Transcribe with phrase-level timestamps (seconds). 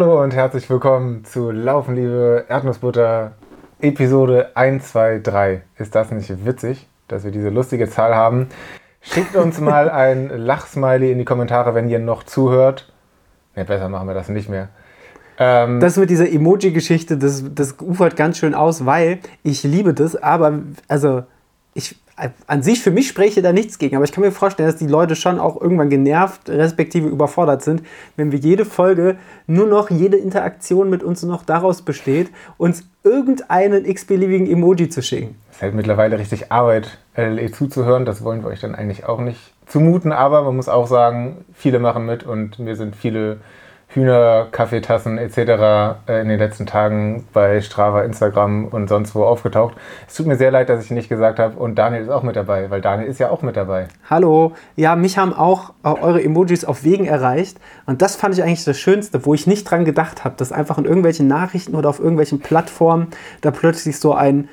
[0.00, 3.32] Hallo und herzlich willkommen zu Laufen, liebe Erdnussbutter,
[3.80, 5.62] Episode 1, 2, 3.
[5.76, 8.46] Ist das nicht witzig, dass wir diese lustige Zahl haben?
[9.00, 12.92] Schickt uns mal ein Lachsmiley in die Kommentare, wenn ihr noch zuhört.
[13.56, 14.68] Ne, besser machen wir das nicht mehr.
[15.36, 20.14] Ähm, das mit dieser Emoji-Geschichte, das, das ufert ganz schön aus, weil ich liebe das,
[20.14, 21.24] aber also
[21.74, 21.96] ich
[22.46, 24.86] an sich für mich spreche da nichts gegen, aber ich kann mir vorstellen, dass die
[24.86, 27.82] Leute schon auch irgendwann genervt, respektive überfordert sind,
[28.16, 33.84] wenn wir jede Folge nur noch jede Interaktion mit uns noch daraus besteht, uns irgendeinen
[33.84, 35.36] x-beliebigen Emoji zu schicken.
[35.50, 38.04] Es ist halt mittlerweile richtig Arbeit, LLE zuzuhören.
[38.04, 41.78] Das wollen wir euch dann eigentlich auch nicht zumuten, aber man muss auch sagen, viele
[41.78, 43.38] machen mit und mir sind viele
[43.88, 45.38] Hühner, Kaffeetassen etc.
[46.06, 49.74] Äh, in den letzten Tagen bei Strava, Instagram und sonst wo aufgetaucht.
[50.06, 52.36] Es tut mir sehr leid, dass ich nicht gesagt habe und Daniel ist auch mit
[52.36, 53.88] dabei, weil Daniel ist ja auch mit dabei.
[54.10, 58.42] Hallo, ja, mich haben auch äh, eure Emojis auf Wegen erreicht und das fand ich
[58.42, 61.88] eigentlich das Schönste, wo ich nicht dran gedacht habe, dass einfach in irgendwelchen Nachrichten oder
[61.88, 63.08] auf irgendwelchen Plattformen
[63.40, 64.48] da plötzlich so ein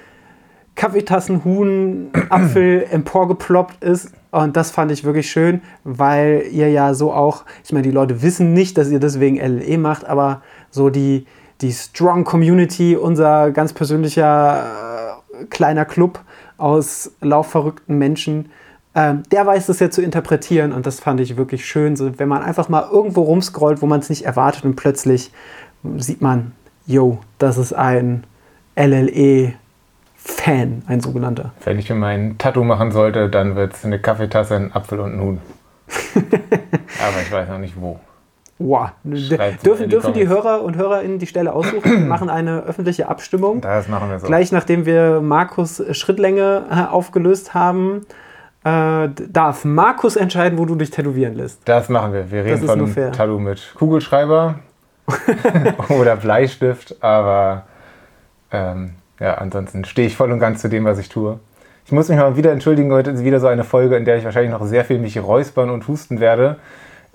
[0.76, 7.14] Kaffeetassen, Huhn, Apfel emporgeploppt ist und das fand ich wirklich schön, weil ihr ja so
[7.14, 11.26] auch, ich meine, die Leute wissen nicht, dass ihr deswegen LLE macht, aber so die,
[11.62, 16.20] die Strong Community, unser ganz persönlicher äh, kleiner Club
[16.58, 18.50] aus laufverrückten Menschen,
[18.94, 21.96] äh, der weiß das ja zu interpretieren und das fand ich wirklich schön.
[21.96, 25.31] So, wenn man einfach mal irgendwo rumscrollt, wo man es nicht erwartet und plötzlich
[25.98, 26.52] sieht man,
[26.86, 28.26] yo, das ist ein
[28.76, 29.53] LLE
[30.28, 31.52] Fan, ein sogenannter.
[31.64, 35.14] Wenn ich mir mein Tattoo machen sollte, dann wird es eine Kaffeetasse, ein Apfel und
[35.14, 35.42] ein Huhn.
[36.26, 38.00] Aber ich weiß noch nicht wo.
[38.58, 38.90] Wow.
[39.03, 41.92] Dürfen, dürfen die Hörer und Hörerinnen die Stelle aussuchen?
[41.92, 43.62] Wir machen eine öffentliche Abstimmung.
[43.62, 44.26] Das machen wir so.
[44.26, 48.07] Gleich nachdem wir Markus Schrittlänge äh, aufgelöst haben,
[48.63, 51.62] äh, darf Markus entscheiden, wo du dich tätowieren lässt.
[51.66, 52.31] Das machen wir.
[52.31, 54.56] Wir reden von Tattoo mit Kugelschreiber
[55.90, 57.68] oder Bleistift, aber
[58.52, 61.40] ähm, ja, ansonsten stehe ich voll und ganz zu dem, was ich tue.
[61.86, 64.26] Ich muss mich mal wieder entschuldigen, heute ist wieder so eine Folge, in der ich
[64.26, 66.58] wahrscheinlich noch sehr viel mich räuspern und husten werde.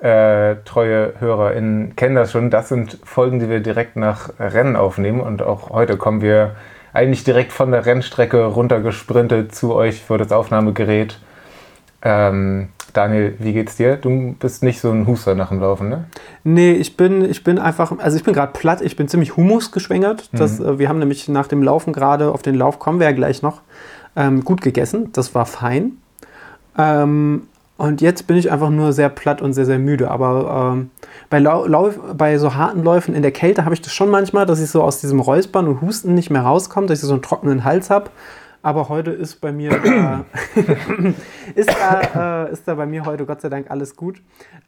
[0.00, 2.50] Äh, treue HörerInnen kennen das schon.
[2.50, 5.21] Das sind Folgen, die wir direkt nach Rennen aufnehmen.
[5.21, 6.56] Und auch heute kommen wir
[6.93, 11.19] eigentlich direkt von der Rennstrecke runtergesprintet zu euch vor das Aufnahmegerät.
[12.03, 13.97] Ähm, Daniel, wie geht's dir?
[13.97, 16.05] Du bist nicht so ein Huster nach dem Laufen, ne?
[16.45, 20.31] Nee, ich bin, ich bin einfach, also ich bin gerade platt, ich bin ziemlich humusgeschwängert.
[20.33, 20.67] Das, mhm.
[20.67, 23.43] äh, wir haben nämlich nach dem Laufen gerade, auf den Lauf kommen wir ja gleich
[23.43, 23.62] noch,
[24.17, 25.11] ähm, gut gegessen.
[25.12, 25.93] Das war fein.
[26.78, 27.43] Ähm,
[27.81, 30.11] und jetzt bin ich einfach nur sehr platt und sehr, sehr müde.
[30.11, 30.91] Aber ähm,
[31.31, 34.61] bei, Lauf, bei so harten Läufen in der Kälte habe ich das schon manchmal, dass
[34.61, 37.65] ich so aus diesem Räuspern und Husten nicht mehr rauskomme, dass ich so einen trockenen
[37.65, 38.11] Hals habe.
[38.62, 40.25] Aber heute ist bei mir da,
[41.54, 44.21] ist, da äh, ist da bei mir heute Gott sei Dank alles gut.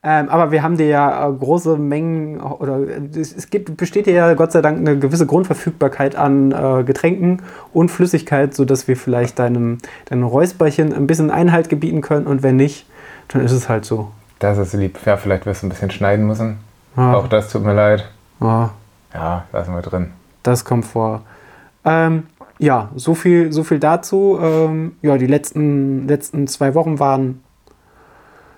[0.03, 2.81] Ähm, aber wir haben dir ja äh, große Mengen oder
[3.15, 7.43] es gibt, besteht ja Gott sei Dank eine gewisse Grundverfügbarkeit an äh, Getränken
[7.75, 12.57] und Flüssigkeit, sodass wir vielleicht deinem, deinem Räusperchen ein bisschen Einhalt gebieten können und wenn
[12.57, 12.87] nicht,
[13.29, 14.11] dann ist es halt so.
[14.39, 14.99] Das ist lieb.
[15.05, 16.59] Ja, vielleicht wirst du ein bisschen schneiden müssen.
[16.97, 17.15] Ah.
[17.15, 18.09] Auch das tut mir leid.
[18.41, 18.71] Ah.
[19.13, 20.13] Ja, lassen wir drin.
[20.43, 21.23] Das kommt vor.
[21.85, 22.25] Ähm,
[22.63, 24.39] ja, so viel, so viel dazu.
[24.41, 27.43] Ähm, ja, die letzten, letzten zwei Wochen waren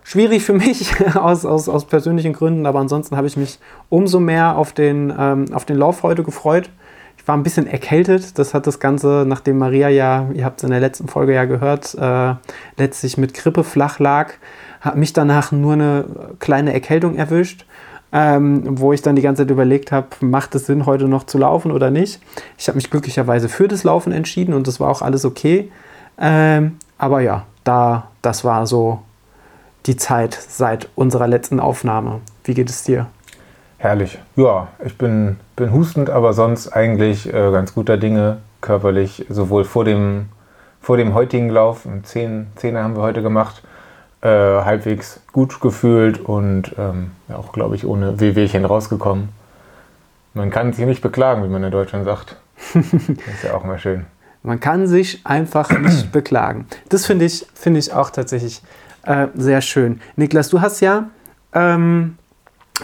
[0.02, 4.58] schwierig für mich aus, aus, aus persönlichen Gründen, aber ansonsten habe ich mich umso mehr
[4.58, 6.68] auf den, ähm, auf den Lauf heute gefreut.
[7.16, 8.38] Ich war ein bisschen erkältet.
[8.38, 11.46] Das hat das Ganze, nachdem Maria ja, ihr habt es in der letzten Folge ja
[11.46, 12.34] gehört, äh,
[12.76, 14.34] letztlich mit Grippe flach lag,
[14.82, 16.04] hat mich danach nur eine
[16.40, 17.64] kleine Erkältung erwischt
[18.14, 21.36] ähm, wo ich dann die ganze Zeit überlegt habe, macht es Sinn, heute noch zu
[21.36, 22.20] laufen oder nicht.
[22.56, 25.70] Ich habe mich glücklicherweise für das Laufen entschieden und das war auch alles okay.
[26.16, 29.00] Ähm, aber ja, da, das war so
[29.86, 32.20] die Zeit seit unserer letzten Aufnahme.
[32.44, 33.08] Wie geht es dir?
[33.78, 34.16] Herrlich.
[34.36, 39.84] Ja, ich bin, bin hustend, aber sonst eigentlich äh, ganz guter Dinge körperlich, sowohl vor
[39.84, 40.26] dem,
[40.80, 43.64] vor dem heutigen Lauf, zehn Zehner haben wir heute gemacht,
[44.24, 49.28] äh, halbwegs gut gefühlt und ähm, auch, glaube ich, ohne Wehwehchen rausgekommen.
[50.32, 52.36] Man kann sich nicht beklagen, wie man in Deutschland sagt.
[52.74, 54.06] das ist ja auch mal schön.
[54.42, 56.66] Man kann sich einfach nicht beklagen.
[56.88, 58.62] Das finde ich, find ich auch tatsächlich
[59.02, 60.00] äh, sehr schön.
[60.16, 61.10] Niklas, du hast ja,
[61.52, 62.16] ähm,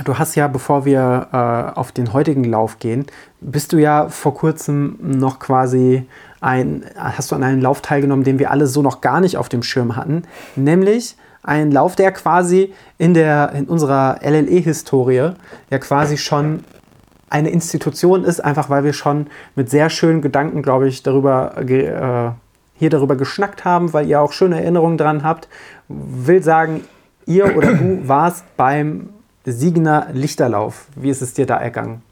[0.05, 3.07] du hast ja, bevor wir äh, auf den heutigen Lauf gehen,
[3.41, 6.07] bist du ja vor kurzem noch quasi
[6.43, 9.49] ein, hast du an einem Lauf teilgenommen, den wir alle so noch gar nicht auf
[9.49, 15.33] dem Schirm hatten, nämlich ein Lauf, der quasi in, der, in unserer LLE-Historie
[15.71, 16.65] ja quasi schon
[17.31, 22.33] eine Institution ist, einfach weil wir schon mit sehr schönen Gedanken, glaube ich, darüber äh,
[22.75, 25.49] hier darüber geschnackt haben, weil ihr auch schöne Erinnerungen dran habt.
[25.89, 26.85] Will sagen,
[27.27, 29.11] ihr oder du warst beim
[29.45, 30.87] Siegner Lichterlauf.
[30.97, 32.03] Wie ist es dir da ergangen?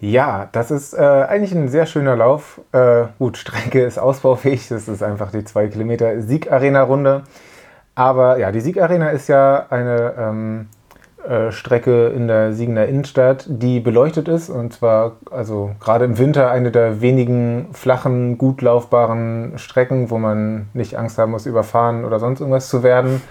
[0.00, 2.60] Ja, das ist äh, eigentlich ein sehr schöner Lauf.
[2.72, 7.22] Äh, gut, Strecke ist ausbaufähig, das ist einfach die 2 Kilometer Siegarena-Runde.
[7.94, 10.68] Aber ja, die Siegarena ist ja eine ähm,
[11.28, 14.50] äh, Strecke in der Siegener Innenstadt, die beleuchtet ist.
[14.50, 20.68] Und zwar, also gerade im Winter, eine der wenigen flachen, gut laufbaren Strecken, wo man
[20.72, 23.22] nicht Angst haben muss, überfahren oder sonst irgendwas zu werden.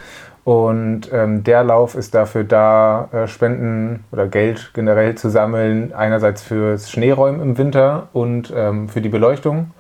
[0.44, 5.94] Und ähm, der Lauf ist dafür da, äh, Spenden oder Geld generell zu sammeln.
[5.94, 9.72] Einerseits fürs Schneeräumen im Winter und ähm, für die Beleuchtung.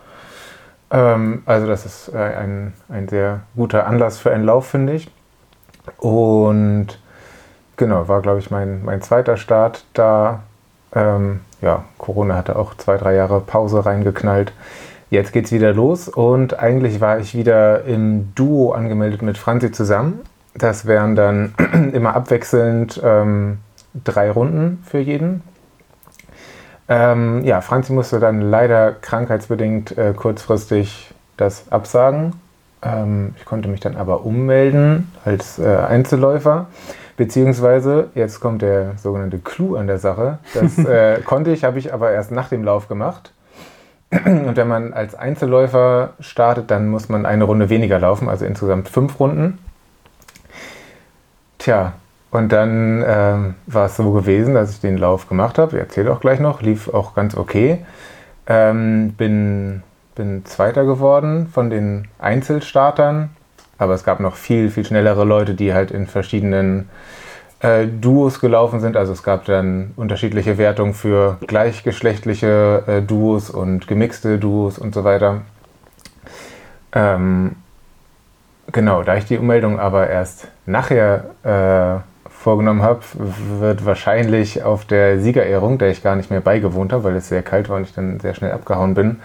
[0.91, 5.09] Ähm, also das ist äh, ein, ein sehr guter Anlass für einen Lauf, finde ich.
[5.97, 6.87] Und
[7.77, 10.43] genau, war, glaube ich, mein, mein zweiter Start da.
[10.93, 14.51] Ähm, ja, Corona hatte auch zwei, drei Jahre Pause reingeknallt.
[15.09, 19.71] Jetzt geht es wieder los und eigentlich war ich wieder im Duo angemeldet mit Franzi
[19.71, 20.21] zusammen.
[20.53, 21.53] Das wären dann
[21.93, 23.59] immer abwechselnd ähm,
[24.03, 25.43] drei Runden für jeden.
[26.91, 32.33] Ähm, ja, Franzi musste dann leider krankheitsbedingt äh, kurzfristig das absagen.
[32.81, 36.65] Ähm, ich konnte mich dann aber ummelden als äh, Einzelläufer.
[37.15, 40.39] Beziehungsweise, jetzt kommt der sogenannte Clou an der Sache.
[40.53, 43.31] Das äh, konnte ich, habe ich aber erst nach dem Lauf gemacht.
[44.09, 48.89] Und wenn man als Einzelläufer startet, dann muss man eine Runde weniger laufen, also insgesamt
[48.89, 49.59] fünf Runden.
[51.57, 51.93] Tja,
[52.31, 55.75] und dann ähm, war es so gewesen, dass ich den Lauf gemacht habe.
[55.75, 57.85] Ich erzähle auch gleich noch, lief auch ganz okay.
[58.47, 59.83] Ähm, bin,
[60.15, 63.29] bin Zweiter geworden von den Einzelstartern,
[63.77, 66.89] aber es gab noch viel, viel schnellere Leute, die halt in verschiedenen
[67.59, 68.95] äh, Duos gelaufen sind.
[68.95, 75.03] Also es gab dann unterschiedliche Wertungen für gleichgeschlechtliche äh, Duos und gemixte Duos und so
[75.03, 75.41] weiter.
[76.93, 77.57] Ähm,
[78.71, 83.01] Genau, da ich die Ummeldung aber erst nachher äh, vorgenommen habe,
[83.59, 87.43] wird wahrscheinlich auf der Siegerehrung, der ich gar nicht mehr beigewohnt habe, weil es sehr
[87.43, 89.19] kalt war und ich dann sehr schnell abgehauen bin,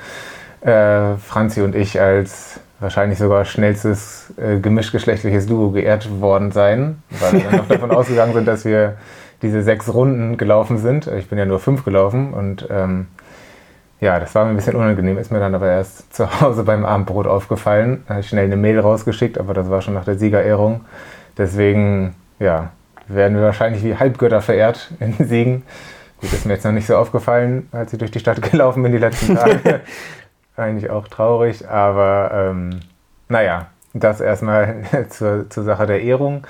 [0.61, 7.32] äh, Franzi und ich als wahrscheinlich sogar schnellstes äh, gemischtgeschlechtliches Duo geehrt worden sein, weil
[7.32, 8.97] wir dann noch davon ausgegangen sind, dass wir
[9.43, 11.06] diese sechs Runden gelaufen sind.
[11.06, 13.06] Ich bin ja nur fünf gelaufen und ähm,
[14.00, 16.85] ja, das war mir ein bisschen unangenehm, ist mir dann aber erst zu Hause beim
[16.85, 18.05] Abendbrot aufgefallen.
[18.06, 20.82] Da habe ich schnell eine Mail rausgeschickt, aber das war schon nach der Siegerehrung.
[21.38, 22.70] Deswegen, ja,
[23.08, 25.62] werden wir wahrscheinlich wie Halbgötter verehrt in Siegen.
[26.20, 28.93] Gut, ist mir jetzt noch nicht so aufgefallen, als ich durch die Stadt gelaufen bin
[28.93, 29.81] die letzten Tage.
[30.56, 32.81] Eigentlich auch traurig, aber ähm,
[33.29, 34.76] naja, das erstmal
[35.11, 36.47] zur, zur Sache der Ehrung.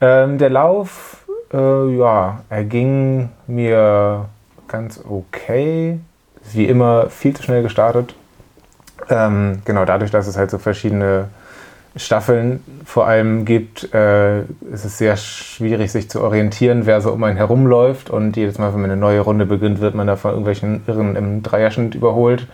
[0.00, 4.26] Ähm, der Lauf, äh, ja, er ging mir
[4.68, 5.98] ganz okay
[6.52, 8.14] wie immer viel zu schnell gestartet.
[9.08, 11.28] Ähm, genau, dadurch, dass es halt so verschiedene
[11.98, 17.22] Staffeln vor allem gibt, äh, ist es sehr schwierig, sich zu orientieren, wer so um
[17.24, 18.10] einen herumläuft.
[18.10, 21.16] Und jedes Mal, wenn man eine neue Runde beginnt, wird man da von irgendwelchen Irren
[21.16, 22.46] im Dreierschnitt überholt.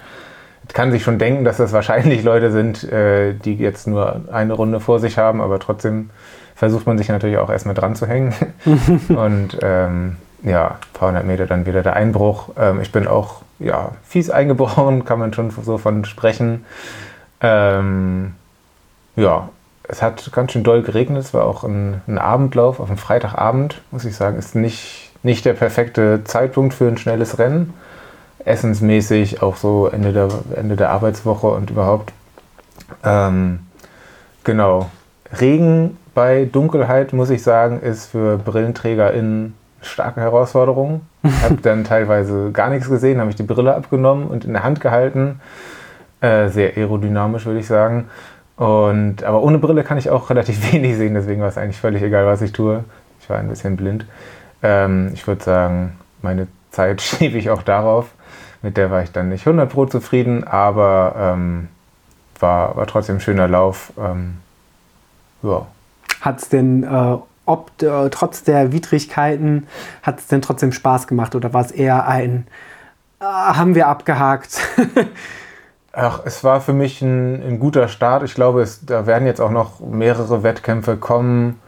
[0.73, 4.81] Kann sich schon denken, dass das wahrscheinlich Leute sind, äh, die jetzt nur eine Runde
[4.81, 6.11] vor sich haben, aber trotzdem
[6.55, 8.35] versucht man sich natürlich auch erstmal dran zu hängen.
[9.08, 12.50] Und ähm, ja, ein paar hundert Meter dann wieder der Einbruch.
[12.59, 16.64] Ähm, ich bin auch ja, fies eingebrochen, kann man schon so von sprechen.
[17.40, 18.35] Ähm,
[19.16, 19.49] ja,
[19.87, 21.23] es hat ganz schön doll geregnet.
[21.23, 24.38] Es war auch ein, ein, Abendlauf auf einem Freitagabend, muss ich sagen.
[24.38, 27.75] Ist nicht, nicht der perfekte Zeitpunkt für ein schnelles Rennen.
[28.44, 32.12] Essensmäßig auch so Ende der, Ende der Arbeitswoche und überhaupt.
[33.04, 33.61] Ähm,
[34.42, 34.90] genau.
[35.38, 41.02] Regen bei Dunkelheit, muss ich sagen, ist für BrillenträgerInnen starke Herausforderung.
[41.23, 44.62] Ich habe dann teilweise gar nichts gesehen, habe ich die Brille abgenommen und in der
[44.62, 45.40] Hand gehalten.
[46.21, 48.09] Äh, sehr aerodynamisch, würde ich sagen.
[48.56, 52.02] Und, aber ohne Brille kann ich auch relativ wenig sehen, deswegen war es eigentlich völlig
[52.02, 52.84] egal, was ich tue.
[53.20, 54.06] Ich war ein bisschen blind.
[54.62, 58.06] Ähm, ich würde sagen, meine Zeit schiebe ich auch darauf.
[58.62, 61.68] Mit der war ich dann nicht 100 Pro zufrieden, aber ähm,
[62.40, 63.92] war, war trotzdem ein schöner Lauf.
[63.99, 64.38] Ähm,
[65.42, 65.66] ja.
[66.23, 69.66] Hat es denn äh, ob äh, trotz der Widrigkeiten
[70.02, 72.46] hat es denn trotzdem Spaß gemacht oder war es eher ein
[73.20, 74.61] äh, haben wir abgehakt?
[75.97, 78.23] Ach, es war für mich ein, ein guter Start.
[78.25, 81.61] Ich glaube, es, da werden jetzt auch noch mehrere Wettkämpfe kommen,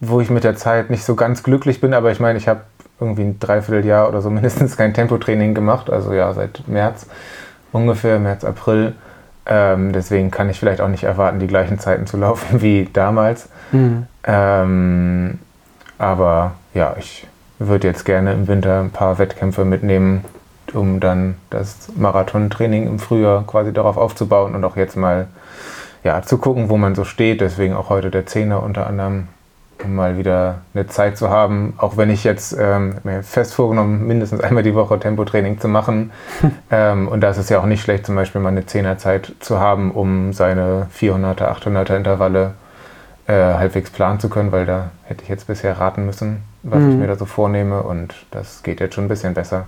[0.00, 1.94] wo ich mit der Zeit nicht so ganz glücklich bin.
[1.94, 2.60] Aber ich meine, ich habe
[3.00, 5.90] irgendwie ein Dreivierteljahr oder so mindestens kein Tempotraining gemacht.
[5.90, 7.06] Also ja, seit März
[7.72, 8.94] ungefähr, März, April.
[9.46, 13.48] Ähm, deswegen kann ich vielleicht auch nicht erwarten, die gleichen Zeiten zu laufen wie damals.
[13.72, 14.06] Mhm.
[14.24, 15.38] Ähm,
[15.98, 17.26] aber ja, ich
[17.58, 20.24] würde jetzt gerne im Winter ein paar Wettkämpfe mitnehmen,
[20.74, 25.26] um dann das Marathontraining im Frühjahr quasi darauf aufzubauen und auch jetzt mal
[26.04, 27.40] ja, zu gucken, wo man so steht.
[27.40, 29.28] Deswegen auch heute der Zehner unter anderem.
[29.84, 34.06] um mal wieder eine Zeit zu haben, auch wenn ich jetzt ähm, mir fest vorgenommen,
[34.06, 36.12] mindestens einmal die Woche Tempotraining zu machen.
[36.70, 39.58] ähm, und da ist es ja auch nicht schlecht, zum Beispiel mal eine Zehnerzeit zu
[39.58, 42.52] haben, um seine 400er, 800er Intervalle
[43.26, 46.90] äh, halbwegs planen zu können, weil da hätte ich jetzt bisher raten müssen, was mhm.
[46.90, 49.66] ich mir da so vornehme und das geht jetzt schon ein bisschen besser.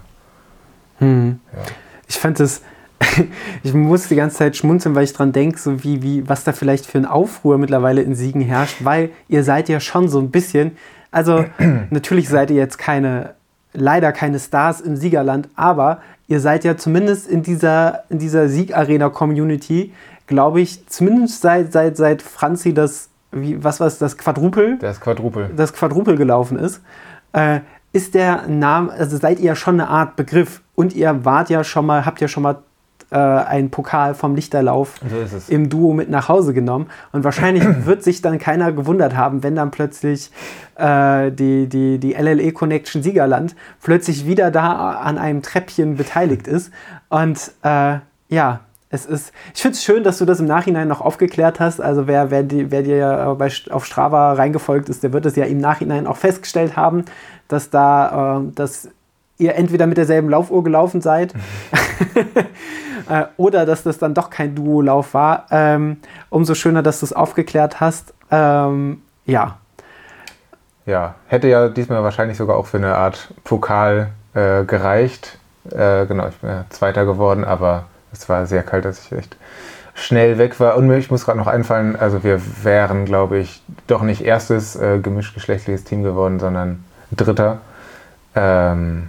[1.00, 1.40] Mhm.
[1.52, 1.62] Ja.
[2.08, 2.62] Ich fand es
[3.62, 6.52] ich muss die ganze Zeit schmunzeln, weil ich dran denke, so wie, wie, was da
[6.52, 10.30] vielleicht für ein Aufruhr mittlerweile in Siegen herrscht, weil ihr seid ja schon so ein
[10.30, 10.76] bisschen,
[11.10, 11.44] also
[11.90, 13.34] natürlich seid ihr jetzt keine,
[13.72, 19.92] leider keine Stars im Siegerland, aber ihr seid ja zumindest in dieser, in dieser Siegarena-Community,
[20.26, 24.78] glaube ich, zumindest seit, seit, seit Franzi das, wie, was war es, das Quadrupel?
[24.78, 25.50] Das Quadrupel.
[25.56, 26.80] Das Quadrupel gelaufen ist.
[27.32, 27.60] Äh,
[27.94, 31.64] ist der Name, also seid ihr ja schon eine Art Begriff und ihr wart ja
[31.64, 32.62] schon mal, habt ja schon mal
[33.12, 34.94] äh, einen Pokal vom Lichterlauf
[35.26, 36.86] so im Duo mit nach Hause genommen.
[37.12, 40.30] Und wahrscheinlich wird sich dann keiner gewundert haben, wenn dann plötzlich
[40.76, 46.72] äh, die, die, die LLE Connection Siegerland plötzlich wieder da an einem Treppchen beteiligt ist.
[47.10, 47.98] Und äh,
[48.28, 51.80] ja, es ist, ich finde es schön, dass du das im Nachhinein noch aufgeklärt hast.
[51.80, 55.44] Also wer, wer, die, wer dir bei, auf Strava reingefolgt ist, der wird es ja
[55.44, 57.04] im Nachhinein auch festgestellt haben,
[57.48, 58.88] dass da, äh, dass
[59.42, 61.34] ihr entweder mit derselben Laufuhr gelaufen seid
[63.08, 65.46] äh, oder dass das dann doch kein Duolauf war.
[65.50, 65.98] Ähm,
[66.30, 68.14] umso schöner, dass du es aufgeklärt hast.
[68.30, 69.58] Ähm, ja.
[70.86, 75.38] Ja, hätte ja diesmal wahrscheinlich sogar auch für eine Art Pokal äh, gereicht.
[75.70, 79.36] Äh, genau, ich bin ja Zweiter geworden, aber es war sehr kalt, dass ich echt
[79.94, 80.76] schnell weg war.
[80.76, 84.98] Und ich muss gerade noch einfallen, also wir wären, glaube ich, doch nicht erstes äh,
[84.98, 87.58] gemischtgeschlechtliches Team geworden, sondern Dritter.
[88.34, 89.08] Ähm,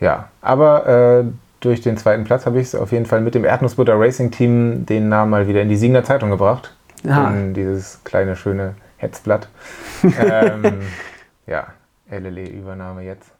[0.00, 1.24] ja, aber äh,
[1.60, 4.86] durch den zweiten Platz habe ich es auf jeden Fall mit dem Erdnussbutter Racing Team
[4.86, 6.74] den Namen mal wieder in die Siegener Zeitung gebracht.
[7.04, 7.30] Ja.
[7.30, 9.48] In dieses kleine, schöne Hetzblatt.
[10.02, 10.82] ähm,
[11.46, 11.68] ja,
[12.10, 13.30] LLE-Übernahme jetzt.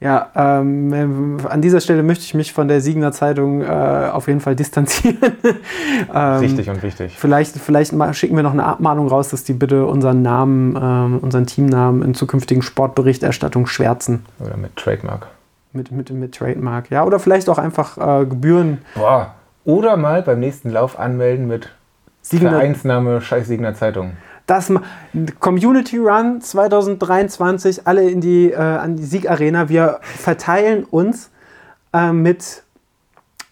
[0.00, 4.40] Ja, ähm, an dieser Stelle möchte ich mich von der Siegener Zeitung äh, auf jeden
[4.40, 5.18] Fall distanzieren.
[6.14, 7.16] ähm, Richtig und wichtig.
[7.18, 11.46] Vielleicht, vielleicht schicken wir noch eine Abmahnung raus, dass die bitte unseren Namen, ähm, unseren
[11.46, 14.24] Teamnamen in zukünftigen Sportberichterstattung schwärzen.
[14.38, 15.28] Oder mit Trademark
[15.76, 16.90] mit, mit, mit Trademark.
[16.90, 18.78] Ja, oder vielleicht auch einfach äh, Gebühren.
[18.94, 19.34] Boah.
[19.64, 21.70] Oder mal beim nächsten Lauf anmelden mit
[22.22, 24.12] Siegner Vereinsname Scheiß Siegner Zeitung.
[24.46, 24.72] Das
[25.40, 29.68] Community Run 2023, alle in die, äh, an die Siegarena.
[29.68, 31.30] Wir verteilen uns
[31.92, 32.62] äh, mit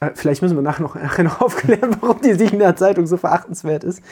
[0.01, 3.85] äh, Vielleicht müssen wir nachher noch, nachher noch aufklären, warum die Siegner Zeitung so verachtenswert
[3.85, 4.03] ist.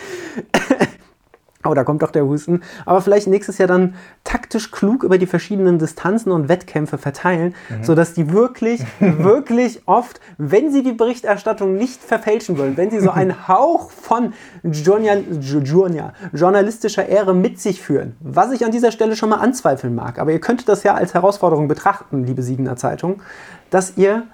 [1.65, 2.63] Oh, da kommt doch der Husten.
[2.87, 7.85] Aber vielleicht nächstes Jahr dann taktisch klug über die verschiedenen Distanzen und Wettkämpfe verteilen, mhm.
[7.85, 13.11] sodass die wirklich, wirklich oft, wenn sie die Berichterstattung nicht verfälschen wollen, wenn sie so
[13.11, 14.33] einen Hauch von
[14.65, 20.33] journalistischer Ehre mit sich führen, was ich an dieser Stelle schon mal anzweifeln mag, aber
[20.33, 23.23] ihr könntet das ja als Herausforderung betrachten, liebe Siegener Zeitung,
[23.71, 24.25] dass ihr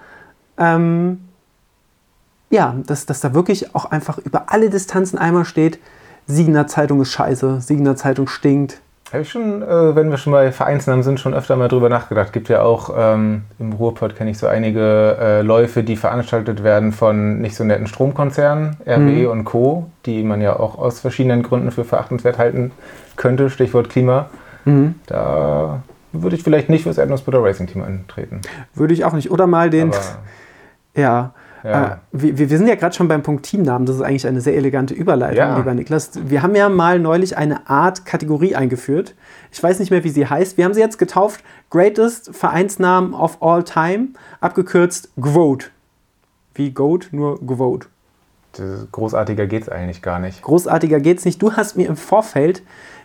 [0.57, 1.19] ähm,
[2.49, 5.79] ja, dass, dass da wirklich auch einfach über alle Distanzen einmal steht,
[6.29, 8.79] Siegener Zeitung ist scheiße, Siegener Zeitung stinkt.
[9.11, 12.31] Habe ich schon, äh, wenn wir schon bei Vereinsnamen sind, schon öfter mal drüber nachgedacht.
[12.31, 16.91] Gibt ja auch ähm, im Ruhrpott kenne ich so einige äh, Läufe, die veranstaltet werden
[16.91, 19.27] von nicht so netten Stromkonzernen, RWE mhm.
[19.31, 22.71] und Co., die man ja auch aus verschiedenen Gründen für verachtenswert halten
[23.15, 23.49] könnte.
[23.49, 24.29] Stichwort Klima.
[24.65, 24.93] Mhm.
[25.07, 25.81] Da
[26.11, 28.41] würde ich vielleicht nicht fürs Erdnussbutter Racing Team antreten.
[28.75, 29.31] Würde ich auch nicht.
[29.31, 29.89] Oder mal den.
[29.89, 29.97] Aber
[30.93, 31.33] ja,
[31.63, 31.85] ja.
[31.85, 33.85] Äh, wir, wir, sind ja gerade schon beim Punkt Teamnamen.
[33.85, 35.57] Das ist eigentlich eine sehr elegante Überleitung, ja.
[35.57, 36.11] lieber Niklas.
[36.25, 39.15] Wir haben ja mal neulich eine Art Kategorie eingeführt.
[39.51, 40.57] Ich weiß nicht mehr, wie sie heißt.
[40.57, 44.09] Wir haben sie jetzt getauft Greatest Vereinsnamen of All Time,
[44.41, 45.67] abgekürzt GVOTE.
[46.55, 47.87] Wie GOAT, nur GVOTE.
[48.91, 50.41] Großartiger geht es eigentlich gar nicht.
[50.41, 51.41] Großartiger geht es nicht.
[51.41, 52.63] Du hast mir im Vorfeld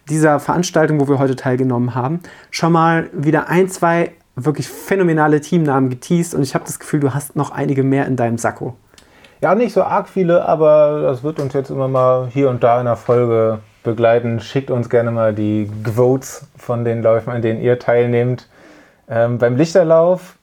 [0.09, 2.21] dieser Veranstaltung, wo wir heute teilgenommen haben,
[2.51, 7.15] schon mal wieder ein, zwei wirklich phänomenale Teamnamen geteased und ich habe das Gefühl, du
[7.15, 8.75] hast noch einige mehr in deinem Sakko.
[9.41, 12.79] Ja, nicht so arg viele, aber das wird uns jetzt immer mal hier und da
[12.81, 14.41] in der Folge begleiten.
[14.41, 18.49] Schickt uns gerne mal die Quotes von den Läufen, an denen ihr teilnehmt.
[19.09, 20.37] Ähm, beim Lichterlauf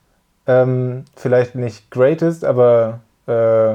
[0.46, 3.74] ähm, vielleicht nicht greatest, aber äh, äh,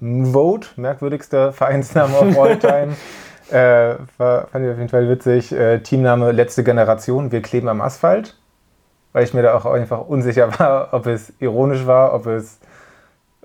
[0.00, 2.94] Vote, merkwürdigster Vereinsname of all time.
[3.50, 5.50] äh, war, fand ich auf jeden Fall witzig.
[5.50, 8.36] Äh, Teamname Letzte Generation, wir kleben am Asphalt
[9.14, 12.58] weil ich mir da auch einfach unsicher war, ob es ironisch war, ob es,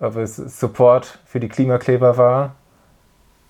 [0.01, 2.55] ob es Support für die Klimakleber war,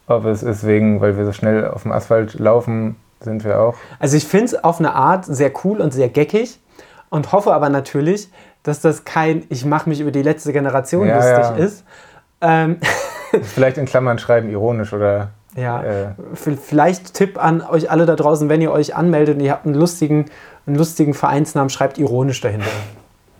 [0.05, 3.75] ob es ist wegen, weil wir so schnell auf dem Asphalt laufen, sind wir auch.
[3.99, 6.59] Also ich finde es auf eine Art sehr cool und sehr geckig
[7.09, 8.29] und hoffe aber natürlich,
[8.63, 11.65] dass das kein Ich mache mich über die letzte Generation ja, lustig ja.
[11.65, 11.85] ist.
[12.41, 12.79] Ähm
[13.43, 18.49] Vielleicht in Klammern schreiben ironisch oder Ja, äh, vielleicht Tipp an euch alle da draußen,
[18.49, 20.25] wenn ihr euch anmeldet und ihr habt einen lustigen,
[20.67, 22.67] einen lustigen Vereinsnamen, schreibt ironisch dahinter.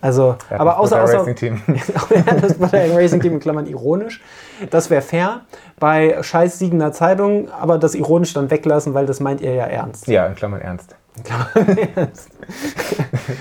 [0.02, 1.62] Also, ja, aber außer, außer Racing Team.
[2.40, 4.22] das Butter Racing Team in Klammern ironisch.
[4.70, 5.42] Das wäre fair.
[5.78, 10.06] Bei scheiß Siegener Zeitung, aber das ironisch dann weglassen, weil das meint ihr ja ernst.
[10.06, 10.96] Ja, in Klammern ernst.
[11.16, 12.30] In Klammern ernst.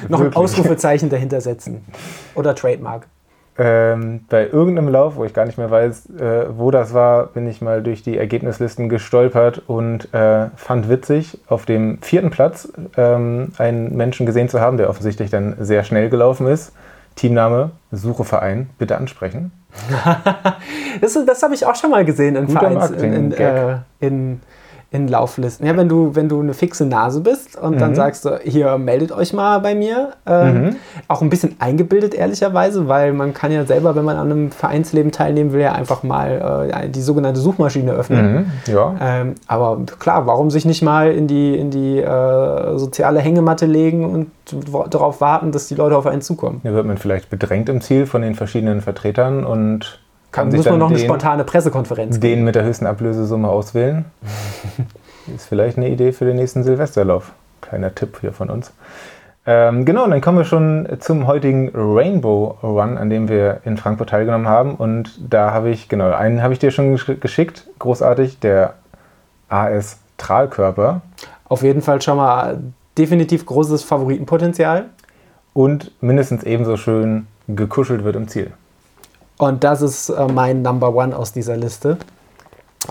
[0.09, 1.85] Noch ein Ausrufezeichen dahinter setzen.
[2.35, 3.07] Oder Trademark
[3.59, 7.45] ähm, bei irgendeinem Lauf, wo ich gar nicht mehr weiß, äh, wo das war, bin
[7.45, 13.51] ich mal durch die Ergebnislisten gestolpert und äh, fand witzig, auf dem vierten Platz ähm,
[13.57, 16.71] einen Menschen gesehen zu haben, der offensichtlich dann sehr schnell gelaufen ist.
[17.15, 19.51] Teamname, Suche Verein, bitte ansprechen.
[21.01, 24.41] das das habe ich auch schon mal gesehen in Vereins, in, in, äh, in
[24.91, 25.67] in Lauflisten.
[25.67, 27.79] Ja, wenn du, wenn du eine fixe Nase bist und mhm.
[27.79, 30.13] dann sagst du, hier meldet euch mal bei mir.
[30.25, 30.75] Ähm, mhm.
[31.07, 35.11] Auch ein bisschen eingebildet, ehrlicherweise, weil man kann ja selber, wenn man an einem Vereinsleben
[35.11, 38.33] teilnehmen will, ja einfach mal äh, die sogenannte Suchmaschine öffnen.
[38.33, 38.73] Mhm.
[38.73, 38.95] Ja.
[38.99, 44.05] Ähm, aber klar, warum sich nicht mal in die, in die äh, soziale Hängematte legen
[44.05, 44.31] und
[44.89, 46.61] darauf warten, dass die Leute auf einen zukommen?
[46.63, 49.99] Da wird man vielleicht bedrängt im Ziel von den verschiedenen Vertretern und
[50.31, 52.35] kann muss man noch den, eine spontane Pressekonferenz geben.
[52.37, 54.05] Den mit der höchsten Ablösesumme auswählen.
[55.35, 57.31] ist vielleicht eine Idee für den nächsten Silvesterlauf.
[57.61, 58.71] Kleiner Tipp hier von uns.
[59.45, 63.77] Ähm, genau, und dann kommen wir schon zum heutigen Rainbow Run, an dem wir in
[63.77, 64.75] Frankfurt teilgenommen haben.
[64.75, 68.75] Und da habe ich, genau, einen habe ich dir schon geschickt, großartig, der
[69.47, 71.01] AS Trahlkörper.
[71.45, 72.59] Auf jeden Fall schon mal
[72.97, 74.85] definitiv großes Favoritenpotenzial.
[75.53, 78.51] Und mindestens ebenso schön gekuschelt wird im Ziel.
[79.39, 81.97] Und das ist äh, mein Number One aus dieser Liste.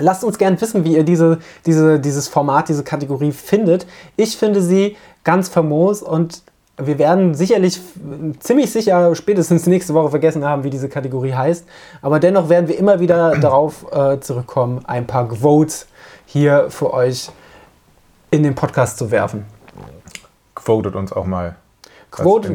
[0.00, 3.86] Lasst uns gern wissen, wie ihr diese, diese, dieses Format, diese Kategorie findet.
[4.16, 6.42] Ich finde sie ganz famos und
[6.78, 7.80] wir werden sicherlich
[8.38, 11.66] ziemlich sicher spätestens nächste Woche vergessen haben, wie diese Kategorie heißt.
[12.00, 15.86] Aber dennoch werden wir immer wieder darauf äh, zurückkommen, ein paar Votes
[16.24, 17.30] hier für euch
[18.30, 19.44] in den Podcast zu werfen.
[20.56, 21.56] Votet uns auch mal.
[22.10, 22.54] Quote,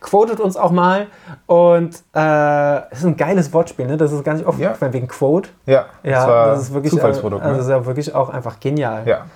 [0.00, 1.08] quotet uns auch mal.
[1.46, 3.96] Und äh, das ist ein geiles Wortspiel, ne?
[3.96, 4.74] Das ist gar nicht oft ja.
[4.92, 5.50] wegen Quote.
[5.66, 7.42] Ja, ja das, das ist wirklich, Zufallsprodukt.
[7.42, 9.06] Also, das ist ja wirklich auch einfach genial.
[9.06, 9.26] Ja.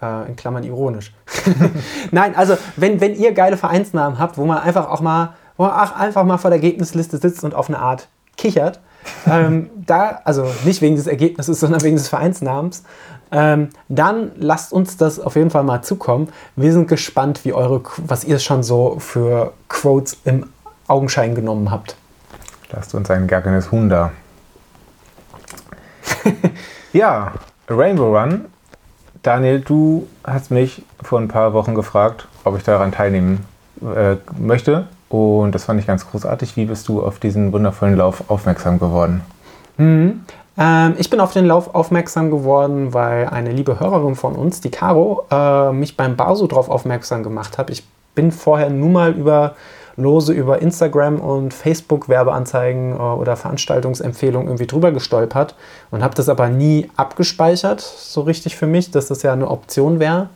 [0.00, 1.14] Äh, in Klammern ironisch.
[2.10, 5.72] Nein, also wenn, wenn ihr geile Vereinsnamen habt, wo man einfach auch mal, wo man
[5.72, 8.80] auch einfach mal vor der Ergebnisliste sitzt und auf eine Art kichert,
[9.26, 12.82] ähm, da, also nicht wegen des Ergebnisses, sondern wegen des Vereinsnamens,
[13.32, 16.28] ähm, dann lasst uns das auf jeden Fall mal zukommen.
[16.56, 20.46] Wir sind gespannt, wie eure, was ihr schon so für Quotes im
[20.86, 21.96] Augenschein genommen habt.
[22.70, 24.12] Lasst uns ein gackenes Huhn da.
[26.92, 27.32] ja,
[27.68, 28.46] Rainbow Run.
[29.22, 33.46] Daniel, du hast mich vor ein paar Wochen gefragt, ob ich daran teilnehmen
[33.80, 34.86] äh, möchte.
[35.14, 36.56] Und das fand ich ganz großartig.
[36.56, 39.20] Wie bist du auf diesen wundervollen Lauf aufmerksam geworden?
[39.76, 40.22] Mhm.
[40.58, 44.72] Ähm, ich bin auf den Lauf aufmerksam geworden, weil eine liebe Hörerin von uns, die
[44.72, 47.70] Caro, äh, mich beim Basu darauf aufmerksam gemacht hat.
[47.70, 47.84] Ich
[48.16, 49.54] bin vorher nur mal über
[49.96, 55.54] lose über Instagram und Facebook Werbeanzeigen äh, oder Veranstaltungsempfehlungen irgendwie drüber gestolpert
[55.92, 60.00] und habe das aber nie abgespeichert, so richtig für mich, dass das ja eine Option
[60.00, 60.28] wäre.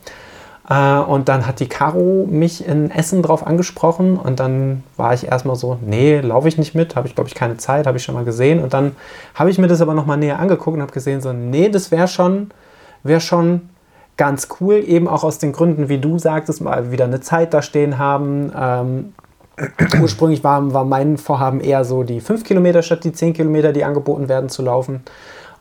[0.69, 5.27] Äh, und dann hat die Caro mich in Essen drauf angesprochen und dann war ich
[5.27, 8.03] erstmal so, nee, laufe ich nicht mit, habe ich glaube ich keine Zeit, habe ich
[8.03, 8.61] schon mal gesehen.
[8.61, 8.95] Und dann
[9.33, 12.07] habe ich mir das aber nochmal näher angeguckt und habe gesehen, so, nee, das wäre
[12.07, 12.51] schon,
[13.03, 13.69] wäre schon
[14.15, 17.61] ganz cool, eben auch aus den Gründen, wie du sagtest, mal wieder eine Zeit da
[17.61, 18.51] stehen haben.
[18.55, 19.13] Ähm,
[20.01, 23.83] ursprünglich war, war mein Vorhaben eher so die 5 Kilometer statt die 10 Kilometer, die
[23.83, 25.01] angeboten werden, zu laufen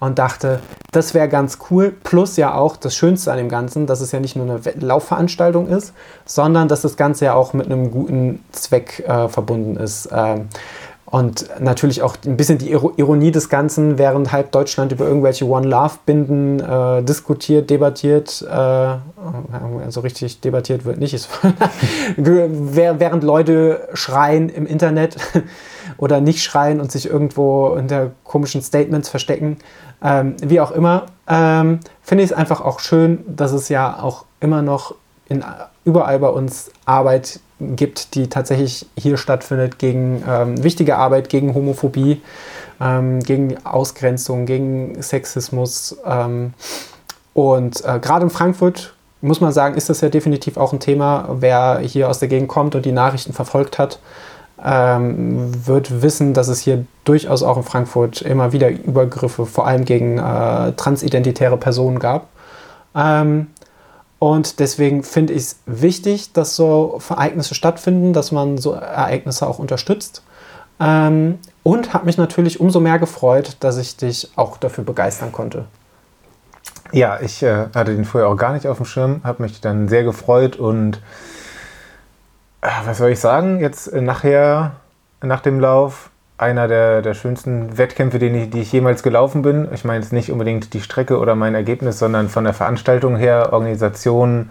[0.01, 0.61] und dachte,
[0.93, 1.93] das wäre ganz cool.
[2.05, 5.69] Plus ja auch das Schönste an dem Ganzen, dass es ja nicht nur eine Laufveranstaltung
[5.69, 5.93] ist,
[6.25, 10.09] sondern dass das Ganze ja auch mit einem guten Zweck äh, verbunden ist.
[10.13, 10.49] Ähm,
[11.11, 16.61] und natürlich auch ein bisschen die Ironie des Ganzen, während halb Deutschland über irgendwelche One-Love-Binden
[16.61, 21.15] äh, diskutiert, debattiert, äh, also richtig debattiert wird nicht,
[22.17, 25.17] während Leute schreien im Internet
[25.99, 29.59] oder nicht schreien und sich irgendwo hinter komischen Statements verstecken,
[30.03, 34.25] ähm, wie auch immer, ähm, finde ich es einfach auch schön, dass es ja auch
[34.41, 34.95] immer noch
[35.29, 35.45] in,
[35.85, 42.23] überall bei uns Arbeit gibt, die tatsächlich hier stattfindet, gegen ähm, wichtige Arbeit gegen Homophobie,
[42.81, 45.97] ähm, gegen Ausgrenzung, gegen Sexismus.
[46.07, 46.55] Ähm,
[47.35, 51.29] und äh, gerade in Frankfurt muss man sagen, ist das ja definitiv auch ein Thema.
[51.41, 53.99] Wer hier aus der Gegend kommt und die Nachrichten verfolgt hat,
[54.65, 59.85] ähm, wird wissen, dass es hier durchaus auch in Frankfurt immer wieder Übergriffe, vor allem
[59.85, 62.29] gegen äh, transidentitäre Personen gab.
[62.95, 63.49] Ähm,
[64.19, 69.59] und deswegen finde ich es wichtig, dass so Ereignisse stattfinden, dass man so Ereignisse auch
[69.59, 70.23] unterstützt.
[70.81, 75.67] Ähm, und habe mich natürlich umso mehr gefreut, dass ich dich auch dafür begeistern konnte.
[76.93, 79.89] Ja, ich äh, hatte den vorher auch gar nicht auf dem Schirm, habe mich dann
[79.89, 81.01] sehr gefreut und
[82.61, 84.73] was soll ich sagen, jetzt äh, nachher,
[85.23, 89.69] nach dem Lauf, einer der, der schönsten Wettkämpfe, den ich, die ich jemals gelaufen bin.
[89.73, 93.53] Ich meine jetzt nicht unbedingt die Strecke oder mein Ergebnis, sondern von der Veranstaltung her,
[93.53, 94.51] Organisation,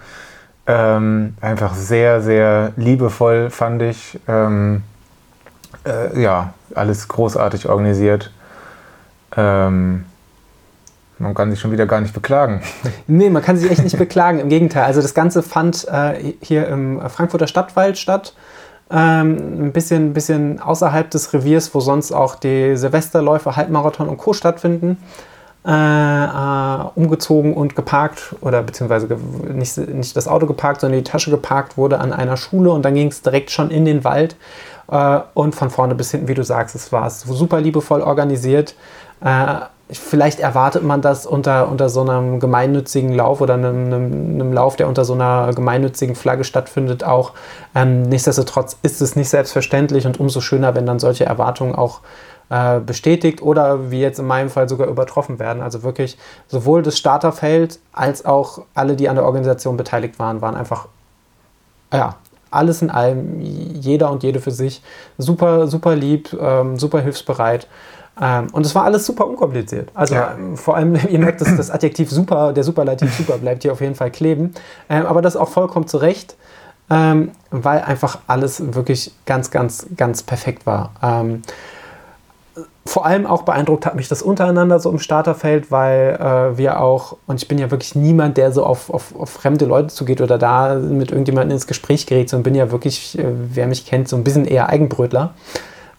[0.67, 4.19] ähm, einfach sehr, sehr liebevoll fand ich.
[4.27, 4.83] Ähm,
[5.85, 8.31] äh, ja, alles großartig organisiert.
[9.37, 10.03] Ähm,
[11.19, 12.61] man kann sich schon wieder gar nicht beklagen.
[13.07, 14.39] Nee, man kann sich echt nicht beklagen.
[14.39, 14.83] Im Gegenteil.
[14.83, 18.33] Also das Ganze fand äh, hier im Frankfurter Stadtwald statt.
[18.89, 24.33] Ähm, ein bisschen, bisschen außerhalb des Reviers, wo sonst auch die Silvesterläufe, Halbmarathon und Co.
[24.33, 24.97] stattfinden.
[25.67, 29.09] Äh, äh, umgezogen und geparkt oder beziehungsweise
[29.53, 32.93] nicht, nicht das Auto geparkt, sondern die Tasche geparkt wurde an einer Schule und dann
[32.93, 34.37] ging es direkt schon in den Wald
[34.89, 38.75] äh, und von vorne bis hinten, wie du sagst, es war super liebevoll organisiert.
[39.89, 44.75] Vielleicht erwartet man das unter, unter so einem gemeinnützigen Lauf oder einem, einem, einem Lauf,
[44.75, 47.31] der unter so einer gemeinnützigen Flagge stattfindet, auch.
[47.73, 52.01] Ähm, nichtsdestotrotz ist es nicht selbstverständlich und umso schöner, wenn dann solche Erwartungen auch
[52.49, 55.61] äh, bestätigt oder wie jetzt in meinem Fall sogar übertroffen werden.
[55.61, 60.55] Also wirklich sowohl das Starterfeld als auch alle, die an der Organisation beteiligt waren, waren
[60.55, 60.87] einfach
[61.93, 62.15] ja,
[62.51, 64.81] alles in allem, jeder und jede für sich,
[65.17, 67.67] super, super lieb, ähm, super hilfsbereit.
[68.19, 69.89] Ähm, und es war alles super unkompliziert.
[69.93, 70.33] Also ja.
[70.37, 73.81] Ähm, vor allem, ihr merkt, dass das Adjektiv super, der Superlativ super bleibt hier auf
[73.81, 74.53] jeden Fall kleben.
[74.89, 76.35] Ähm, aber das auch vollkommen zurecht,
[76.89, 80.91] ähm, weil einfach alles wirklich ganz, ganz, ganz perfekt war.
[81.01, 81.41] Ähm,
[82.87, 87.17] vor allem auch beeindruckt hat mich das untereinander so im Starterfeld, weil äh, wir auch,
[87.27, 90.37] und ich bin ja wirklich niemand, der so auf, auf, auf, fremde Leute zugeht oder
[90.37, 94.15] da mit irgendjemandem ins Gespräch gerät, sondern bin ja wirklich, äh, wer mich kennt, so
[94.15, 95.33] ein bisschen eher Eigenbrötler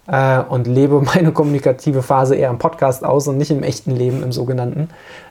[0.08, 4.22] äh, und lebe meine kommunikative Phase eher im Podcast aus und nicht im echten Leben,
[4.22, 4.90] im sogenannten.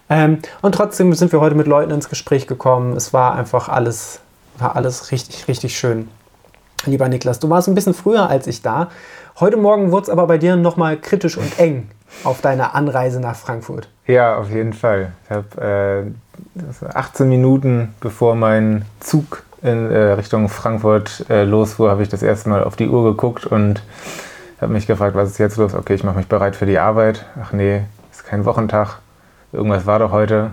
[0.09, 2.95] Ähm, und trotzdem sind wir heute mit Leuten ins Gespräch gekommen.
[2.95, 4.21] Es war einfach alles,
[4.57, 6.07] war alles richtig, richtig schön.
[6.85, 8.89] Lieber Niklas, du warst ein bisschen früher als ich da.
[9.39, 11.89] Heute Morgen wurde es aber bei dir nochmal kritisch und eng
[12.23, 13.89] auf deiner Anreise nach Frankfurt.
[14.05, 15.11] Ja, auf jeden Fall.
[15.25, 16.13] Ich habe
[16.85, 22.23] äh, 18 Minuten bevor mein Zug in äh, Richtung Frankfurt äh, losfuhr, habe ich das
[22.23, 23.81] erste Mal auf die Uhr geguckt und
[24.61, 25.73] habe mich gefragt, was ist jetzt los?
[25.73, 27.25] Okay, ich mache mich bereit für die Arbeit.
[27.41, 28.99] Ach nee, ist kein Wochentag.
[29.51, 30.51] Irgendwas war doch heute.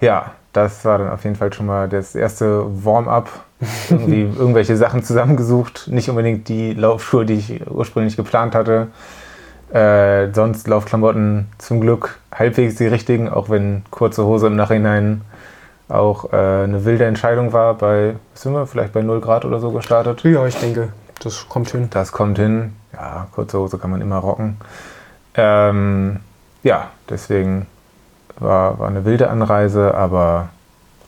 [0.00, 3.28] Ja, das war dann auf jeden Fall schon mal das erste Warm-up.
[3.90, 5.88] Irgendwie irgendwelche Sachen zusammengesucht.
[5.88, 8.88] Nicht unbedingt die Laufschuhe, die ich ursprünglich geplant hatte.
[9.72, 15.22] Äh, sonst Laufklamotten zum Glück halbwegs die richtigen, auch wenn kurze Hose im Nachhinein
[15.88, 17.74] auch äh, eine wilde Entscheidung war.
[17.74, 20.22] Bei, sind wir vielleicht bei 0 Grad oder so gestartet?
[20.22, 20.88] Ja, ich denke,
[21.20, 21.88] das kommt hin.
[21.90, 22.76] Das kommt hin.
[22.92, 24.56] Ja, kurze Hose kann man immer rocken.
[25.34, 26.20] Ähm,
[26.62, 27.66] ja, deswegen
[28.38, 30.48] war, war eine wilde Anreise, aber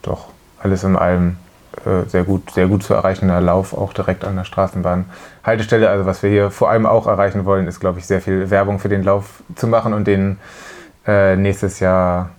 [0.03, 0.29] doch
[0.61, 1.37] alles in allem
[1.85, 5.89] äh, sehr gut, sehr gut zu erreichender Lauf, auch direkt an der Straßenbahnhaltestelle.
[5.89, 8.79] Also was wir hier vor allem auch erreichen wollen, ist, glaube ich, sehr viel Werbung
[8.79, 10.39] für den Lauf zu machen und den
[11.07, 12.31] äh, nächstes Jahr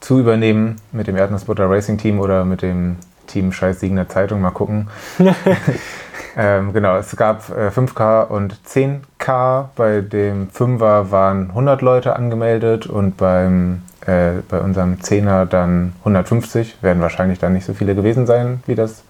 [0.00, 2.96] zu übernehmen mit dem Erdnussbutter Racing Team oder mit dem
[3.28, 4.40] Team Scheiß Siegner Zeitung.
[4.40, 4.88] Mal gucken.
[6.36, 9.66] ähm, genau, es gab äh, 5K und 10K.
[9.76, 16.82] Bei dem 5er waren 100 Leute angemeldet und beim äh, bei unserem 10er dann 150.
[16.82, 19.04] Werden wahrscheinlich dann nicht so viele gewesen sein, wie das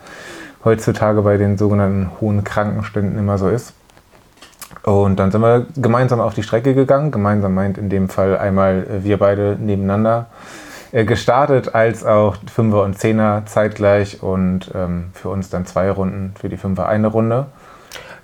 [0.64, 3.74] heutzutage bei den sogenannten hohen Krankenständen immer so ist.
[4.82, 7.10] Und dann sind wir gemeinsam auf die Strecke gegangen.
[7.10, 10.26] Gemeinsam meint in dem Fall einmal äh, wir beide nebeneinander
[10.92, 16.48] gestartet, als auch Fünfer und Zehner zeitgleich und ähm, für uns dann zwei Runden, für
[16.48, 17.46] die Fünfer eine Runde.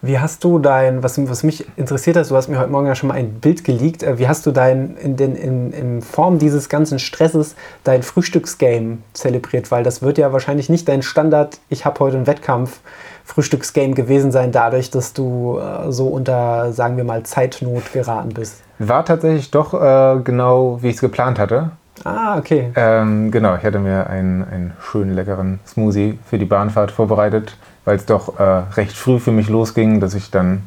[0.07, 2.95] Wie hast du dein, was, was mich interessiert hat, du hast mir heute Morgen ja
[2.95, 6.39] schon mal ein Bild geleakt, äh, wie hast du dein, in, den, in, in Form
[6.39, 9.71] dieses ganzen Stresses dein Frühstücksgame zelebriert?
[9.71, 12.81] Weil das wird ja wahrscheinlich nicht dein Standard, ich habe heute einen Wettkampf,
[13.25, 18.63] Frühstücksgame gewesen sein, dadurch, dass du äh, so unter, sagen wir mal, Zeitnot geraten bist.
[18.79, 21.71] War tatsächlich doch äh, genau, wie ich es geplant hatte.
[22.03, 22.73] Ah, okay.
[22.75, 27.97] Ähm, genau, ich hatte mir einen, einen schönen, leckeren Smoothie für die Bahnfahrt vorbereitet weil
[27.97, 30.63] es doch äh, recht früh für mich losging, dass ich dann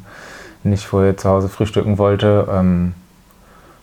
[0.62, 2.48] nicht vorher zu Hause frühstücken wollte.
[2.50, 2.94] Ähm,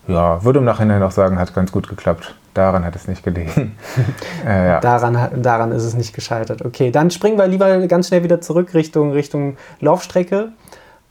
[0.07, 2.35] ja, würde im Nachhinein auch sagen, hat ganz gut geklappt.
[2.53, 3.75] Daran hat es nicht gelegen.
[4.45, 4.79] äh, ja.
[4.79, 6.63] daran, daran ist es nicht gescheitert.
[6.63, 10.49] Okay, dann springen wir lieber ganz schnell wieder zurück Richtung, Richtung Laufstrecke.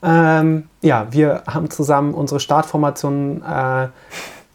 [0.01, 3.87] Ähm, ja, wir haben zusammen unsere Startformation äh,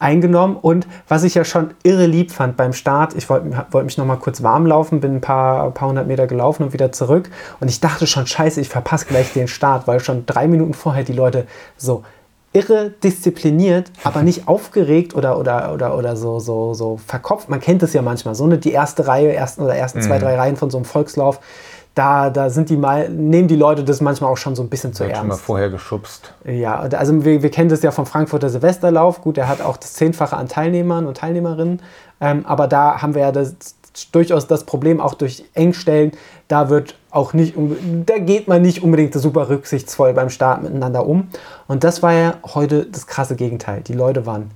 [0.00, 0.56] eingenommen.
[0.56, 4.06] Und was ich ja schon irre lieb fand beim Start, ich wollte wollt mich noch
[4.06, 7.30] mal kurz warm laufen, bin ein paar, paar hundert Meter gelaufen und wieder zurück.
[7.60, 11.04] Und ich dachte schon, scheiße, ich verpasse gleich den Start, weil schon drei Minuten vorher
[11.04, 12.02] die Leute so
[12.52, 17.48] irre diszipliniert, aber nicht aufgeregt oder, oder, oder, oder so, so, so verkopft.
[17.48, 20.02] Man kennt es ja manchmal, so ne, die erste Reihe, ersten oder ersten mhm.
[20.02, 21.38] zwei, drei Reihen von so einem Volkslauf,
[21.94, 24.92] da, da sind die mal, nehmen die Leute das manchmal auch schon so ein bisschen
[24.92, 25.18] zu ernst.
[25.18, 26.32] schon mal vorher geschubst.
[26.44, 29.22] Ja, also wir, wir kennen das ja vom Frankfurter Silvesterlauf.
[29.22, 31.82] Gut, der hat auch das Zehnfache an Teilnehmern und Teilnehmerinnen.
[32.20, 33.54] Ähm, aber da haben wir ja das,
[34.12, 36.12] durchaus das Problem auch durch Engstellen.
[36.48, 37.54] Da wird auch nicht,
[38.06, 41.28] da geht man nicht unbedingt super rücksichtsvoll beim Start miteinander um.
[41.66, 43.82] Und das war ja heute das krasse Gegenteil.
[43.82, 44.50] Die Leute waren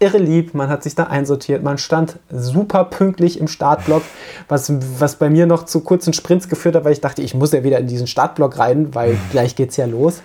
[0.00, 4.02] irre lieb, man hat sich da einsortiert, man stand super pünktlich im Startblock,
[4.48, 7.52] was, was bei mir noch zu kurzen Sprints geführt hat, weil ich dachte, ich muss
[7.52, 10.22] ja wieder in diesen Startblock rein, weil gleich geht's ja los.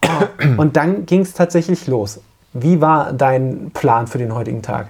[0.56, 2.20] Und dann ging es tatsächlich los.
[2.54, 4.88] Wie war dein Plan für den heutigen Tag?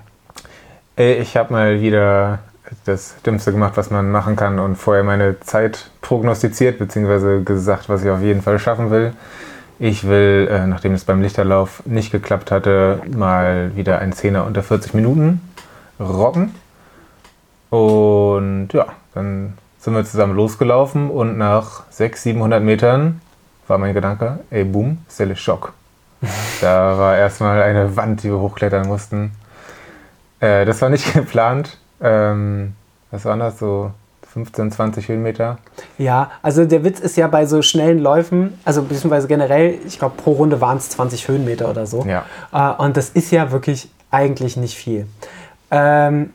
[0.97, 2.39] Ich habe mal wieder
[2.85, 8.03] das Dümmste gemacht, was man machen kann und vorher meine Zeit prognostiziert, beziehungsweise gesagt, was
[8.03, 9.13] ich auf jeden Fall schaffen will.
[9.79, 14.63] Ich will, äh, nachdem es beim Lichterlauf nicht geklappt hatte, mal wieder ein Zehner unter
[14.63, 15.41] 40 Minuten
[15.99, 16.55] rocken.
[17.71, 23.21] Und ja, dann sind wir zusammen losgelaufen und nach 600, 700 Metern
[23.67, 25.73] war mein Gedanke, ey boom, Stelle Schock.
[26.61, 29.33] da war erstmal eine Wand, die wir hochklettern mussten.
[30.41, 31.79] Äh, das war nicht geplant.
[32.01, 32.75] Ähm,
[33.11, 33.93] was waren das so?
[34.33, 35.59] 15, 20 Höhenmeter.
[35.99, 40.15] Ja, also der Witz ist ja bei so schnellen Läufen, also beziehungsweise generell, ich glaube
[40.17, 42.05] pro Runde waren es 20 Höhenmeter oder so.
[42.07, 42.25] Ja.
[42.53, 45.07] Äh, und das ist ja wirklich eigentlich nicht viel.
[45.71, 46.31] Ähm,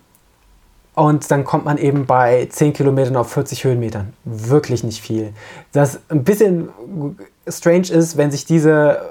[0.94, 4.14] und dann kommt man eben bei 10 Kilometern auf 40 Höhenmetern.
[4.24, 5.34] Wirklich nicht viel.
[5.72, 6.70] Das ein bisschen
[7.48, 9.02] strange ist, wenn sich diese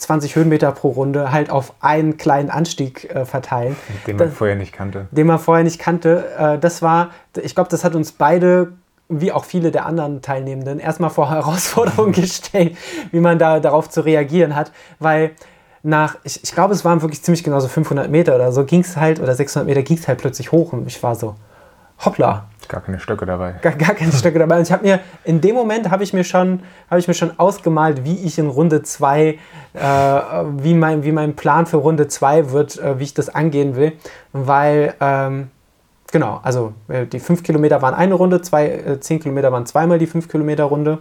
[0.00, 3.76] 20 Höhenmeter pro Runde halt auf einen kleinen Anstieg äh, verteilen.
[4.06, 5.06] Den man das, vorher nicht kannte.
[5.10, 6.24] Den man vorher nicht kannte.
[6.38, 7.10] Äh, das war,
[7.40, 8.72] ich glaube, das hat uns beide,
[9.08, 12.76] wie auch viele der anderen Teilnehmenden, erstmal vor Herausforderungen gestellt,
[13.10, 15.32] wie man da darauf zu reagieren hat, weil
[15.82, 18.80] nach, ich, ich glaube, es waren wirklich ziemlich genau so 500 Meter oder so, ging
[18.80, 21.36] es halt, oder 600 Meter ging es halt plötzlich hoch und ich war so,
[22.04, 23.56] hoppla, Gar keine Stöcke dabei.
[23.62, 24.58] Gar, gar keine Stöcke dabei.
[24.58, 27.36] Und ich habe mir, in dem Moment habe ich mir schon, habe ich mir schon
[27.36, 29.38] ausgemalt, wie ich in Runde 2, äh,
[30.58, 33.94] wie, mein, wie mein Plan für Runde 2 wird, äh, wie ich das angehen will.
[34.32, 35.50] Weil, ähm,
[36.12, 39.98] genau, also äh, die 5 Kilometer waren eine Runde, zwei, äh, 10 Kilometer waren zweimal
[39.98, 40.98] die 5 Kilometer Runde.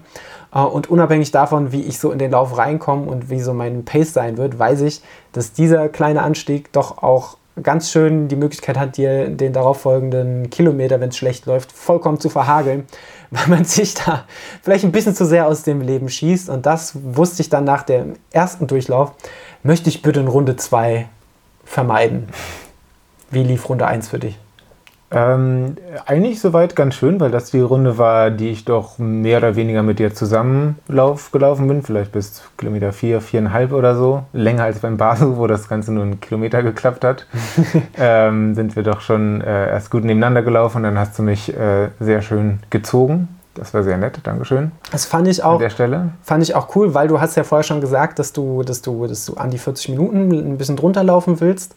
[0.51, 3.85] Äh, und unabhängig davon, wie ich so in den Lauf reinkomme und wie so mein
[3.85, 8.77] Pace sein wird, weiß ich, dass dieser kleine Anstieg doch auch ganz schön die Möglichkeit
[8.77, 12.85] hat, dir den darauffolgenden Kilometer, wenn es schlecht läuft, vollkommen zu verhageln,
[13.31, 14.25] weil man sich da
[14.61, 16.49] vielleicht ein bisschen zu sehr aus dem Leben schießt.
[16.49, 19.11] Und das wusste ich dann nach dem ersten Durchlauf,
[19.63, 21.07] möchte ich bitte in Runde 2
[21.65, 22.29] vermeiden.
[23.31, 24.37] Wie lief Runde 1 für dich?
[25.11, 29.55] Ähm, eigentlich soweit ganz schön, weil das die Runde war, die ich doch mehr oder
[29.55, 31.81] weniger mit dir zusammen lauf, gelaufen bin.
[31.81, 34.23] Vielleicht bis Kilometer 4, vier, 4,5 oder so.
[34.33, 37.25] Länger als beim Basel, wo das Ganze nur einen Kilometer geklappt hat.
[37.97, 40.83] ähm, sind wir doch schon äh, erst gut nebeneinander gelaufen.
[40.83, 43.29] Dann hast du mich äh, sehr schön gezogen.
[43.55, 44.71] Das war sehr nett, Dankeschön.
[44.91, 45.53] Das fand ich auch.
[45.53, 46.09] An der Stelle.
[46.21, 49.07] Fand ich auch cool, weil du hast ja vorher schon gesagt, dass du, dass du,
[49.07, 51.75] dass du an die 40 Minuten ein bisschen drunter laufen willst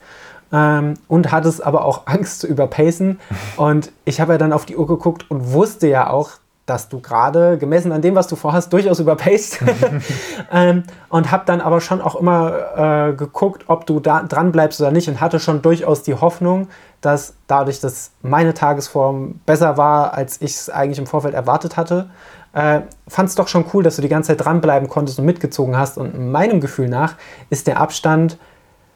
[0.52, 3.20] ähm, und hattest aber auch Angst zu überpacen.
[3.56, 6.30] Und ich habe ja dann auf die Uhr geguckt und wusste ja auch,
[6.66, 9.58] dass du gerade gemessen an dem, was du vorhast, durchaus überpaced.
[10.52, 14.80] ähm, und habe dann aber schon auch immer äh, geguckt, ob du da dran bleibst
[14.80, 16.68] oder nicht und hatte schon durchaus die Hoffnung,
[17.00, 22.10] dass dadurch, dass meine Tagesform besser war, als ich es eigentlich im Vorfeld erwartet hatte,
[22.52, 25.76] äh, fand es doch schon cool, dass du die ganze Zeit dranbleiben konntest und mitgezogen
[25.76, 25.98] hast.
[25.98, 27.16] Und meinem Gefühl nach
[27.50, 28.38] ist der Abstand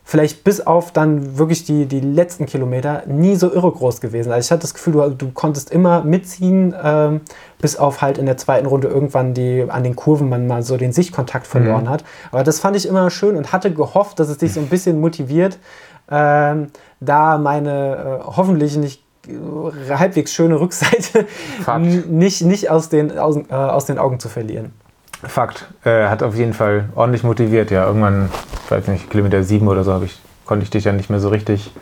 [0.09, 4.31] vielleicht bis auf dann wirklich die, die letzten Kilometer nie so irre groß gewesen.
[4.31, 7.23] Also ich hatte das Gefühl, du, du konntest immer mitziehen, ähm,
[7.59, 10.77] bis auf halt in der zweiten Runde irgendwann die an den Kurven man mal so
[10.77, 11.89] den Sichtkontakt verloren mhm.
[11.89, 12.05] hat.
[12.31, 15.01] Aber das fand ich immer schön und hatte gehofft, dass es dich so ein bisschen
[15.01, 15.59] motiviert,
[16.09, 16.69] ähm,
[17.01, 21.27] da meine äh, hoffentlich nicht äh, halbwegs schöne Rückseite
[22.09, 24.73] nicht, nicht aus, den, aus, äh, aus den Augen zu verlieren.
[25.25, 25.67] Fakt.
[25.85, 27.71] Äh, hat auf jeden Fall ordentlich motiviert.
[27.71, 28.31] Ja, irgendwann,
[28.65, 31.29] ich weiß nicht, Kilometer sieben oder so, ich, konnte ich dich ja nicht mehr so
[31.29, 31.73] richtig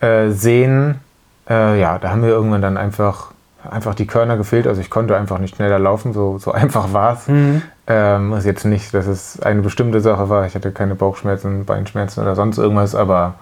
[0.00, 1.00] äh, sehen.
[1.48, 3.32] Äh, ja, da haben mir irgendwann dann einfach,
[3.68, 4.66] einfach die Körner gefehlt.
[4.66, 7.28] Also ich konnte einfach nicht schneller laufen, so, so einfach war es.
[7.28, 7.62] Mhm.
[7.86, 10.46] Ähm, ist jetzt nicht, dass es eine bestimmte Sache war.
[10.46, 13.34] Ich hatte keine Bauchschmerzen, Beinschmerzen oder sonst irgendwas, aber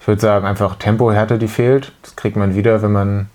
[0.00, 1.92] ich würde sagen, einfach Tempohärte, die fehlt.
[2.02, 3.28] Das kriegt man wieder, wenn man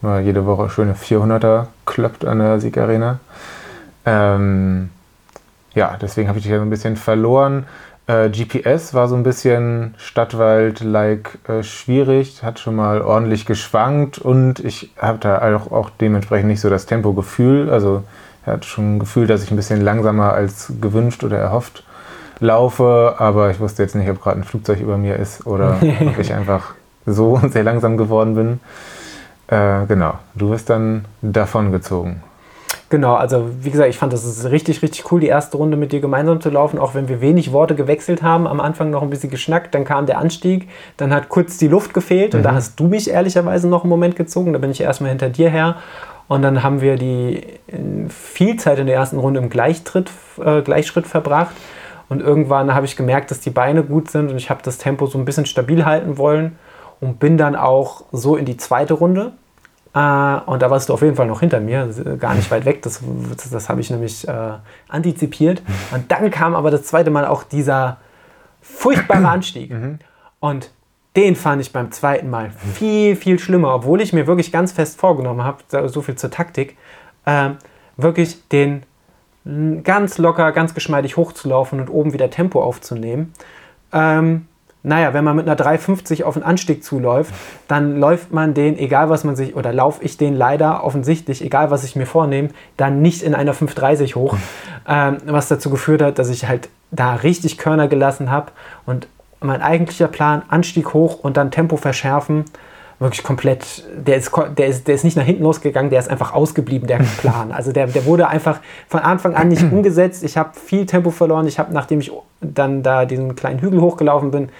[0.00, 3.20] mal jede Woche schöne 400er kloppt an der Siegarena.
[4.04, 4.90] Ähm,
[5.74, 7.66] ja, deswegen habe ich dich ja so ein bisschen verloren.
[8.06, 14.58] Äh, GPS war so ein bisschen Stadtwald-like äh, schwierig, hat schon mal ordentlich geschwankt und
[14.58, 17.70] ich habe da auch, auch dementsprechend nicht so das Tempogefühl.
[17.70, 18.02] Also
[18.44, 21.84] er hat schon ein Gefühl, dass ich ein bisschen langsamer als gewünscht oder erhofft
[22.40, 26.18] laufe, aber ich wusste jetzt nicht, ob gerade ein Flugzeug über mir ist oder ob
[26.18, 26.74] ich einfach
[27.06, 28.60] so sehr langsam geworden bin.
[29.46, 32.22] Äh, genau, du bist dann davon gezogen.
[32.90, 36.00] Genau, also wie gesagt, ich fand das richtig, richtig cool, die erste Runde mit dir
[36.00, 39.30] gemeinsam zu laufen, auch wenn wir wenig Worte gewechselt haben, am Anfang noch ein bisschen
[39.30, 42.38] geschnackt, dann kam der Anstieg, dann hat kurz die Luft gefehlt mhm.
[42.38, 42.56] und da mhm.
[42.56, 45.76] hast du mich ehrlicherweise noch einen Moment gezogen, da bin ich erstmal hinter dir her
[46.26, 47.42] und dann haben wir die
[48.08, 50.10] viel Zeit in der ersten Runde im Gleichtritt,
[50.44, 51.54] äh, Gleichschritt verbracht
[52.08, 55.06] und irgendwann habe ich gemerkt, dass die Beine gut sind und ich habe das Tempo
[55.06, 56.58] so ein bisschen stabil halten wollen
[57.00, 59.49] und bin dann auch so in die zweite Runde äh,
[59.92, 62.82] und da warst du auf jeden Fall noch hinter mir, gar nicht weit weg.
[62.82, 63.00] Das,
[63.36, 64.52] das, das habe ich nämlich äh,
[64.88, 65.62] antizipiert.
[65.92, 67.96] Und dann kam aber das zweite Mal auch dieser
[68.62, 69.70] furchtbare Anstieg.
[69.70, 69.98] Mhm.
[70.38, 70.70] Und
[71.16, 75.00] den fand ich beim zweiten Mal viel, viel schlimmer, obwohl ich mir wirklich ganz fest
[75.00, 76.76] vorgenommen habe, so viel zur Taktik,
[77.24, 77.50] äh,
[77.96, 78.84] wirklich den
[79.82, 83.32] ganz locker, ganz geschmeidig hochzulaufen und oben wieder Tempo aufzunehmen.
[83.92, 84.46] Ähm,
[84.82, 87.34] naja, wenn man mit einer 350 auf den Anstieg zuläuft,
[87.68, 91.70] dann läuft man den, egal was man sich, oder laufe ich den leider offensichtlich, egal
[91.70, 94.36] was ich mir vornehme, dann nicht in einer 530 hoch.
[94.88, 98.52] Ähm, was dazu geführt hat, dass ich halt da richtig Körner gelassen habe
[98.86, 99.06] und
[99.40, 102.44] mein eigentlicher Plan, Anstieg hoch und dann Tempo verschärfen,
[103.00, 106.34] wirklich komplett, der ist, der ist, der ist nicht nach hinten losgegangen, der ist einfach
[106.34, 107.50] ausgeblieben, der Plan.
[107.50, 110.22] Also der, der wurde einfach von Anfang an nicht umgesetzt.
[110.22, 111.46] Ich habe viel Tempo verloren.
[111.48, 114.50] Ich habe, nachdem ich dann da diesen kleinen Hügel hochgelaufen bin,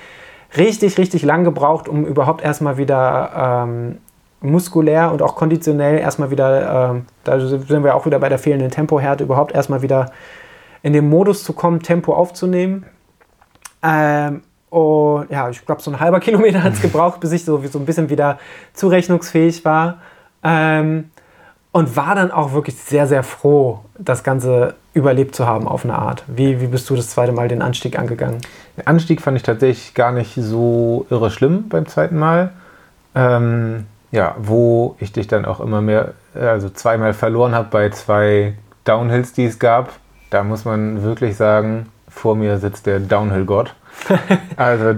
[0.57, 3.99] richtig, richtig lang gebraucht, um überhaupt erstmal wieder ähm,
[4.41, 8.71] muskulär und auch konditionell erstmal wieder, ähm, da sind wir auch wieder bei der fehlenden
[8.71, 10.13] Tempohärte, überhaupt erstmal wieder
[10.83, 12.87] in den Modus zu kommen, Tempo aufzunehmen.
[13.83, 17.63] Ähm, und ja, ich glaube, so ein halber Kilometer hat es gebraucht, bis ich so,
[17.71, 18.39] so ein bisschen wieder
[18.73, 19.99] zurechnungsfähig war.
[20.43, 21.11] Ähm,
[21.73, 25.97] und war dann auch wirklich sehr, sehr froh, das Ganze überlebt zu haben auf eine
[25.97, 26.25] Art.
[26.27, 28.41] Wie, wie bist du das zweite Mal den Anstieg angegangen?
[28.77, 32.51] Den Anstieg fand ich tatsächlich gar nicht so irre schlimm beim zweiten Mal.
[33.15, 38.55] Ähm, ja, wo ich dich dann auch immer mehr, also zweimal verloren habe bei zwei
[38.85, 39.93] Downhills, die es gab.
[40.31, 43.75] Da muss man wirklich sagen, vor mir sitzt der Downhill-Gott.
[44.57, 44.97] also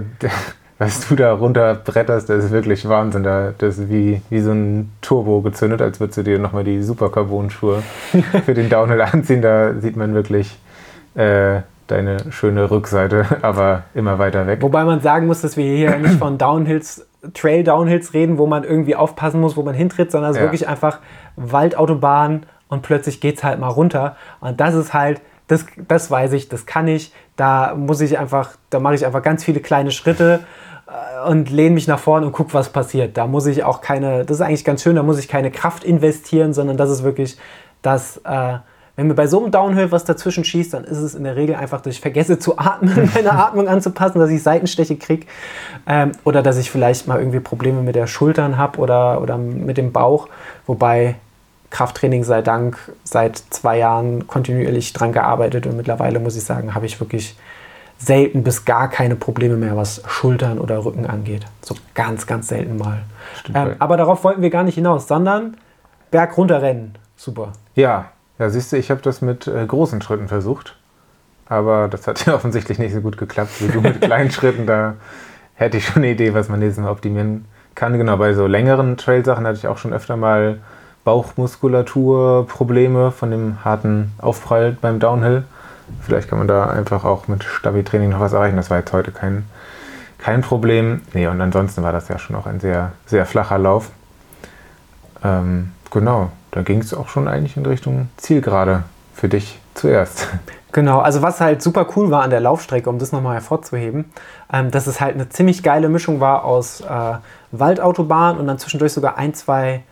[0.79, 3.23] was du da runterbretterst, das ist wirklich Wahnsinn.
[3.23, 7.83] Das ist wie, wie so ein Turbo gezündet, als würdest du dir nochmal die Supercarbon-Schuhe
[8.45, 9.41] für den Downhill anziehen.
[9.41, 10.57] Da sieht man wirklich
[11.15, 14.61] äh, deine schöne Rückseite, aber immer weiter weg.
[14.61, 18.95] Wobei man sagen muss, dass wir hier nicht von Downhills, Trail-Downhills reden, wo man irgendwie
[18.95, 20.47] aufpassen muss, wo man hintritt, sondern es ist ja.
[20.47, 20.99] wirklich einfach
[21.35, 24.17] Waldautobahn und plötzlich geht es halt mal runter.
[24.41, 27.13] Und das ist halt das, das weiß ich, das kann ich.
[27.35, 30.41] Da muss ich einfach, da mache ich einfach ganz viele kleine Schritte
[30.87, 33.17] äh, und lehne mich nach vorne und gucke, was passiert.
[33.17, 35.83] Da muss ich auch keine, das ist eigentlich ganz schön, da muss ich keine Kraft
[35.83, 37.37] investieren, sondern das ist wirklich
[37.81, 38.57] das, äh,
[38.95, 41.55] wenn mir bei so einem Downhill was dazwischen schießt, dann ist es in der Regel
[41.55, 45.25] einfach, dass ich vergesse zu atmen, meine Atmung anzupassen, dass ich Seitensteche kriege
[45.87, 49.77] ähm, oder dass ich vielleicht mal irgendwie Probleme mit der Schultern habe oder, oder mit
[49.77, 50.27] dem Bauch.
[50.67, 51.15] Wobei
[51.73, 56.85] Krafttraining sei Dank seit zwei Jahren kontinuierlich dran gearbeitet und mittlerweile muss ich sagen, habe
[56.85, 57.35] ich wirklich
[57.97, 61.45] selten bis gar keine Probleme mehr, was Schultern oder Rücken angeht.
[61.61, 63.01] So ganz, ganz selten mal.
[63.55, 65.57] Ähm, aber darauf wollten wir gar nicht hinaus, sondern
[66.11, 66.93] Berg runterrennen.
[67.15, 67.53] Super.
[67.73, 70.77] Ja, ja, siehst du, ich habe das mit äh, großen Schritten versucht.
[71.47, 74.67] Aber das hat ja offensichtlich nicht so gut geklappt wie du mit kleinen Schritten.
[74.67, 74.93] Da
[75.55, 77.97] hätte ich schon eine Idee, was man nächstes Mal optimieren kann.
[77.97, 80.59] Genau, bei so längeren Trail-Sachen hatte ich auch schon öfter mal
[81.03, 85.43] Bauchmuskulatur, Probleme von dem harten Aufprall beim Downhill.
[86.01, 88.55] Vielleicht kann man da einfach auch mit Stabi-Training noch was erreichen.
[88.55, 89.45] Das war jetzt heute kein,
[90.17, 91.01] kein Problem.
[91.13, 93.91] Nee, und ansonsten war das ja schon auch ein sehr, sehr flacher Lauf.
[95.23, 100.27] Ähm, genau, da ging es auch schon eigentlich in Richtung Zielgerade für dich zuerst.
[100.73, 104.05] Genau, also was halt super cool war an der Laufstrecke, um das nochmal hervorzuheben,
[104.51, 107.13] ähm, dass es halt eine ziemlich geile Mischung war aus äh,
[107.51, 109.83] Waldautobahn und dann zwischendurch sogar ein, zwei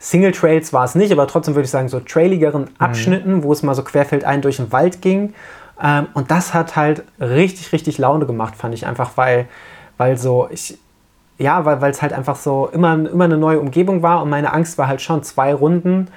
[0.00, 2.68] Single Trails war es nicht, aber trotzdem würde ich sagen, so trailigeren mhm.
[2.78, 3.42] Abschnitten, mhm.
[3.44, 5.34] wo es mal so querfeldein durch den Wald ging.
[5.80, 9.46] Ähm, und das hat halt richtig, richtig Laune gemacht, fand ich einfach, weil,
[9.98, 10.78] weil so, ich,
[11.38, 14.78] ja, weil es halt einfach so immer, immer eine neue Umgebung war und meine Angst
[14.78, 16.08] war halt schon zwei Runden.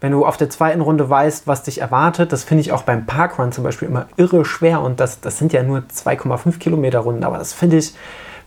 [0.00, 3.06] Wenn du auf der zweiten Runde weißt, was dich erwartet, das finde ich auch beim
[3.06, 7.22] Parkrun zum Beispiel immer irre schwer und das, das sind ja nur 2,5 Kilometer Runden,
[7.22, 7.94] aber das finde ich,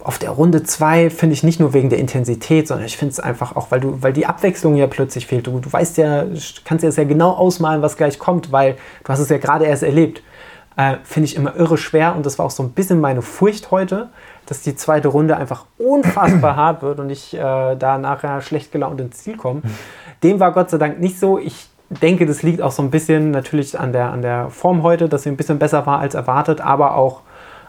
[0.05, 3.19] auf der Runde 2 finde ich nicht nur wegen der Intensität, sondern ich finde es
[3.19, 5.47] einfach auch, weil du, weil die Abwechslung ja plötzlich fehlt.
[5.47, 6.25] Du, du weißt ja,
[6.63, 9.81] kannst ja sehr genau ausmalen, was gleich kommt, weil du hast es ja gerade erst
[9.81, 10.21] erlebt.
[10.77, 13.71] Äh, finde ich immer irre schwer und das war auch so ein bisschen meine Furcht
[13.71, 14.09] heute,
[14.45, 19.01] dass die zweite Runde einfach unfassbar hart wird und ich äh, da nachher schlecht gelaunt
[19.01, 19.63] ins Ziel komme.
[20.21, 21.39] Dem war Gott sei Dank nicht so.
[21.39, 25.09] Ich denke, das liegt auch so ein bisschen natürlich an der, an der Form heute,
[25.09, 27.21] dass sie ein bisschen besser war als erwartet, aber auch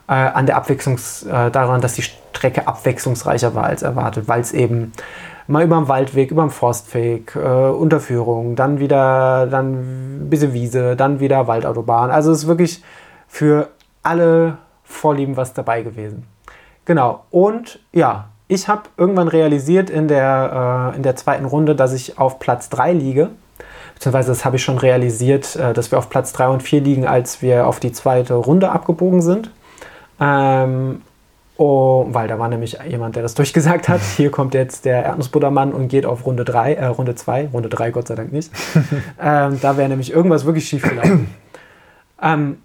[0.08, 4.52] äh, an der Abwechslungs, äh, daran, dass die Strecke abwechslungsreicher war als erwartet, weil es
[4.52, 4.92] eben
[5.46, 10.96] mal über den Waldweg, über den Forstweg, äh, Unterführung, dann wieder dann ein bisschen Wiese,
[10.96, 12.10] dann wieder Waldautobahn.
[12.10, 12.82] Also es ist wirklich
[13.28, 13.68] für
[14.02, 16.24] alle Vorlieben was dabei gewesen.
[16.84, 17.24] Genau.
[17.30, 22.18] Und ja, ich habe irgendwann realisiert in der, äh, in der zweiten Runde, dass ich
[22.18, 23.30] auf Platz 3 liege.
[23.94, 27.06] Beziehungsweise das habe ich schon realisiert, äh, dass wir auf Platz 3 und 4 liegen,
[27.06, 29.50] als wir auf die zweite Runde abgebogen sind.
[30.20, 31.02] Ähm,
[31.58, 34.02] Oh, weil da war nämlich jemand, der das durchgesagt hat.
[34.16, 37.92] Hier kommt jetzt der Erdnussbuttermann und geht auf Runde 3, äh, Runde 2, Runde 3
[37.92, 38.50] Gott sei Dank nicht.
[39.20, 41.34] ähm, da wäre nämlich irgendwas wirklich schief gelaufen.
[42.20, 42.58] ähm,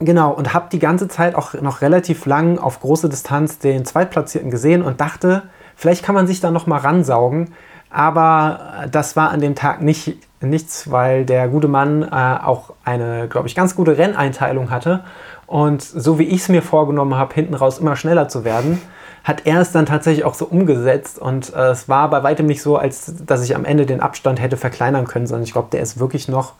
[0.00, 4.50] genau, und habe die ganze Zeit auch noch relativ lang auf große Distanz den Zweitplatzierten
[4.50, 5.44] gesehen und dachte,
[5.76, 7.54] vielleicht kann man sich da noch mal ransaugen.
[7.90, 12.06] Aber das war an dem Tag nicht, nichts, weil der gute Mann äh,
[12.42, 15.04] auch eine, glaube ich, ganz gute Renneinteilung hatte
[15.46, 18.80] und so wie ich es mir vorgenommen habe, hinten raus immer schneller zu werden,
[19.24, 21.18] hat er es dann tatsächlich auch so umgesetzt.
[21.18, 24.40] Und äh, es war bei weitem nicht so, als dass ich am Ende den Abstand
[24.40, 26.52] hätte verkleinern können, sondern ich glaube, der ist wirklich noch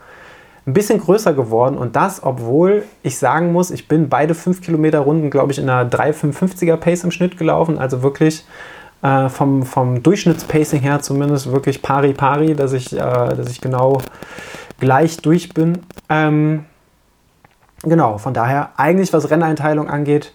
[0.67, 1.77] ein bisschen größer geworden.
[1.77, 5.69] Und das, obwohl ich sagen muss, ich bin beide 5 Kilometer Runden, glaube ich, in
[5.69, 7.79] einer 3,55er Pace im Schnitt gelaufen.
[7.79, 8.47] Also wirklich
[9.03, 13.99] äh, vom, vom Durchschnittspacing her zumindest wirklich pari pari, dass ich, äh, dass ich genau
[14.81, 15.81] gleich durch bin.
[16.09, 16.65] Ähm,
[17.85, 20.33] Genau, von daher eigentlich, was Renneinteilung angeht,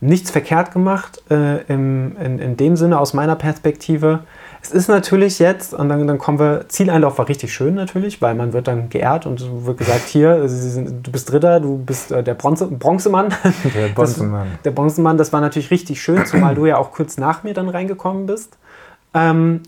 [0.00, 4.20] nichts verkehrt gemacht äh, im, in, in dem Sinne aus meiner Perspektive.
[4.60, 8.34] Es ist natürlich jetzt, und dann, dann kommen wir, Zieleinlauf war richtig schön natürlich, weil
[8.34, 12.22] man wird dann geehrt und wird gesagt, hier, sind, du bist Dritter, du bist äh,
[12.22, 13.34] der Bronze, Bronzemann.
[13.74, 14.48] Der Bronzemann.
[14.52, 17.54] Das, der Bronzemann, das war natürlich richtig schön, zumal du ja auch kurz nach mir
[17.54, 18.58] dann reingekommen bist.
[19.14, 19.62] Ähm,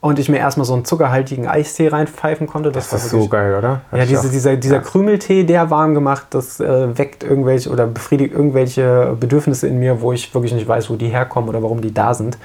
[0.00, 2.70] und ich mir erstmal so einen zuckerhaltigen Eistee reinpfeifen konnte.
[2.70, 3.80] Das, das ist so geil, oder?
[3.90, 4.82] Hat ja, diese, dieser, dieser ja.
[4.82, 10.12] Krümeltee, der warm gemacht, das äh, weckt irgendwelche oder befriedigt irgendwelche Bedürfnisse in mir, wo
[10.12, 12.38] ich wirklich nicht weiß, wo die herkommen oder warum die da sind.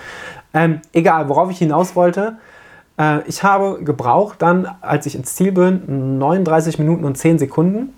[0.54, 2.38] Ähm, egal, worauf ich hinaus wollte.
[2.98, 7.94] Äh, ich habe gebraucht dann, als ich ins Ziel bin, 39 Minuten und 10 Sekunden,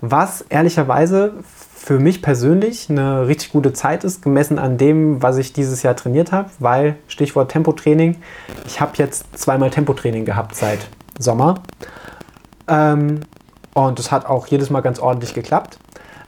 [0.00, 1.34] was ehrlicherweise
[1.82, 5.96] für mich persönlich eine richtig gute Zeit ist, gemessen an dem, was ich dieses Jahr
[5.96, 8.16] trainiert habe, weil, Stichwort Tempotraining,
[8.66, 11.62] ich habe jetzt zweimal Tempotraining gehabt seit Sommer.
[12.68, 13.20] Ähm,
[13.72, 15.78] und das hat auch jedes Mal ganz ordentlich geklappt.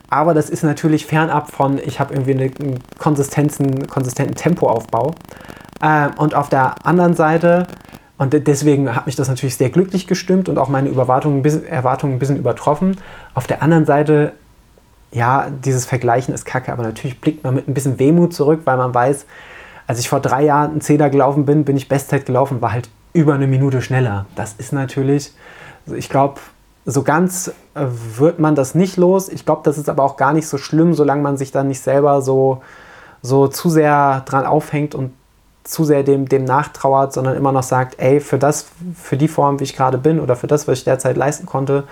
[0.09, 5.15] Aber das ist natürlich fernab von, ich habe irgendwie einen konsistenten, konsistenten Tempoaufbau.
[5.83, 7.67] Ähm, und auf der anderen Seite,
[8.17, 12.37] und deswegen hat mich das natürlich sehr glücklich gestimmt und auch meine Erwartungen ein bisschen
[12.39, 12.97] übertroffen.
[13.35, 14.33] Auf der anderen Seite
[15.13, 18.77] ja, dieses Vergleichen ist kacke, aber natürlich blickt man mit ein bisschen Wehmut zurück, weil
[18.77, 19.27] man weiß,
[19.87, 22.89] als ich vor drei Jahren einen Zehner gelaufen bin, bin ich Bestzeit gelaufen, war halt
[23.13, 24.27] über eine Minute schneller.
[24.37, 25.33] Das ist natürlich,
[25.87, 26.41] ich glaube,
[26.85, 27.87] so ganz äh,
[28.17, 29.29] wird man das nicht los.
[29.29, 31.81] Ich glaube, das ist aber auch gar nicht so schlimm, solange man sich dann nicht
[31.81, 32.63] selber so,
[33.21, 35.13] so zu sehr dran aufhängt und
[35.65, 39.61] zu sehr dem, dem nachtrauert, sondern immer noch sagt, ey, für das, für die Form,
[39.61, 41.85] wie ich gerade bin oder für das, was ich derzeit leisten konnte,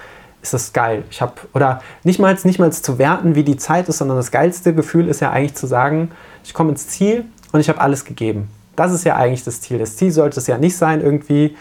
[0.43, 1.05] ist das geil.
[1.11, 4.31] Ich habe, oder nicht mal, nicht mal zu werten, wie die Zeit ist, sondern das
[4.31, 6.11] geilste Gefühl ist ja eigentlich zu sagen,
[6.45, 8.49] ich komme ins Ziel und ich habe alles gegeben.
[8.77, 9.79] Das ist ja eigentlich das Ziel.
[9.79, 11.57] Das Ziel sollte es ja nicht sein, irgendwie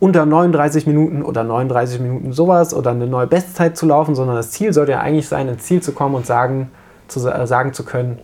[0.00, 4.50] unter 39 Minuten oder 39 Minuten sowas oder eine neue Bestzeit zu laufen, sondern das
[4.50, 6.72] Ziel sollte ja eigentlich sein, ins Ziel zu kommen und sagen
[7.06, 8.18] zu, äh, sagen zu können,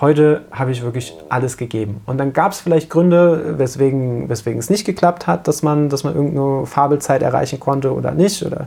[0.00, 2.00] heute habe ich wirklich alles gegeben.
[2.06, 6.04] Und dann gab es vielleicht Gründe, weswegen, weswegen es nicht geklappt hat, dass man, dass
[6.04, 8.44] man irgendeine Fabelzeit erreichen konnte oder nicht.
[8.44, 8.66] Oder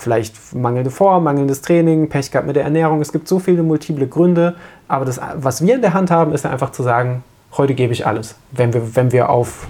[0.00, 3.00] vielleicht mangelnde Form, mangelndes Training, Pech gehabt mit der Ernährung.
[3.00, 4.56] Es gibt so viele multiple Gründe,
[4.88, 7.22] aber das, was wir in der Hand haben, ist einfach zu sagen,
[7.56, 9.68] heute gebe ich alles, wenn wir, wenn wir auf,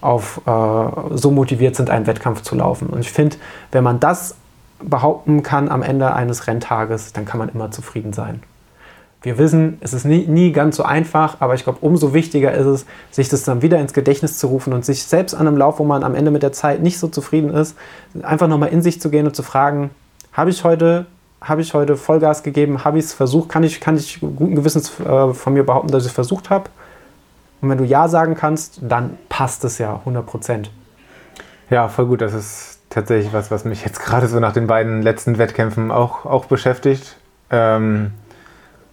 [0.00, 2.88] auf äh, so motiviert sind, einen Wettkampf zu laufen.
[2.88, 3.36] Und ich finde,
[3.72, 4.36] wenn man das
[4.80, 8.42] behaupten kann am Ende eines Renntages, dann kann man immer zufrieden sein.
[9.22, 12.66] Wir wissen, es ist nie, nie ganz so einfach, aber ich glaube, umso wichtiger ist
[12.66, 15.78] es, sich das dann wieder ins Gedächtnis zu rufen und sich selbst an einem Lauf,
[15.78, 17.76] wo man am Ende mit der Zeit nicht so zufrieden ist,
[18.22, 19.90] einfach nochmal in sich zu gehen und zu fragen,
[20.32, 21.06] habe ich heute,
[21.40, 24.98] habe ich heute Vollgas gegeben, habe ich es versucht, kann ich, kann ich guten Gewissens
[25.00, 26.70] äh, von mir behaupten, dass ich es versucht habe?
[27.60, 30.70] Und wenn du Ja sagen kannst, dann passt es ja 100 Prozent.
[31.70, 32.20] Ja, voll gut.
[32.20, 36.26] Das ist tatsächlich was, was mich jetzt gerade so nach den beiden letzten Wettkämpfen auch,
[36.26, 37.16] auch beschäftigt.
[37.50, 38.10] Ähm,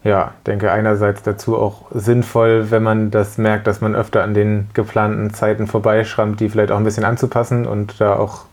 [0.04, 4.70] ja, denke einerseits dazu auch sinnvoll, wenn man das merkt, dass man öfter an den
[4.74, 8.46] geplanten Zeiten vorbeischrammt, die vielleicht auch ein bisschen anzupassen und da auch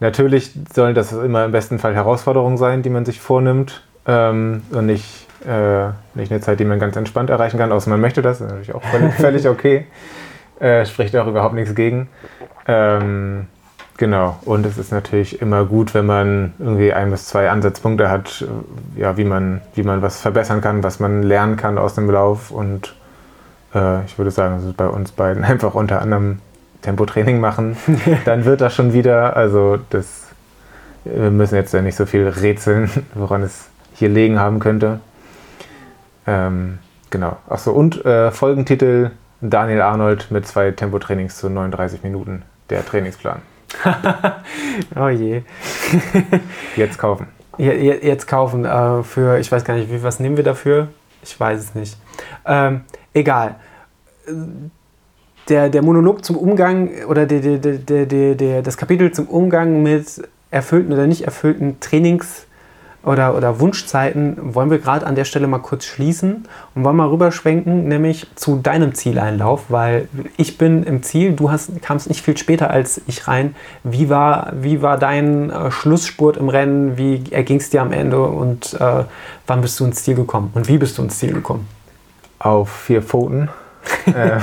[0.00, 4.86] natürlich sollen das immer im besten Fall Herausforderungen sein, die man sich vornimmt ähm, und
[4.86, 8.40] nicht, äh, nicht eine Zeit, die man ganz entspannt erreichen kann, außer man möchte das,
[8.40, 9.86] ist natürlich auch völlig, völlig okay.
[10.58, 12.08] Äh, spricht auch überhaupt nichts gegen.
[12.66, 13.46] Ähm,
[13.98, 18.44] Genau, und es ist natürlich immer gut, wenn man irgendwie ein bis zwei Ansatzpunkte hat,
[18.94, 22.50] ja, wie man, wie man was verbessern kann, was man lernen kann aus dem Lauf.
[22.50, 22.94] Und
[23.74, 26.40] äh, ich würde sagen, das ist bei uns beiden einfach unter anderem
[26.82, 27.76] Tempotraining machen.
[28.26, 29.34] Dann wird das schon wieder.
[29.34, 30.26] Also das,
[31.04, 35.00] wir müssen jetzt ja nicht so viel rätseln, woran es hier liegen haben könnte.
[36.26, 37.38] Ähm, genau.
[37.48, 43.40] Achso, und äh, Folgentitel Daniel Arnold mit zwei Tempotrainings zu 39 Minuten, der Trainingsplan.
[44.96, 45.42] oh je.
[46.76, 47.26] jetzt kaufen.
[47.58, 48.64] Jetzt kaufen.
[48.64, 50.88] Äh, für, ich weiß gar nicht, wie, was nehmen wir dafür?
[51.22, 51.96] Ich weiß es nicht.
[52.44, 52.82] Ähm,
[53.14, 53.56] egal.
[55.48, 59.82] Der, der Monolog zum Umgang oder der, der, der, der, der, das Kapitel zum Umgang
[59.82, 62.45] mit erfüllten oder nicht erfüllten Trainings-
[63.06, 67.08] oder, oder Wunschzeiten wollen wir gerade an der Stelle mal kurz schließen und wollen mal
[67.08, 72.36] rüberschwenken, nämlich zu deinem Zieleinlauf, weil ich bin im Ziel, du hast, kamst nicht viel
[72.36, 73.54] später als ich rein.
[73.84, 76.98] Wie war, wie war dein äh, Schlussspurt im Rennen?
[76.98, 79.04] Wie erging es dir am Ende und äh,
[79.46, 81.68] wann bist du ins Ziel gekommen und wie bist du ins Ziel gekommen?
[82.40, 83.48] Auf vier Pfoten.
[84.06, 84.40] äh,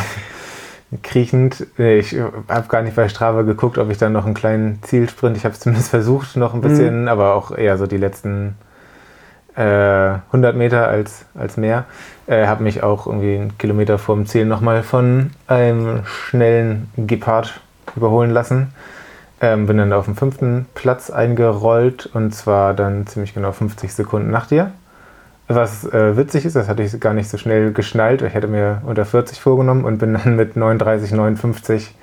[1.01, 1.65] kriechend.
[1.77, 2.15] Ich
[2.47, 5.53] habe gar nicht bei Strava geguckt, ob ich dann noch einen kleinen Zielsprint, ich habe
[5.53, 7.07] es zumindest versucht, noch ein bisschen, mhm.
[7.07, 8.55] aber auch eher so die letzten
[9.55, 11.85] äh, 100 Meter als, als mehr.
[12.27, 17.61] Äh, habe mich auch irgendwie einen Kilometer vorm Ziel nochmal von einem schnellen Gepard
[17.95, 18.73] überholen lassen.
[19.41, 24.31] Ähm, bin dann auf den fünften Platz eingerollt und zwar dann ziemlich genau 50 Sekunden
[24.31, 24.71] nach dir.
[25.47, 28.21] Was äh, witzig ist, das hatte ich gar nicht so schnell geschnallt.
[28.21, 31.93] Ich hätte mir unter 40 vorgenommen und bin dann mit 39, 59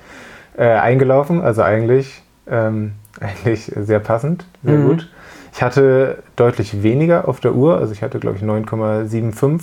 [0.57, 1.41] äh, eingelaufen.
[1.41, 4.87] Also eigentlich, ähm, eigentlich sehr passend, sehr mhm.
[4.87, 5.09] gut.
[5.53, 7.77] Ich hatte deutlich weniger auf der Uhr.
[7.77, 9.61] Also ich hatte, glaube ich, 9,75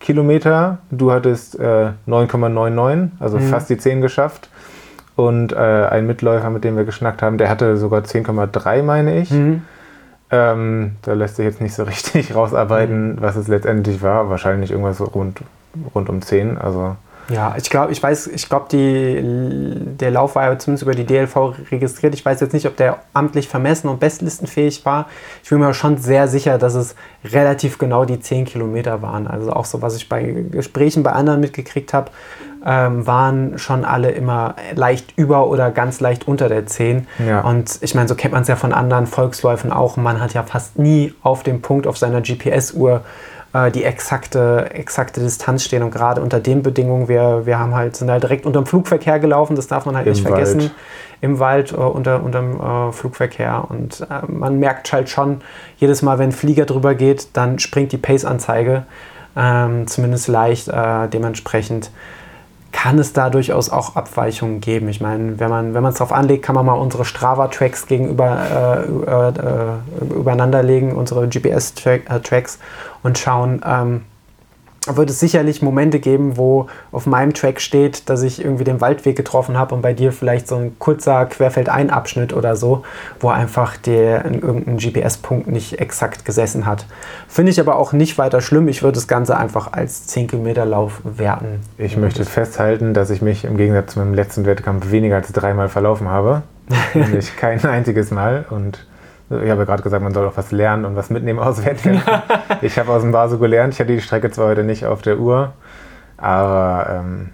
[0.00, 0.78] Kilometer.
[0.90, 3.48] Du hattest äh, 9,99, also mhm.
[3.48, 4.48] fast die 10 geschafft.
[5.16, 9.32] Und äh, ein Mitläufer, mit dem wir geschnackt haben, der hatte sogar 10,3, meine ich.
[9.32, 9.62] Mhm.
[10.30, 13.20] Ähm, da lässt sich jetzt nicht so richtig rausarbeiten, mhm.
[13.20, 14.28] was es letztendlich war.
[14.30, 15.40] Wahrscheinlich irgendwas rund,
[15.94, 16.58] rund um 10.
[16.58, 16.96] Also
[17.30, 21.36] ja, ich glaube, ich weiß, ich glaube, der Lauf war ja zumindest über die DLV
[21.70, 22.14] registriert.
[22.14, 25.10] Ich weiß jetzt nicht, ob der amtlich vermessen und bestlistenfähig war.
[25.42, 29.26] Ich bin mir schon sehr sicher, dass es relativ genau die 10 Kilometer waren.
[29.26, 32.10] Also auch so, was ich bei Gesprächen bei anderen mitgekriegt habe,
[32.64, 37.06] ähm, waren schon alle immer leicht über oder ganz leicht unter der 10.
[37.26, 37.40] Ja.
[37.42, 39.96] Und ich meine, so kennt man es ja von anderen Volksläufen auch.
[39.96, 43.02] Man hat ja fast nie auf dem Punkt auf seiner GPS-Uhr
[43.52, 45.82] äh, die exakte, exakte Distanz stehen.
[45.82, 49.18] Und gerade unter den Bedingungen, wir, wir haben halt, sind halt direkt unter dem Flugverkehr
[49.18, 50.60] gelaufen, das darf man halt Im nicht vergessen.
[50.60, 50.74] Wald.
[51.20, 53.64] Im Wald äh, unter, dem äh, Flugverkehr.
[53.68, 55.40] Und äh, man merkt halt schon,
[55.78, 58.84] jedes Mal, wenn ein Flieger drüber geht, dann springt die Pace-Anzeige.
[59.36, 61.90] Ähm, zumindest leicht äh, dementsprechend
[62.72, 64.88] kann es da durchaus auch Abweichungen geben.
[64.88, 70.14] Ich meine, wenn man es darauf anlegt, kann man mal unsere Strava-Tracks gegenüber äh, äh,
[70.14, 72.58] übereinander legen, unsere GPS-Tracks äh,
[73.02, 74.02] und schauen, ähm,
[74.96, 79.16] wird es sicherlich Momente geben, wo auf meinem Track steht, dass ich irgendwie den Waldweg
[79.16, 82.84] getroffen habe und bei dir vielleicht so ein kurzer Querfeldeinabschnitt oder so,
[83.20, 86.86] wo einfach der in irgendeinem GPS-Punkt nicht exakt gesessen hat.
[87.28, 88.68] Finde ich aber auch nicht weiter schlimm.
[88.68, 91.60] Ich würde das Ganze einfach als 10 Kilometer Lauf werten.
[91.76, 95.68] Ich möchte festhalten, dass ich mich im Gegensatz zu meinem letzten Wettkampf weniger als dreimal
[95.68, 96.42] verlaufen habe.
[96.94, 98.86] Nämlich kein einziges Mal und
[99.30, 102.22] ich habe ja gerade gesagt, man soll auch was lernen und was mitnehmen aus Wettkämpfen.
[102.62, 103.74] ich habe aus dem Basu gelernt.
[103.74, 105.52] Ich hatte die Strecke zwar heute nicht auf der Uhr,
[106.16, 107.30] aber ähm,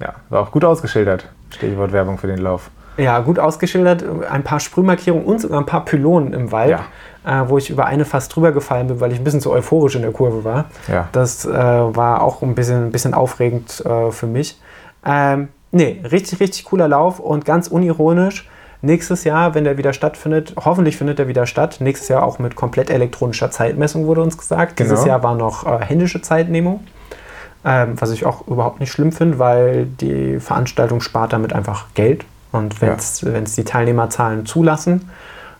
[0.00, 1.28] ja, war auch gut ausgeschildert.
[1.50, 2.70] Stichwort Werbung für den Lauf.
[2.96, 4.04] Ja, gut ausgeschildert.
[4.30, 6.78] Ein paar Sprühmarkierungen und sogar ein paar Pylonen im Wald,
[7.24, 7.42] ja.
[7.42, 9.96] äh, wo ich über eine fast drüber gefallen bin, weil ich ein bisschen zu euphorisch
[9.96, 10.66] in der Kurve war.
[10.86, 11.08] Ja.
[11.10, 14.60] Das äh, war auch ein bisschen, ein bisschen aufregend äh, für mich.
[15.04, 18.48] Ähm, nee, richtig, richtig cooler Lauf und ganz unironisch
[18.84, 21.78] nächstes Jahr, wenn der wieder stattfindet, hoffentlich findet er wieder statt.
[21.80, 24.76] Nächstes Jahr auch mit komplett elektronischer Zeitmessung, wurde uns gesagt.
[24.76, 24.90] Genau.
[24.90, 26.80] Dieses Jahr war noch äh, händische Zeitnehmung.
[27.66, 32.26] Ähm, was ich auch überhaupt nicht schlimm finde, weil die Veranstaltung spart damit einfach Geld.
[32.52, 33.40] Und wenn es ja.
[33.40, 35.10] die Teilnehmerzahlen zulassen,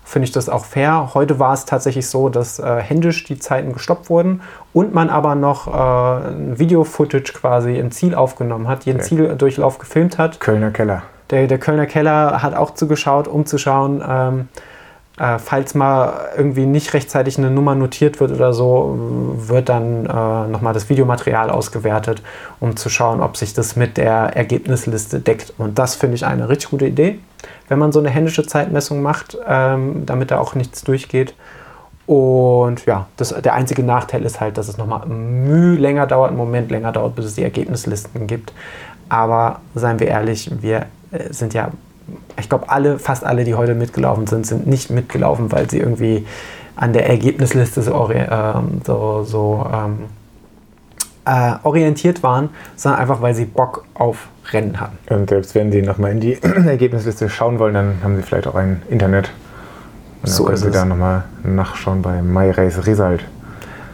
[0.05, 1.11] finde ich das auch fair.
[1.15, 4.43] Heute war es tatsächlich so, dass äh, händisch die Zeiten gestoppt wurden
[4.75, 9.09] und man aber noch äh, Video-Footage quasi im Ziel aufgenommen hat, jeden okay.
[9.09, 10.41] Zieldurchlauf gefilmt hat.
[10.41, 11.03] Kölner Keller.
[11.31, 14.49] Der, der Kölner Keller hat auch zugeschaut, um zu schauen, ähm,
[15.19, 18.99] äh, falls mal irgendwie nicht rechtzeitig eine Nummer notiert wird oder so,
[19.37, 22.21] wird dann äh, nochmal das Videomaterial ausgewertet,
[22.59, 25.55] um zu schauen, ob sich das mit der Ergebnisliste deckt.
[25.57, 27.21] Und das finde ich eine richtig gute Idee,
[27.69, 31.35] wenn man so eine händische Zeitmessung macht, ähm, damit da auch nichts durchgeht.
[32.07, 36.37] Und ja, das, der einzige Nachteil ist halt, dass es nochmal Mühe länger dauert, einen
[36.37, 38.53] Moment länger dauert, bis es die Ergebnislisten gibt.
[39.09, 40.87] Aber seien wir ehrlich, wir
[41.31, 41.71] sind ja
[42.39, 46.27] ich glaube, alle, fast alle, die heute mitgelaufen sind, sind nicht mitgelaufen, weil sie irgendwie
[46.77, 48.27] an der Ergebnisliste so, äh,
[48.85, 49.99] so, so ähm,
[51.25, 54.99] äh, orientiert waren, sondern einfach, weil sie Bock auf Rennen hatten.
[55.09, 58.57] Und selbst wenn sie nochmal in die Ergebnisliste schauen wollen, dann haben sie vielleicht auch
[58.57, 59.31] ein Internet.
[60.23, 63.25] Und dann so können sie da nochmal nachschauen bei MyRace Result.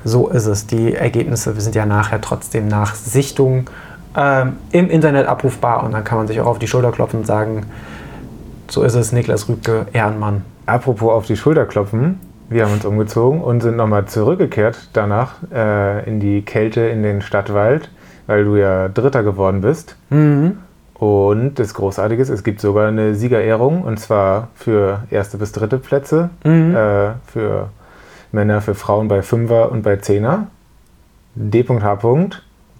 [0.02, 0.66] So ist es.
[0.66, 3.68] Die Ergebnisse sind ja nachher trotzdem nach Sichtung
[4.16, 7.26] ähm, im Internet abrufbar und dann kann man sich auch auf die Schulter klopfen und
[7.26, 7.66] sagen,
[8.68, 10.44] so ist es, Niklas Rübke, Ehrenmann.
[10.66, 16.08] Apropos auf die Schulter klopfen, wir haben uns umgezogen und sind nochmal zurückgekehrt danach äh,
[16.08, 17.90] in die Kälte in den Stadtwald,
[18.26, 19.96] weil du ja Dritter geworden bist.
[20.10, 20.58] Mhm.
[20.94, 25.78] Und das Großartige ist, es gibt sogar eine Siegerehrung und zwar für erste bis dritte
[25.78, 26.74] Plätze, mhm.
[26.74, 27.70] äh, für
[28.32, 30.48] Männer, für Frauen bei Fünfer und bei Zehner.
[31.34, 32.02] D.H.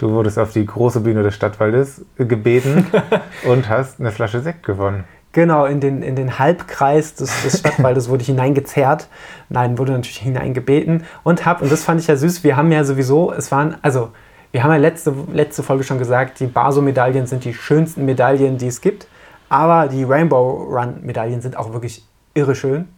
[0.01, 2.86] Du wurdest auf die große Bühne des Stadtwaldes gebeten
[3.46, 5.05] und hast eine Flasche Sekt gewonnen.
[5.32, 9.09] Genau, in den, in den Halbkreis des, des Stadtwaldes wurde ich hineingezerrt.
[9.51, 12.82] Nein, wurde natürlich hineingebeten und hab, und das fand ich ja süß, wir haben ja
[12.82, 14.09] sowieso, es waren, also,
[14.53, 18.68] wir haben ja letzte, letzte Folge schon gesagt, die Baso-Medaillen sind die schönsten Medaillen, die
[18.68, 19.07] es gibt.
[19.51, 22.88] Aber die Rainbow Run-Medaillen sind auch wirklich irre schön.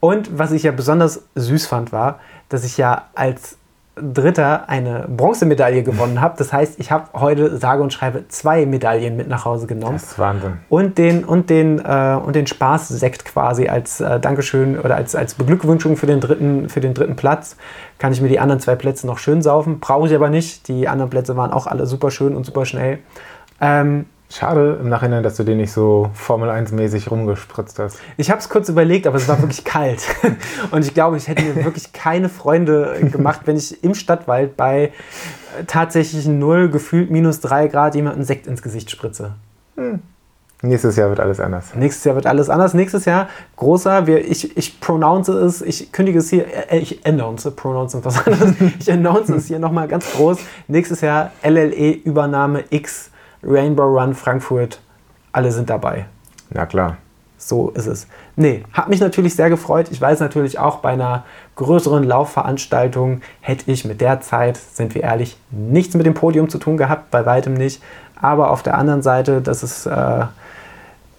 [0.00, 3.56] Und was ich ja besonders süß fand, war, dass ich ja als
[3.94, 6.34] Dritter eine Bronzemedaille gewonnen habe.
[6.38, 9.94] Das heißt, ich habe heute sage und schreibe zwei Medaillen mit nach Hause genommen.
[9.94, 10.60] Das ist Wahnsinn.
[10.70, 15.34] Und den, und den, äh, und den Spaßsekt quasi als äh, Dankeschön oder als, als
[15.34, 17.56] Beglückwünschung für den, dritten, für den dritten Platz.
[17.98, 19.78] Kann ich mir die anderen zwei Plätze noch schön saufen.
[19.78, 20.68] Brauche ich aber nicht.
[20.68, 23.00] Die anderen Plätze waren auch alle super schön und super schnell.
[23.60, 27.98] Ähm, Schade im Nachhinein, dass du den nicht so Formel 1-mäßig rumgespritzt hast.
[28.16, 30.02] Ich habe es kurz überlegt, aber es war wirklich kalt.
[30.70, 34.84] Und ich glaube, ich hätte mir wirklich keine Freunde gemacht, wenn ich im Stadtwald bei
[34.84, 39.34] äh, tatsächlich 0, gefühlt minus 3 Grad jemanden Sekt ins Gesicht spritze.
[39.76, 40.00] Hm.
[40.62, 41.74] Nächstes Jahr wird alles anders.
[41.74, 42.72] Nächstes Jahr wird alles anders.
[42.72, 47.50] Nächstes Jahr großer, wir, ich, ich pronounce es, ich kündige es hier, äh, ich announce,
[47.50, 48.54] pronounce was anderes.
[48.78, 50.38] Ich announce es hier nochmal ganz groß.
[50.68, 53.11] Nächstes Jahr LLE-Übernahme X
[53.42, 54.80] Rainbow Run Frankfurt,
[55.32, 56.06] alle sind dabei.
[56.50, 56.96] Na klar.
[57.38, 58.06] So ist es.
[58.36, 59.88] Nee, hat mich natürlich sehr gefreut.
[59.90, 61.24] Ich weiß natürlich auch, bei einer
[61.56, 66.58] größeren Laufveranstaltung hätte ich mit der Zeit, sind wir ehrlich, nichts mit dem Podium zu
[66.58, 67.82] tun gehabt, bei weitem nicht.
[68.14, 70.26] Aber auf der anderen Seite, das ist, äh,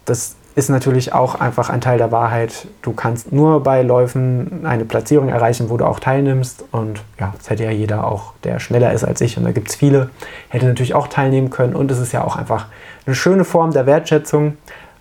[0.05, 2.67] das ist natürlich auch einfach ein Teil der Wahrheit.
[2.81, 6.65] Du kannst nur bei Läufen eine Platzierung erreichen, wo du auch teilnimmst.
[6.71, 9.69] Und ja, das hätte ja jeder auch, der schneller ist als ich, und da gibt
[9.69, 10.09] es viele,
[10.49, 11.75] hätte natürlich auch teilnehmen können.
[11.75, 12.67] Und es ist ja auch einfach
[13.05, 14.57] eine schöne Form der Wertschätzung.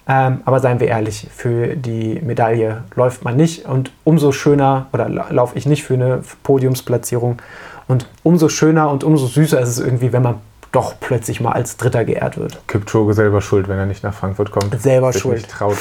[0.09, 3.67] Ähm, aber seien wir ehrlich, für die Medaille läuft man nicht.
[3.67, 7.41] Und umso schöner, oder laufe ich nicht für eine Podiumsplatzierung.
[7.89, 10.37] Und umso schöner und umso süßer ist es irgendwie, wenn man
[10.73, 12.67] doch plötzlich mal als Dritter geehrt wird.
[12.67, 14.81] Kipchoge selber schuld, wenn er nicht nach Frankfurt kommt.
[14.81, 15.37] Selber schuld.
[15.37, 15.77] Nicht traut.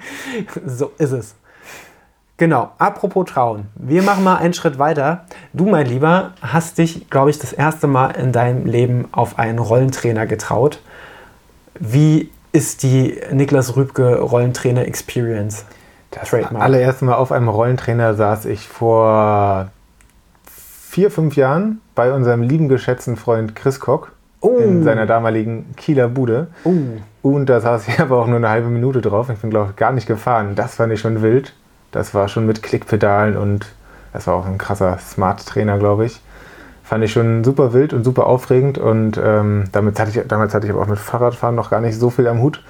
[0.66, 1.34] so ist es.
[2.38, 3.68] Genau, apropos Trauen.
[3.76, 5.24] Wir machen mal einen Schritt weiter.
[5.54, 9.58] Du, mein Lieber, hast dich, glaube ich, das erste Mal in deinem Leben auf einen
[9.58, 10.80] Rollentrainer getraut.
[11.78, 15.64] Wie ist die Niklas Rübke Rollentrainer Experience?
[16.10, 16.62] Das Trademark.
[16.62, 19.70] allererste Mal auf einem Rollentrainer saß ich vor
[20.44, 24.08] vier, fünf Jahren bei unserem lieben geschätzten Freund Chris Koch
[24.40, 24.58] oh.
[24.58, 26.48] in seiner damaligen Kieler Bude.
[26.64, 26.72] Oh.
[27.22, 29.28] Und da saß ich aber auch nur eine halbe Minute drauf.
[29.30, 30.54] Ich bin, glaube ich, gar nicht gefahren.
[30.54, 31.54] Das fand ich schon wild.
[31.92, 33.66] Das war schon mit Klickpedalen und
[34.12, 36.20] das war auch ein krasser Smart-Trainer, glaube ich.
[36.82, 38.78] Fand ich schon super wild und super aufregend.
[38.78, 41.98] Und ähm, damit hatte ich, damals hatte ich aber auch mit Fahrradfahren noch gar nicht
[41.98, 42.62] so viel am Hut.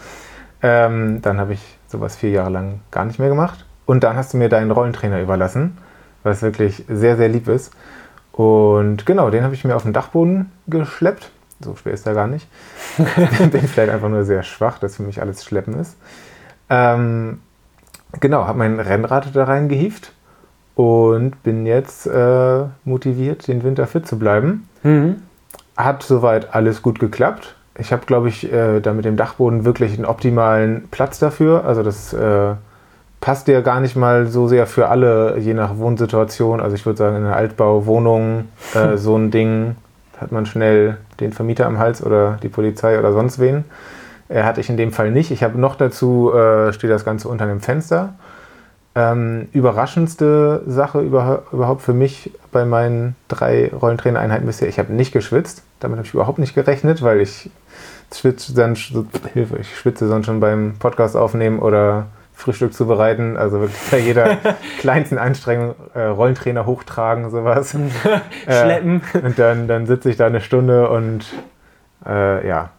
[0.62, 3.64] Ähm, dann habe ich sowas vier Jahre lang gar nicht mehr gemacht.
[3.84, 5.78] Und dann hast du mir deinen Rollentrainer überlassen,
[6.22, 7.72] was wirklich sehr, sehr lieb ist.
[8.32, 11.30] Und genau, den habe ich mir auf den Dachboden geschleppt
[11.60, 12.46] so schwer ist er gar nicht.
[12.96, 15.96] Bin vielleicht einfach nur sehr schwach, dass für mich alles Schleppen ist.
[16.68, 17.40] Ähm,
[18.20, 20.12] genau, habe mein Rennrad da reingehievt
[20.74, 24.68] und bin jetzt äh, motiviert, den Winter fit zu bleiben.
[24.82, 25.22] Mhm.
[25.76, 27.56] Hat soweit alles gut geklappt.
[27.78, 31.64] Ich habe, glaube ich, äh, da mit dem Dachboden wirklich einen optimalen Platz dafür.
[31.64, 32.54] Also das äh,
[33.20, 36.60] passt ja gar nicht mal so sehr für alle, je nach Wohnsituation.
[36.60, 39.76] Also ich würde sagen, in einer Altbauwohnung äh, so ein Ding
[40.20, 43.64] hat man schnell den Vermieter am Hals oder die Polizei oder sonst wen.
[44.28, 45.30] Er hatte ich in dem Fall nicht.
[45.30, 48.14] Ich habe noch dazu, äh, steht das Ganze unter dem Fenster.
[48.94, 55.12] Ähm, überraschendste Sache über, überhaupt für mich bei meinen drei Rollentrainereinheiten bisher, ich habe nicht
[55.12, 55.62] geschwitzt.
[55.80, 57.50] Damit habe ich überhaupt nicht gerechnet, weil ich
[58.14, 58.74] schwitze dann,
[59.34, 62.06] Hilfe, ich schwitze sonst schon beim Podcast aufnehmen oder
[62.36, 63.36] Frühstück zu bereiten.
[63.36, 64.36] Also wirklich bei jeder
[64.78, 67.74] kleinsten Anstrengung äh, Rollentrainer hochtragen, sowas.
[68.46, 69.02] Äh, Schleppen.
[69.14, 71.24] Äh, und dann, dann sitze ich da eine Stunde und
[72.06, 72.70] äh, ja,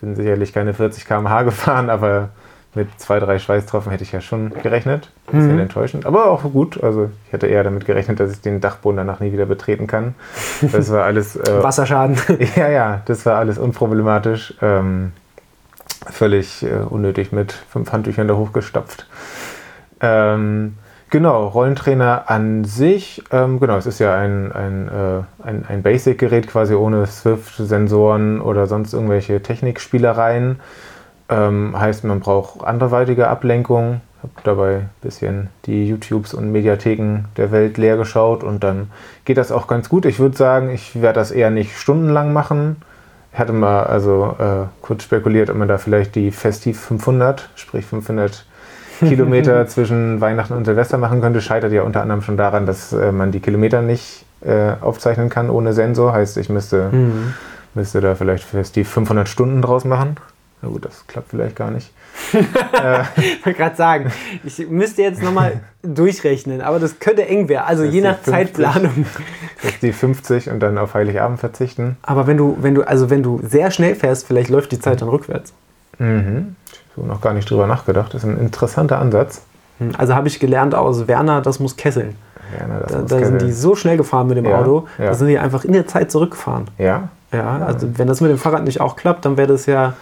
[0.00, 2.28] bin sicherlich keine 40 km/h gefahren, aber
[2.74, 5.10] mit zwei, drei Schweißtropfen hätte ich ja schon gerechnet.
[5.26, 5.60] Ein bisschen mhm.
[5.60, 6.82] enttäuschend, aber auch gut.
[6.82, 10.14] Also ich hätte eher damit gerechnet, dass ich den Dachboden danach nie wieder betreten kann.
[10.60, 11.36] Das war alles.
[11.36, 12.16] Äh, Wasserschaden.
[12.56, 14.54] ja, ja, das war alles unproblematisch.
[14.62, 15.12] Ähm,
[16.10, 19.06] völlig äh, unnötig mit fünf Handtüchern da hochgestopft.
[20.00, 20.76] Ähm,
[21.10, 26.48] genau, Rollentrainer an sich, ähm, genau, es ist ja ein, ein, äh, ein, ein Basic-Gerät
[26.48, 30.60] quasi ohne Swift-Sensoren oder sonst irgendwelche Technikspielereien.
[31.28, 34.00] Ähm, heißt, man braucht anderweitige Ablenkung.
[34.18, 38.90] Ich habe dabei ein bisschen die YouTubes und Mediatheken der Welt leer geschaut und dann
[39.24, 40.04] geht das auch ganz gut.
[40.04, 42.76] Ich würde sagen, ich werde das eher nicht stundenlang machen.
[43.32, 47.86] Ich hatte mal also äh, kurz spekuliert, ob man da vielleicht die Festiv 500, sprich
[47.86, 48.44] 500
[48.98, 51.40] Kilometer zwischen Weihnachten und Silvester machen könnte.
[51.40, 55.50] Scheitert ja unter anderem schon daran, dass äh, man die Kilometer nicht äh, aufzeichnen kann
[55.50, 56.12] ohne Sensor.
[56.12, 57.34] Heißt, ich müsste, mhm.
[57.74, 60.16] müsste da vielleicht Festiv 500 Stunden draus machen.
[60.62, 61.92] Na gut, das klappt vielleicht gar nicht.
[62.32, 64.12] äh, ich wollte gerade sagen,
[64.44, 67.64] ich müsste jetzt nochmal durchrechnen, aber das könnte eng werden.
[67.66, 69.06] Also je nach 50, Zeitplanung.
[69.60, 71.96] Das ist die 50 und dann auf Heiligabend verzichten.
[72.02, 75.02] Aber wenn du, wenn du, also wenn du sehr schnell fährst, vielleicht läuft die Zeit
[75.02, 75.52] dann rückwärts.
[75.98, 76.56] Mhm.
[76.94, 78.14] So noch gar nicht drüber nachgedacht.
[78.14, 79.42] Das ist ein interessanter Ansatz.
[79.78, 82.14] Hm, also habe ich gelernt aus Werner, das muss kesseln.
[82.56, 83.40] Werner, das da, muss da kesseln.
[83.40, 85.06] sind die so schnell gefahren mit dem ja, Auto, ja.
[85.06, 86.66] da sind die einfach in der Zeit zurückgefahren.
[86.78, 87.08] Ja.
[87.32, 89.94] Ja, also wenn das mit dem Fahrrad nicht auch klappt, dann wäre das ja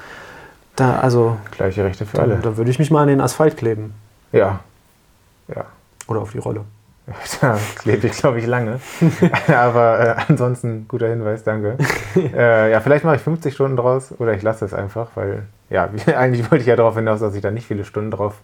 [0.80, 1.36] da, also.
[1.50, 2.36] Gleiche Rechte für alle.
[2.36, 3.94] Da würde ich mich mal an den Asphalt kleben.
[4.32, 4.60] Ja.
[5.54, 5.66] Ja.
[6.06, 6.64] Oder auf die Rolle.
[7.40, 8.80] Da klebe ich, glaube ich, lange.
[9.48, 11.76] Aber äh, ansonsten guter Hinweis, danke.
[12.16, 15.88] äh, ja, vielleicht mache ich 50 Stunden draus oder ich lasse es einfach, weil, ja,
[16.16, 18.34] eigentlich wollte ich ja darauf hinaus, dass ich da nicht viele Stunden drauf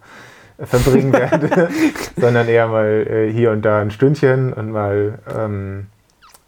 [0.58, 1.68] äh, verbringen werde,
[2.16, 5.18] sondern eher mal äh, hier und da ein Stündchen und mal.
[5.36, 5.86] Ähm,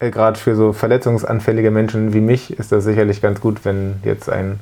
[0.01, 4.29] äh, Gerade für so verletzungsanfällige Menschen wie mich ist das sicherlich ganz gut, wenn jetzt
[4.29, 4.61] ein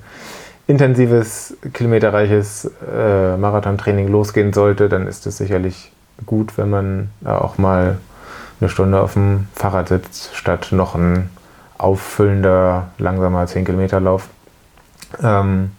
[0.67, 5.93] intensives, kilometerreiches äh, Marathontraining losgehen sollte, dann ist es sicherlich
[6.25, 7.99] gut, wenn man da auch mal
[8.61, 11.31] eine Stunde auf dem Fahrrad sitzt, statt noch ein
[11.79, 14.29] auffüllender, langsamer 10 Kilometer Lauf.
[15.23, 15.73] Ähm,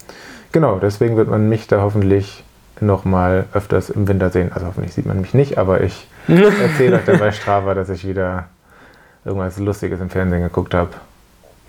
[0.52, 2.44] genau, deswegen wird man mich da hoffentlich
[2.80, 4.52] noch mal öfters im Winter sehen.
[4.54, 8.46] Also hoffentlich sieht man mich nicht, aber ich erzähle euch dabei Strava, dass ich wieder
[9.26, 10.92] irgendwas Lustiges im Fernsehen geguckt habe.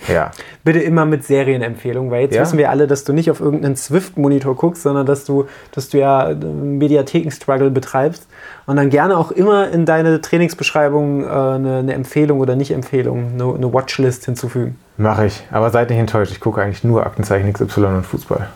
[0.07, 0.31] Ja.
[0.65, 2.43] Bitte immer mit Serienempfehlungen, weil jetzt ja?
[2.43, 5.99] wissen wir alle, dass du nicht auf irgendeinen Swift-Monitor guckst, sondern dass du, dass du
[5.99, 8.29] ja Mediatheken-Struggle betreibst
[8.67, 13.55] und dann gerne auch immer in deine Trainingsbeschreibung äh, eine, eine, Empfehlung oder Nicht-Empfehlung, eine,
[13.55, 14.79] eine Watchlist hinzufügen.
[14.97, 18.49] Mache ich, aber seid nicht enttäuscht, ich gucke eigentlich nur Aktenzeichen XY und Fußball.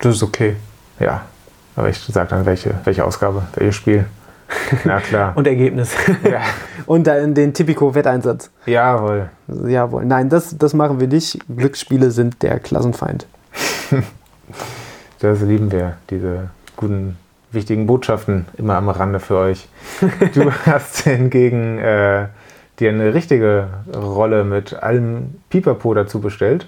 [0.00, 0.56] Das ist okay.
[1.00, 1.22] Ja,
[1.76, 4.06] aber ich sage dann, welche, welche Ausgabe, welches Spiel.
[4.84, 5.32] Na klar.
[5.36, 5.94] Und Ergebnis.
[6.28, 6.40] Ja.
[6.86, 8.50] Und dann den Tipico-Wetteinsatz.
[8.66, 9.30] Jawohl.
[9.66, 10.04] Jawohl.
[10.04, 11.38] Nein, das, das machen wir nicht.
[11.54, 13.26] Glücksspiele sind der Klassenfeind.
[15.20, 17.16] das lieben wir, diese guten,
[17.50, 19.68] wichtigen Botschaften immer am Rande für euch.
[20.34, 22.26] Du hast hingegen äh,
[22.78, 26.66] dir eine richtige Rolle mit allem Pipapo dazu bestellt.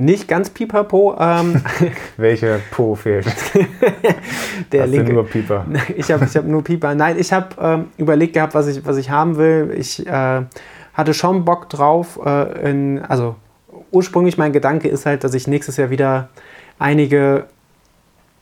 [0.00, 1.14] Nicht ganz Pipapo.
[1.20, 1.62] Ähm,
[2.16, 3.26] Welcher Po fehlt?
[4.72, 5.12] Der Hast linke.
[5.12, 5.66] nur Pieper?
[5.94, 6.94] Ich habe ich hab nur Pieper.
[6.94, 9.74] Nein, ich habe ähm, überlegt gehabt, was ich, was ich haben will.
[9.76, 10.42] Ich äh,
[10.94, 12.18] hatte schon Bock drauf.
[12.24, 13.36] Äh, in, also
[13.90, 16.30] ursprünglich mein Gedanke ist halt, dass ich nächstes Jahr wieder
[16.78, 17.44] einige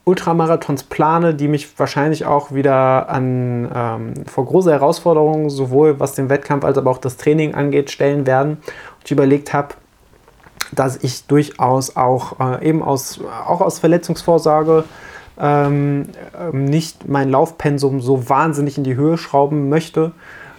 [0.05, 6.31] Ultramarathons plane, die mich wahrscheinlich auch wieder an, ähm, vor große Herausforderungen, sowohl was den
[6.31, 8.53] Wettkampf als aber auch das Training angeht, stellen werden.
[8.53, 9.75] Und ich überlegt habe,
[10.73, 14.85] dass ich durchaus auch äh, eben aus, auch aus Verletzungsvorsorge
[15.41, 16.07] ähm,
[16.39, 20.13] ähm, nicht mein Laufpensum so wahnsinnig in die Höhe schrauben möchte,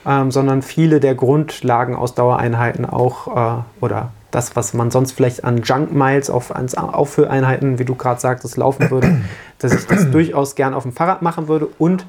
[0.05, 5.43] ähm, sondern viele der Grundlagen aus Dauereinheiten auch äh, oder das, was man sonst vielleicht
[5.43, 9.22] an Junk Miles auf Auffülleinheiten, wie du gerade sagtest, laufen würde,
[9.57, 12.05] dass ich das durchaus gern auf dem Fahrrad machen würde und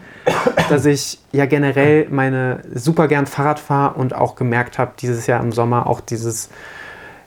[0.68, 5.42] dass ich ja generell meine super gern Fahrrad fahre und auch gemerkt habe, dieses Jahr
[5.42, 6.51] im Sommer auch dieses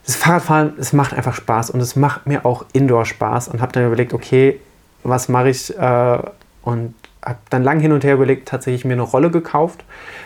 [0.05, 3.71] das Fahrradfahren, es macht einfach Spaß und es macht mir auch Indoor Spaß und habe
[3.71, 4.59] dann überlegt, okay,
[5.03, 6.17] was mache ich äh,
[6.63, 6.93] und
[7.23, 9.83] habe dann lang hin und her überlegt, tatsächlich mir eine Rolle gekauft.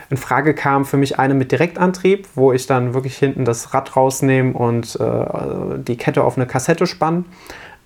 [0.09, 3.95] In Frage kam für mich eine mit Direktantrieb, wo ich dann wirklich hinten das Rad
[3.95, 7.25] rausnehme und äh, die Kette auf eine Kassette spanne.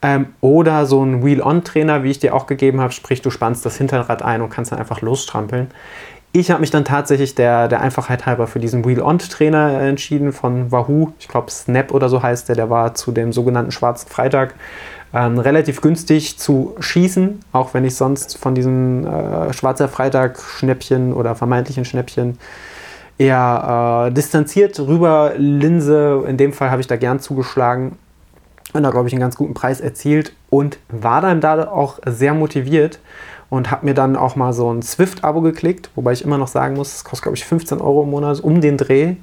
[0.03, 3.77] Ähm, oder so ein Wheel-On-Trainer, wie ich dir auch gegeben habe, sprich du spannst das
[3.77, 5.67] Hinterrad ein und kannst dann einfach losstrampeln.
[6.33, 11.11] Ich habe mich dann tatsächlich der, der Einfachheit halber für diesen Wheel-On-Trainer entschieden von Wahoo.
[11.19, 12.55] Ich glaube, Snap oder so heißt der.
[12.55, 14.55] Der war zu dem sogenannten Schwarzen Freitag
[15.13, 21.35] ähm, relativ günstig zu schießen, auch wenn ich sonst von diesen äh, Schwarzer Freitag-Schnäppchen oder
[21.35, 22.37] vermeintlichen Schnäppchen
[23.17, 26.23] eher äh, distanziert rüber linse.
[26.25, 27.97] In dem Fall habe ich da gern zugeschlagen
[28.71, 30.33] und da, glaube ich, einen ganz guten Preis erzielt.
[30.49, 32.99] und war dann da auch sehr motiviert
[33.51, 36.75] und habe mir dann auch mal so ein Swift-Abo geklickt, wobei ich immer noch sagen
[36.75, 39.17] muss, es kostet glaube ich 15 Euro im Monat um den Dreh,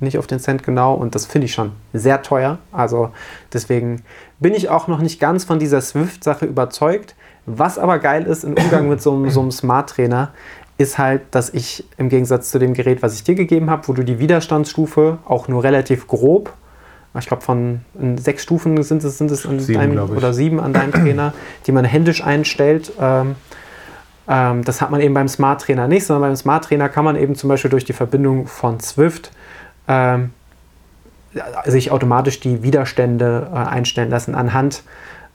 [0.00, 2.58] nicht auf den Cent genau und das finde ich schon sehr teuer.
[2.72, 3.10] Also
[3.52, 4.02] deswegen
[4.40, 7.14] bin ich auch noch nicht ganz von dieser Swift-Sache überzeugt.
[7.44, 10.32] Was aber geil ist im Umgang mit so einem, so einem Smart-Trainer,
[10.78, 13.92] ist halt, dass ich im Gegensatz zu dem Gerät, was ich dir gegeben habe, wo
[13.92, 16.52] du die Widerstandsstufe auch nur relativ grob,
[17.18, 17.80] ich glaube von
[18.16, 21.32] sechs Stufen sind es, sind es an sieben, deinem, oder sieben an deinem Trainer,
[21.66, 22.92] die man händisch einstellt.
[23.00, 23.36] Ähm,
[24.28, 27.16] ähm, das hat man eben beim Smart Trainer nicht, sondern beim Smart Trainer kann man
[27.16, 29.30] eben zum Beispiel durch die Verbindung von Swift
[29.88, 30.30] ähm,
[31.64, 34.82] sich automatisch die Widerstände äh, einstellen lassen anhand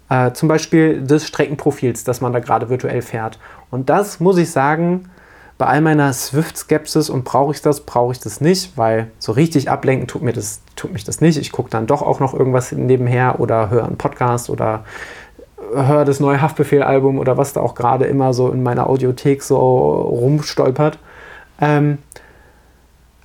[0.09, 3.39] äh, zum Beispiel des Streckenprofils, das man da gerade virtuell fährt.
[3.69, 5.09] Und das muss ich sagen,
[5.57, 9.69] bei all meiner Swift-Skepsis und brauche ich das, brauche ich das nicht, weil so richtig
[9.69, 11.37] ablenken tut, mir das, tut mich das nicht.
[11.37, 14.83] Ich gucke dann doch auch noch irgendwas nebenher oder höre einen Podcast oder
[15.73, 19.57] höre das neue Haftbefehl-Album oder was da auch gerade immer so in meiner Audiothek so
[19.57, 20.99] rumstolpert.
[21.59, 21.99] Ähm,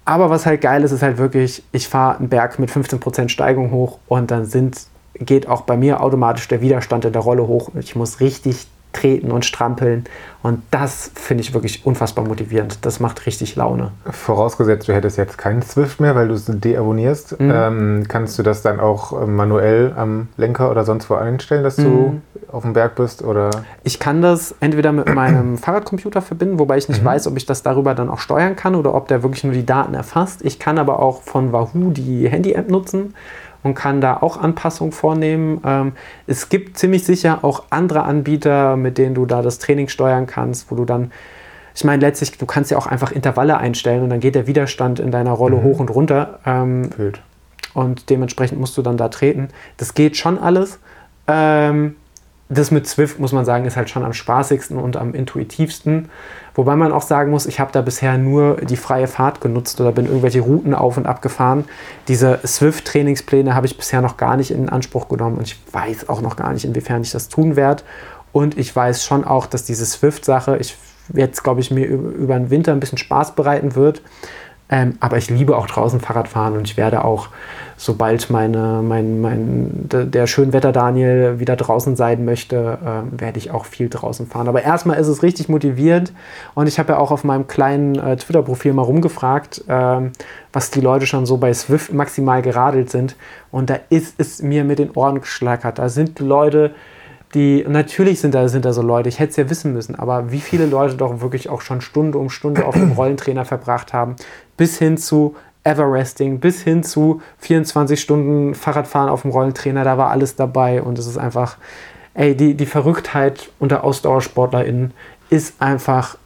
[0.04, 3.72] aber was halt geil ist, ist halt wirklich, ich fahre einen Berg mit 15% Steigung
[3.72, 7.70] hoch und dann sind, geht auch bei mir automatisch der Widerstand in der Rolle hoch.
[7.74, 10.04] Ich muss richtig treten und strampeln.
[10.42, 12.84] Und das finde ich wirklich unfassbar motivierend.
[12.86, 13.90] Das macht richtig Laune.
[14.08, 17.52] Vorausgesetzt, du hättest jetzt keinen Swift mehr, weil du es deabonnierst, mhm.
[17.52, 21.78] ähm, kannst du das dann auch äh, manuell am Lenker oder sonst wo einstellen, dass
[21.78, 21.84] mhm.
[21.84, 22.20] du
[22.52, 23.22] auf dem Berg bist?
[23.22, 23.50] Oder?
[23.82, 27.06] Ich kann das entweder mit meinem Fahrradcomputer verbinden, wobei ich nicht mhm.
[27.06, 29.66] weiß, ob ich das darüber dann auch steuern kann oder ob der wirklich nur die
[29.66, 30.44] Daten erfasst.
[30.44, 33.14] Ich kann aber auch von Wahoo die Handy-App nutzen
[33.66, 35.60] und kann da auch Anpassungen vornehmen.
[35.64, 35.92] Ähm,
[36.26, 40.70] es gibt ziemlich sicher auch andere Anbieter, mit denen du da das Training steuern kannst,
[40.70, 41.12] wo du dann,
[41.74, 45.00] ich meine, letztlich, du kannst ja auch einfach Intervalle einstellen und dann geht der Widerstand
[45.00, 45.62] in deiner Rolle mhm.
[45.62, 46.38] hoch und runter.
[46.46, 46.90] Ähm,
[47.74, 49.48] und dementsprechend musst du dann da treten.
[49.76, 50.78] Das geht schon alles.
[51.28, 51.96] Ähm,
[52.48, 56.08] das mit Swift, muss man sagen, ist halt schon am spaßigsten und am intuitivsten.
[56.54, 59.90] Wobei man auch sagen muss, ich habe da bisher nur die freie Fahrt genutzt oder
[59.90, 61.64] bin irgendwelche Routen auf und ab gefahren.
[62.06, 66.20] Diese Swift-Trainingspläne habe ich bisher noch gar nicht in Anspruch genommen und ich weiß auch
[66.20, 67.82] noch gar nicht, inwiefern ich das tun werde.
[68.32, 70.76] Und ich weiß schon auch, dass diese Swift-Sache, ich
[71.14, 74.02] jetzt, glaube ich, mir über den Winter ein bisschen Spaß bereiten wird.
[74.68, 77.28] Ähm, aber ich liebe auch draußen Fahrradfahren und ich werde auch,
[77.76, 83.64] sobald meine, mein, mein, der Schönwetter Daniel wieder draußen sein möchte, äh, werde ich auch
[83.64, 84.48] viel draußen fahren.
[84.48, 86.12] Aber erstmal ist es richtig motivierend
[86.54, 90.10] und ich habe ja auch auf meinem kleinen äh, Twitter-Profil mal rumgefragt, äh,
[90.52, 93.14] was die Leute schon so bei Swift maximal geradelt sind.
[93.52, 95.78] Und da ist es mir mit den Ohren geschlackert.
[95.78, 96.74] Da sind Leute,
[97.34, 100.30] die, natürlich sind da, sind da so Leute, ich hätte es ja wissen müssen, aber
[100.30, 104.16] wie viele Leute doch wirklich auch schon Stunde um Stunde auf dem Rollentrainer verbracht haben,
[104.56, 110.10] bis hin zu Everesting, bis hin zu 24 Stunden Fahrradfahren auf dem Rollentrainer, da war
[110.10, 111.56] alles dabei und es ist einfach,
[112.14, 114.92] ey, die, die Verrücktheit unter AusdauersportlerInnen
[115.28, 116.16] ist einfach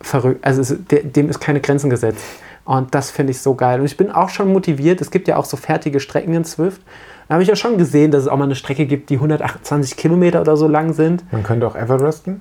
[0.00, 2.24] verrückt, also es, dem ist keine Grenzen gesetzt.
[2.64, 3.78] Und das finde ich so geil.
[3.78, 5.00] Und ich bin auch schon motiviert.
[5.00, 6.82] Es gibt ja auch so fertige Strecken in Swift.
[7.28, 9.96] Da habe ich ja schon gesehen, dass es auch mal eine Strecke gibt, die 128
[9.96, 11.24] Kilometer oder so lang sind.
[11.32, 12.40] Man könnte auch Everesten.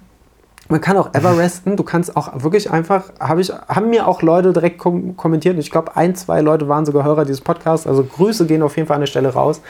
[0.67, 1.77] Man kann auch Everesten.
[1.77, 5.57] Du kannst auch wirklich einfach, habe ich, haben mir auch Leute direkt kom kommentiert.
[5.59, 7.85] Ich glaube, ein, zwei Leute waren sogar Hörer dieses Podcasts.
[7.85, 9.61] Also Grüße gehen auf jeden Fall an der Stelle raus.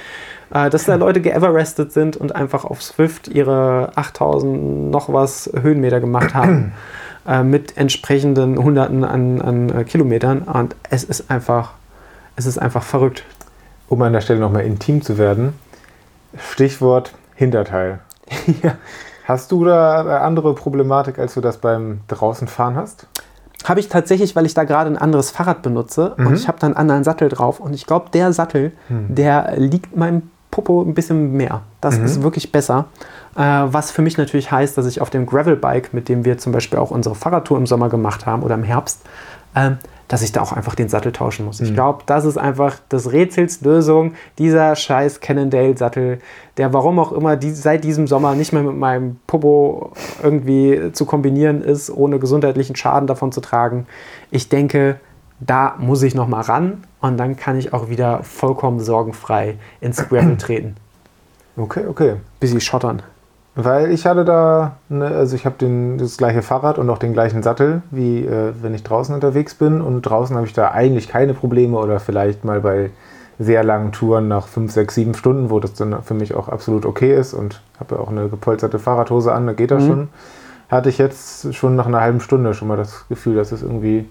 [0.54, 6.00] Äh, dass da Leute geeverestet sind und einfach auf Swift ihre 8000 noch was Höhenmeter
[6.00, 6.74] gemacht haben.
[7.28, 10.43] äh, mit entsprechenden Hunderten an, an äh, Kilometern.
[10.43, 11.74] Und es ist einfach,
[12.36, 13.24] es ist einfach verrückt
[13.88, 15.54] um an der Stelle nochmal intim zu werden,
[16.52, 18.00] Stichwort Hinterteil.
[18.64, 18.76] ja.
[19.26, 23.07] Hast du da eine andere Problematik, als du das beim draußen fahren hast?
[23.63, 26.28] Habe ich tatsächlich, weil ich da gerade ein anderes Fahrrad benutze mhm.
[26.28, 29.15] und ich habe da einen anderen Sattel drauf und ich glaube, der Sattel, mhm.
[29.15, 31.61] der liegt meinem Popo ein bisschen mehr.
[31.82, 32.05] Das mhm.
[32.05, 32.86] ist wirklich besser.
[33.36, 36.51] Äh, was für mich natürlich heißt, dass ich auf dem Gravelbike, mit dem wir zum
[36.51, 39.01] Beispiel auch unsere Fahrradtour im Sommer gemacht haben oder im Herbst,
[39.55, 39.71] äh,
[40.08, 41.60] dass ich da auch einfach den Sattel tauschen muss.
[41.60, 41.68] Mhm.
[41.68, 46.20] Ich glaube, das ist einfach das Rätsels Lösung, dieser scheiß Cannondale-Sattel,
[46.58, 51.06] der warum auch immer die, seit diesem Sommer nicht mehr mit meinem Popo irgendwie zu
[51.06, 53.88] kombinieren ist, ohne gesundheitlichen Schaden davon zu tragen.
[54.32, 54.99] Ich denke,
[55.39, 60.08] da muss ich noch mal ran und dann kann ich auch wieder vollkommen sorgenfrei ins
[60.08, 60.76] Gravel treten.
[61.58, 62.16] Okay, okay.
[62.39, 63.01] Bis sie schottern.
[63.56, 67.41] Weil ich hatte da, ne, also ich habe das gleiche Fahrrad und auch den gleichen
[67.41, 69.80] Sattel, wie äh, wenn ich draußen unterwegs bin.
[69.80, 72.91] Und draußen habe ich da eigentlich keine Probleme oder vielleicht mal bei
[73.39, 76.86] sehr langen Touren nach 5, 6, 7 Stunden, wo das dann für mich auch absolut
[76.86, 79.88] okay ist und habe ja auch eine gepolsterte Fahrradhose an, da geht das mhm.
[79.88, 80.08] schon.
[80.70, 84.06] Hatte ich jetzt schon nach einer halben Stunde schon mal das Gefühl, dass es irgendwie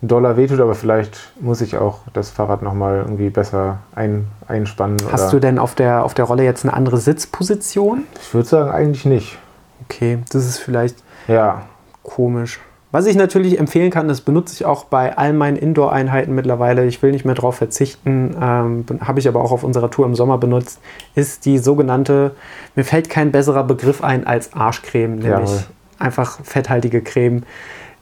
[0.00, 4.98] Dollar wehtut, aber vielleicht muss ich auch das Fahrrad nochmal irgendwie besser ein, einspannen.
[5.10, 8.04] Hast du denn auf der, auf der Rolle jetzt eine andere Sitzposition?
[8.20, 9.38] Ich würde sagen, eigentlich nicht.
[9.84, 11.62] Okay, das ist vielleicht ja.
[12.04, 12.60] komisch.
[12.90, 16.86] Was ich natürlich empfehlen kann, das benutze ich auch bei all meinen Indoor-Einheiten mittlerweile.
[16.86, 20.14] Ich will nicht mehr darauf verzichten, ähm, habe ich aber auch auf unserer Tour im
[20.14, 20.80] Sommer benutzt,
[21.14, 22.34] ist die sogenannte,
[22.76, 25.64] mir fällt kein besserer Begriff ein als Arschcreme, nämlich Jawohl.
[25.98, 27.42] einfach fetthaltige Creme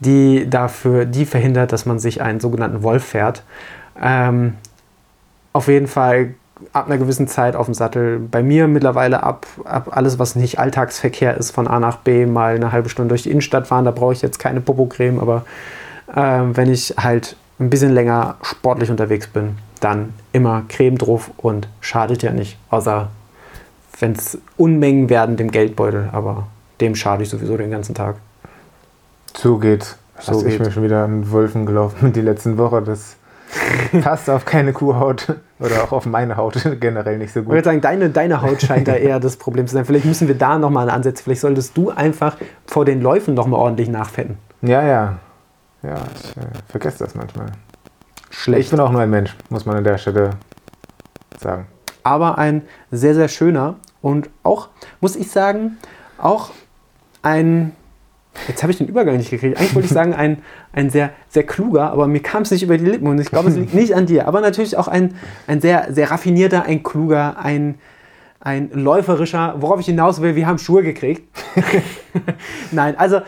[0.00, 3.42] die dafür, die verhindert, dass man sich einen sogenannten Wolf fährt.
[4.00, 4.54] Ähm,
[5.52, 6.34] auf jeden Fall
[6.72, 8.18] ab einer gewissen Zeit auf dem Sattel.
[8.18, 12.54] Bei mir mittlerweile ab, ab alles, was nicht Alltagsverkehr ist, von A nach B mal
[12.54, 13.84] eine halbe Stunde durch die Innenstadt fahren.
[13.84, 15.44] Da brauche ich jetzt keine Popocreme, aber
[16.14, 21.68] äh, wenn ich halt ein bisschen länger sportlich unterwegs bin, dann immer Creme drauf und
[21.80, 22.58] schadet ja nicht.
[22.70, 23.08] Außer
[23.98, 26.48] wenn es Unmengen werden dem Geldbeutel, aber
[26.80, 28.16] dem schade ich sowieso den ganzen Tag.
[29.36, 29.98] So geht's.
[30.18, 32.80] So Hast ich mir schon wieder an Wölfen gelaufen die letzten Woche.
[32.80, 33.16] Das
[34.02, 37.48] passt auf keine Kuhhaut oder auch auf meine Haut generell nicht so gut.
[37.48, 39.84] Ich würde sagen, deine, deine Haut scheint da eher das Problem zu sein.
[39.84, 41.24] Vielleicht müssen wir da nochmal ansetzen.
[41.24, 44.38] Vielleicht solltest du einfach vor den Läufen nochmal ordentlich nachfetten.
[44.62, 45.18] Ja, ja.
[45.82, 47.46] Ja, ich äh, vergesse das manchmal.
[48.30, 48.62] Schlecht.
[48.62, 50.30] Ich bin auch nur ein Mensch, muss man an der Stelle
[51.38, 51.66] sagen.
[52.02, 54.68] Aber ein sehr, sehr schöner und auch,
[55.00, 55.76] muss ich sagen,
[56.18, 56.50] auch
[57.22, 57.72] ein
[58.48, 59.58] Jetzt habe ich den Übergang nicht gekriegt.
[59.58, 60.38] Eigentlich wollte ich sagen, ein,
[60.72, 63.48] ein sehr, sehr kluger, aber mir kam es nicht über die Lippen und ich glaube,
[63.48, 64.28] es liegt nicht an dir.
[64.28, 65.14] Aber natürlich auch ein,
[65.46, 67.76] ein sehr, sehr raffinierter, ein kluger, ein,
[68.40, 71.22] ein läuferischer, worauf ich hinaus will, wir haben Schuhe gekriegt.
[72.72, 73.20] Nein, also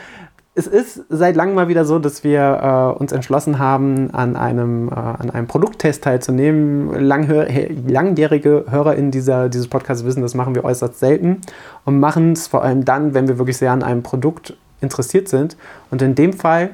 [0.59, 4.89] es ist seit langem mal wieder so, dass wir äh, uns entschlossen haben, an einem,
[4.89, 6.93] äh, an einem Produkttest teilzunehmen.
[6.99, 7.47] Langhör
[7.87, 11.43] langjährige HörerInnen dieser, dieses Podcasts wissen, das machen wir äußerst selten
[11.85, 15.57] und machen es vor allem dann, wenn wir wirklich sehr an einem Produkt interessiert sind.
[15.91, 16.71] Und in dem Fall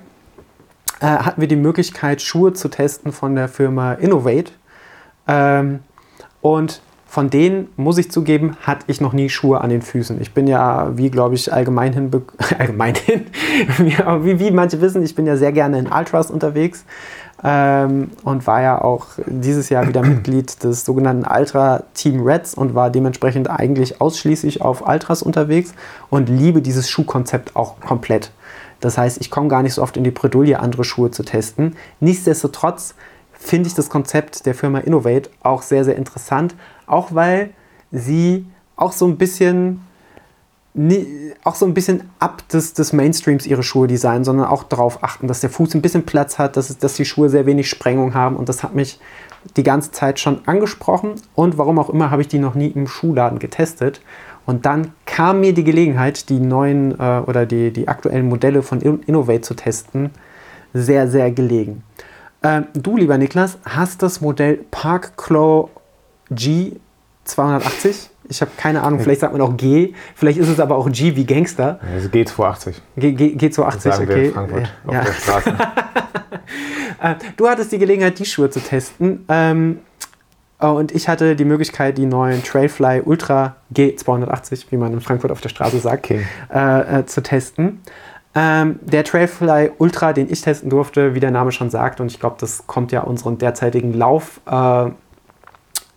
[1.00, 4.52] äh, hatten wir die Möglichkeit, Schuhe zu testen von der Firma Innovate.
[5.26, 5.80] Ähm,
[6.40, 10.20] und von denen, muss ich zugeben, hatte ich noch nie Schuhe an den Füßen.
[10.20, 12.10] Ich bin ja, wie glaube ich, allgemeinhin,
[12.58, 13.26] allgemeinhin
[13.78, 16.84] wie, wie manche wissen, ich bin ja sehr gerne in Ultras unterwegs
[17.44, 22.74] ähm, und war ja auch dieses Jahr wieder Mitglied des sogenannten Ultra Team Reds und
[22.74, 25.74] war dementsprechend eigentlich ausschließlich auf Ultras unterwegs
[26.08, 28.32] und liebe dieses Schuhkonzept auch komplett.
[28.80, 31.76] Das heißt, ich komme gar nicht so oft in die Bredouille, andere Schuhe zu testen.
[32.00, 32.94] Nichtsdestotrotz
[33.32, 36.54] finde ich das Konzept der Firma Innovate auch sehr, sehr interessant,
[36.86, 37.50] auch weil
[37.92, 39.82] sie auch so ein bisschen
[41.44, 45.28] auch so ein bisschen ab des, des Mainstreams ihre Schuhe designen, sondern auch darauf achten,
[45.28, 48.34] dass der Fuß ein bisschen Platz hat, dass, dass die Schuhe sehr wenig Sprengung haben.
[48.34, 48.98] Und das hat mich
[49.56, 51.14] die ganze Zeit schon angesprochen.
[51.36, 54.00] Und warum auch immer habe ich die noch nie im Schuhladen getestet.
[54.46, 58.80] Und dann kam mir die Gelegenheit, die neuen äh, oder die, die aktuellen Modelle von
[58.80, 60.10] Innovate zu testen,
[60.72, 61.84] sehr, sehr gelegen.
[62.42, 65.68] Äh, du, lieber Niklas, hast das Modell Park Claw
[66.30, 66.72] G
[67.24, 70.90] 280 ich habe keine Ahnung, vielleicht sagt man auch G, vielleicht ist es aber auch
[70.90, 71.78] G wie Gangster.
[71.94, 72.74] Also G280.
[72.96, 74.08] G, G, G280, sagen okay.
[74.08, 74.98] Wir in Frankfurt ja.
[75.00, 75.54] auf der Straße.
[77.02, 79.24] Äh, du hattest die Gelegenheit, die Schuhe zu testen.
[79.28, 79.80] Ähm,
[80.58, 85.40] und ich hatte die Möglichkeit, die neuen Trailfly Ultra G280, wie man in Frankfurt auf
[85.40, 86.26] der Straße sagt, okay.
[86.52, 87.80] äh, äh, zu testen.
[88.34, 92.18] Ähm, der Trailfly Ultra, den ich testen durfte, wie der Name schon sagt, und ich
[92.18, 94.90] glaube, das kommt ja unseren derzeitigen Lauf, äh,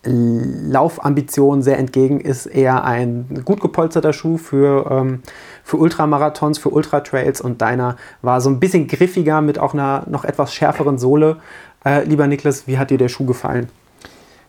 [0.04, 5.22] Laufambitionen sehr entgegen, ist eher ein gut gepolsterter Schuh für, ähm,
[5.64, 10.24] für Ultramarathons, für Ultratrails und deiner war so ein bisschen griffiger mit auch einer noch
[10.24, 11.38] etwas schärferen Sohle.
[11.84, 13.68] Äh, lieber Niklas, wie hat dir der Schuh gefallen?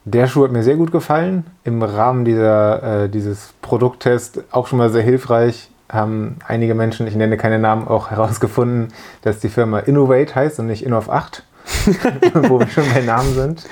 [0.05, 1.45] Der Schuh hat mir sehr gut gefallen.
[1.63, 5.69] Im Rahmen dieser, äh, dieses Produkttests auch schon mal sehr hilfreich.
[5.89, 8.89] Haben einige Menschen, ich nenne keine Namen, auch herausgefunden,
[9.23, 11.43] dass die Firma Innovate heißt und nicht Innov 8,
[12.33, 13.65] wo wir schon bei Namen sind.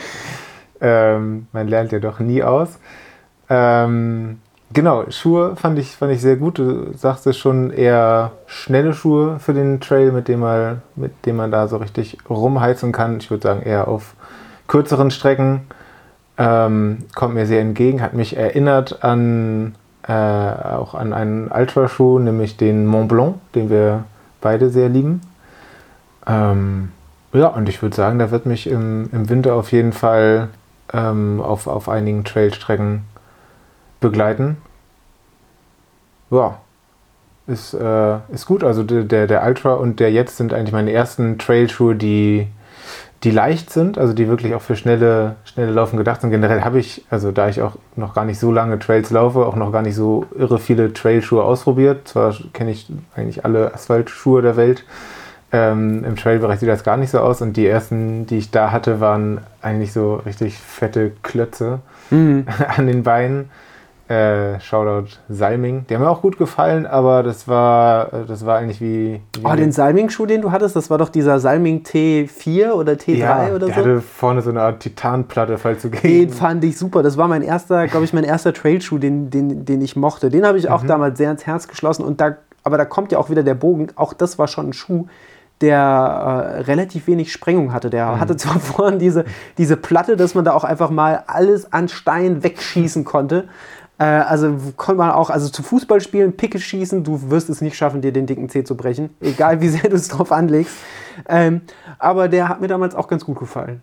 [0.82, 2.80] Ähm, man lernt ja doch nie aus.
[3.50, 4.40] Ähm,
[4.74, 6.60] genau, Schuhe fand ich, fand ich sehr gut.
[6.60, 11.38] Du sagst es schon, eher schnelle Schuhe für den Trail, mit dem man, mit dem
[11.38, 13.18] man da so richtig rumheizen kann.
[13.18, 14.16] Ich würde sagen, eher auf
[14.68, 15.62] kürzeren Strecken.
[16.38, 19.74] Ähm, kommt mir sehr entgegen, hat mich erinnert an
[20.08, 24.06] äh, auch an einen Ultraschuh, nämlich den Mont Blanc, den wir
[24.40, 25.22] beide sehr lieben.
[26.26, 26.92] Ähm,
[27.34, 30.50] ja, und ich würde sagen, da wird mich im, im Winter auf jeden Fall
[30.94, 33.04] ähm, auf, auf einigen Trailstrecken
[34.00, 34.58] begleiten.
[36.30, 36.60] Ja,
[37.48, 38.64] ist, äh, ist gut.
[38.64, 42.48] Also der, der Ultra und der jetzt sind eigentlich meine ersten Trailschuhe, die,
[43.24, 46.32] die leicht sind, also die wirklich auch für schnelle, schnelle Laufen gedacht sind.
[46.32, 49.56] Generell habe ich, also da ich auch noch gar nicht so lange Trails laufe, auch
[49.56, 52.10] noch gar nicht so irre viele Trailschuhe ausprobiert.
[52.10, 54.84] Zwar kenne ich eigentlich alle Asphaltschuhe der Welt,
[55.52, 58.72] Ähm, Im Trail-Bereich sieht das gar nicht so aus und die ersten, die ich da
[58.72, 61.80] hatte, waren eigentlich so richtig fette Klötze
[62.10, 62.46] mhm.
[62.76, 63.50] an den Beinen.
[64.10, 65.86] Äh, Shoutout Salming.
[65.90, 69.20] Die haben mir auch gut gefallen, aber das war, das war eigentlich wie.
[69.38, 73.18] wie oh, den Salming-Schuh, den du hattest, das war doch dieser Salming T4 oder T3
[73.18, 73.66] ja, oder der so.
[73.68, 76.02] Der hatte vorne so eine Art Titanplatte, falls du gehen.
[76.02, 77.04] Den fand ich super.
[77.04, 80.30] Das war mein erster, glaube ich, mein erster Trailschuh, den, den, den ich mochte.
[80.30, 80.88] Den habe ich auch mhm.
[80.88, 82.06] damals sehr ins Herz geschlossen.
[82.06, 83.88] Und da, aber da kommt ja auch wieder der Bogen.
[83.98, 85.08] Auch das war schon ein Schuh,
[85.62, 87.90] der äh, relativ wenig Sprengung hatte.
[87.90, 88.20] Der mhm.
[88.20, 89.26] hatte zwar vorhin diese,
[89.58, 93.48] diese Platte, dass man da auch einfach mal alles an Stein wegschießen konnte.
[94.00, 97.76] Äh, also konnte man auch, also zu Fußball spielen, Picke schießen, du wirst es nicht
[97.76, 100.76] schaffen, dir den dicken Zeh zu brechen, egal wie sehr du es drauf anlegst.
[101.28, 101.62] Ähm,
[101.98, 103.82] aber der hat mir damals auch ganz gut gefallen.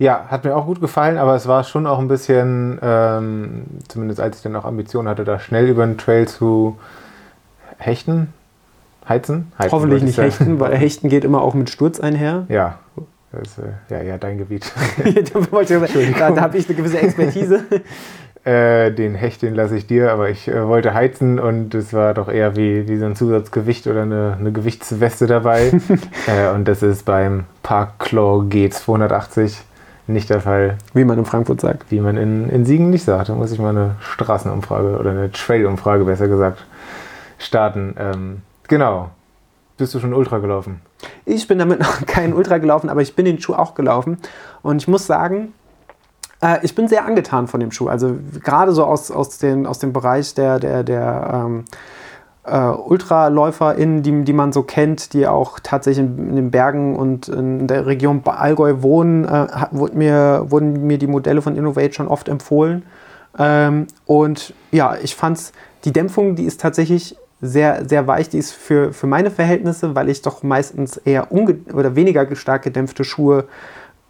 [0.00, 4.20] Ja, hat mir auch gut gefallen, aber es war schon auch ein bisschen, ähm, zumindest
[4.20, 6.78] als ich dann auch Ambitionen hatte, da schnell über den Trail zu
[7.78, 8.32] hechten,
[9.08, 9.52] heizen.
[9.58, 12.46] heizen Hoffentlich nicht hechten, weil hechten geht immer auch mit Sturz einher.
[12.48, 12.78] Ja,
[13.32, 14.72] das ist äh, ja, ja dein Gebiet.
[16.18, 17.64] da, da habe ich eine gewisse Expertise.
[18.44, 22.14] Äh, den Hecht, den lasse ich dir, aber ich äh, wollte heizen und es war
[22.14, 25.72] doch eher wie, wie so ein Zusatzgewicht oder eine, eine Gewichtsweste dabei.
[26.26, 29.58] äh, und das ist beim Park Claw G280
[30.08, 30.78] nicht der Fall.
[30.94, 31.90] Wie man in Frankfurt sagt.
[31.90, 33.28] Wie man in, in Siegen nicht sagt.
[33.28, 36.64] Da muss ich mal eine Straßenumfrage oder eine Trail-Umfrage besser gesagt
[37.38, 37.94] starten.
[37.98, 39.10] Ähm, genau.
[39.76, 40.80] Bist du schon Ultra gelaufen?
[41.24, 44.18] Ich bin damit noch kein Ultra gelaufen, aber ich bin den Schuh auch gelaufen.
[44.62, 45.54] Und ich muss sagen,
[46.42, 47.88] äh, ich bin sehr angetan von dem Schuh.
[47.88, 51.64] Also gerade so aus, aus, den, aus dem Bereich der, der, der ähm,
[52.44, 57.28] äh, UltraläuferInnen, die, die man so kennt, die auch tatsächlich in, in den Bergen und
[57.28, 62.08] in der Region Allgäu wohnen, äh, wurden, mir, wurden mir die Modelle von Innovate schon
[62.08, 62.84] oft empfohlen.
[63.38, 65.52] Ähm, und ja, ich fand
[65.84, 68.28] die Dämpfung, die ist tatsächlich sehr, sehr weich.
[68.28, 73.04] Die ist für, für meine Verhältnisse, weil ich doch meistens eher oder weniger stark gedämpfte
[73.04, 73.44] Schuhe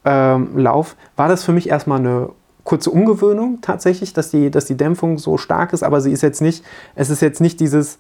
[0.05, 2.31] ähm, Lauf, war das für mich erstmal eine
[2.65, 6.43] kurze Ungewöhnung tatsächlich, dass die, dass die Dämpfung so stark ist, aber sie ist jetzt
[6.43, 6.65] nicht,
[6.95, 7.99] es ist jetzt nicht dieses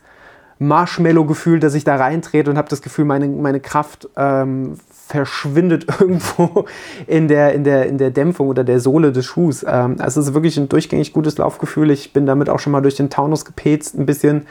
[0.58, 6.66] Marshmallow-Gefühl, dass ich da reintrete und habe das Gefühl, meine, meine Kraft ähm, verschwindet irgendwo
[7.06, 9.64] in der, in, der, in der Dämpfung oder der Sohle des Schuhs.
[9.66, 11.90] Ähm, also es ist wirklich ein durchgängig gutes Laufgefühl.
[11.90, 14.46] Ich bin damit auch schon mal durch den Taunus gepetzt ein bisschen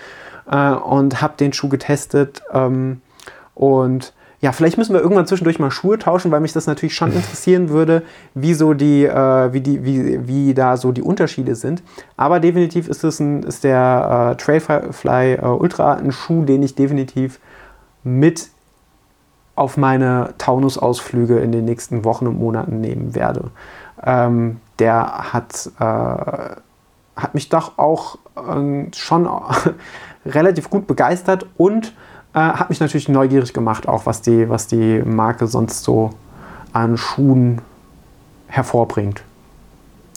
[0.49, 2.41] äh, und habe den Schuh getestet.
[2.53, 3.01] Ähm,
[3.55, 7.11] und ja, vielleicht müssen wir irgendwann zwischendurch mal Schuhe tauschen, weil mich das natürlich schon
[7.13, 11.81] interessieren würde, wie, so die, äh, wie, die, wie, wie da so die Unterschiede sind.
[12.17, 16.75] Aber definitiv ist, es ein, ist der äh, Trailfly äh, Ultra ein Schuh, den ich
[16.75, 17.39] definitiv
[18.03, 18.49] mit
[19.55, 23.49] auf meine Taunus-Ausflüge in den nächsten Wochen und Monaten nehmen werde.
[24.03, 29.27] Ähm, der hat, äh, hat mich doch auch ähm, schon
[30.27, 31.93] relativ gut begeistert und
[32.33, 36.11] äh, hat mich natürlich neugierig gemacht, auch was die, was die Marke sonst so
[36.73, 37.61] an Schuhen
[38.47, 39.23] hervorbringt.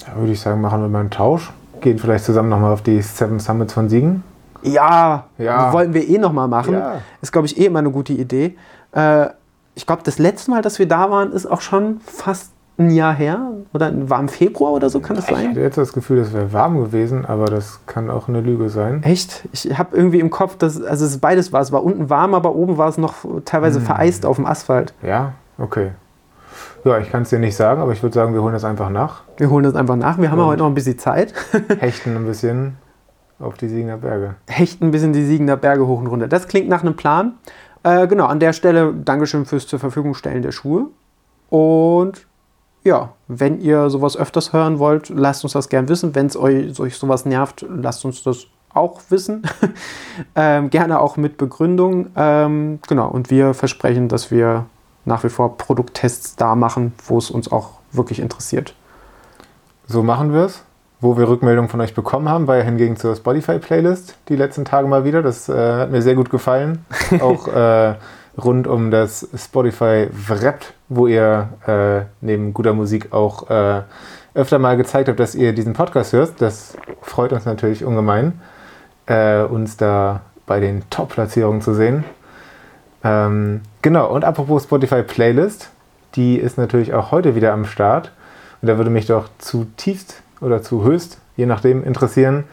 [0.06, 1.52] Da würde ich sagen, machen wir mal einen Tausch.
[1.80, 4.22] Gehen vielleicht zusammen nochmal auf die Seven Summits von Siegen.
[4.62, 5.72] Ja, ja.
[5.72, 6.74] wollten wir eh nochmal machen.
[6.74, 7.00] Ja.
[7.22, 8.56] Ist, glaube ich, eh immer eine gute Idee.
[8.92, 9.28] Äh,
[9.74, 13.14] ich glaube, das letzte Mal, dass wir da waren, ist auch schon fast ein Jahr
[13.14, 15.42] her oder war im Februar oder so, kann das sein?
[15.42, 18.68] Ich hatte jetzt das Gefühl, es wäre warm gewesen, aber das kann auch eine Lüge
[18.70, 19.02] sein.
[19.02, 19.48] Echt?
[19.52, 21.60] Ich habe irgendwie im Kopf, dass also es beides war.
[21.60, 23.14] Es war unten warm, aber oben war es noch
[23.44, 23.86] teilweise hm.
[23.86, 24.94] vereist auf dem Asphalt.
[25.02, 25.90] Ja, okay.
[26.84, 28.88] Ja, ich kann es dir nicht sagen, aber ich würde sagen, wir holen das einfach
[28.88, 29.22] nach.
[29.36, 30.18] Wir holen das einfach nach.
[30.18, 31.34] Wir haben ja heute noch ein bisschen Zeit.
[31.78, 32.78] hechten ein bisschen
[33.38, 34.36] auf die Siegener Berge.
[34.48, 36.28] Hechten ein bisschen die Siegener Berge hoch und runter.
[36.28, 37.34] Das klingt nach einem Plan.
[37.82, 40.86] Äh, genau, an der Stelle Dankeschön fürs zur Verfügung stellen der Schuhe.
[41.50, 42.26] Und
[42.82, 46.14] ja, wenn ihr sowas öfters hören wollt, lasst uns das gern wissen.
[46.14, 49.42] Wenn es euch, euch sowas nervt, lasst uns das auch wissen.
[50.34, 52.08] ähm, gerne auch mit Begründung.
[52.16, 54.66] Ähm, genau, und wir versprechen, dass wir
[55.04, 58.74] nach wie vor Produkttests da machen, wo es uns auch wirklich interessiert.
[59.86, 60.62] So machen wir es.
[61.02, 64.86] Wo wir Rückmeldungen von euch bekommen haben, war ja hingegen zur Spotify-Playlist die letzten Tage
[64.86, 65.22] mal wieder.
[65.22, 66.84] Das äh, hat mir sehr gut gefallen.
[67.20, 67.94] auch äh,
[68.36, 73.82] rund um das Spotify Wrapped, wo ihr äh, neben guter Musik auch äh,
[74.34, 76.40] öfter mal gezeigt habt, dass ihr diesen Podcast hört.
[76.40, 78.40] Das freut uns natürlich ungemein,
[79.06, 82.04] äh, uns da bei den Top-Platzierungen zu sehen.
[83.02, 85.70] Ähm, genau, und apropos Spotify Playlist,
[86.14, 88.12] die ist natürlich auch heute wieder am Start.
[88.60, 92.44] Und da würde mich doch zutiefst oder zu höchst, je nachdem, interessieren,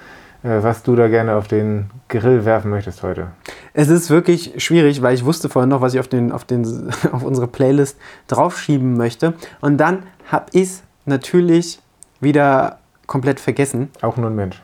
[0.44, 3.28] was du da gerne auf den Grill werfen möchtest heute.
[3.74, 6.90] Es ist wirklich schwierig, weil ich wusste vorhin noch, was ich auf, den, auf, den,
[7.12, 7.98] auf unsere Playlist
[8.28, 9.34] draufschieben möchte.
[9.62, 11.80] Und dann habe ich es natürlich
[12.20, 13.90] wieder komplett vergessen.
[14.02, 14.62] Auch nur ein Mensch.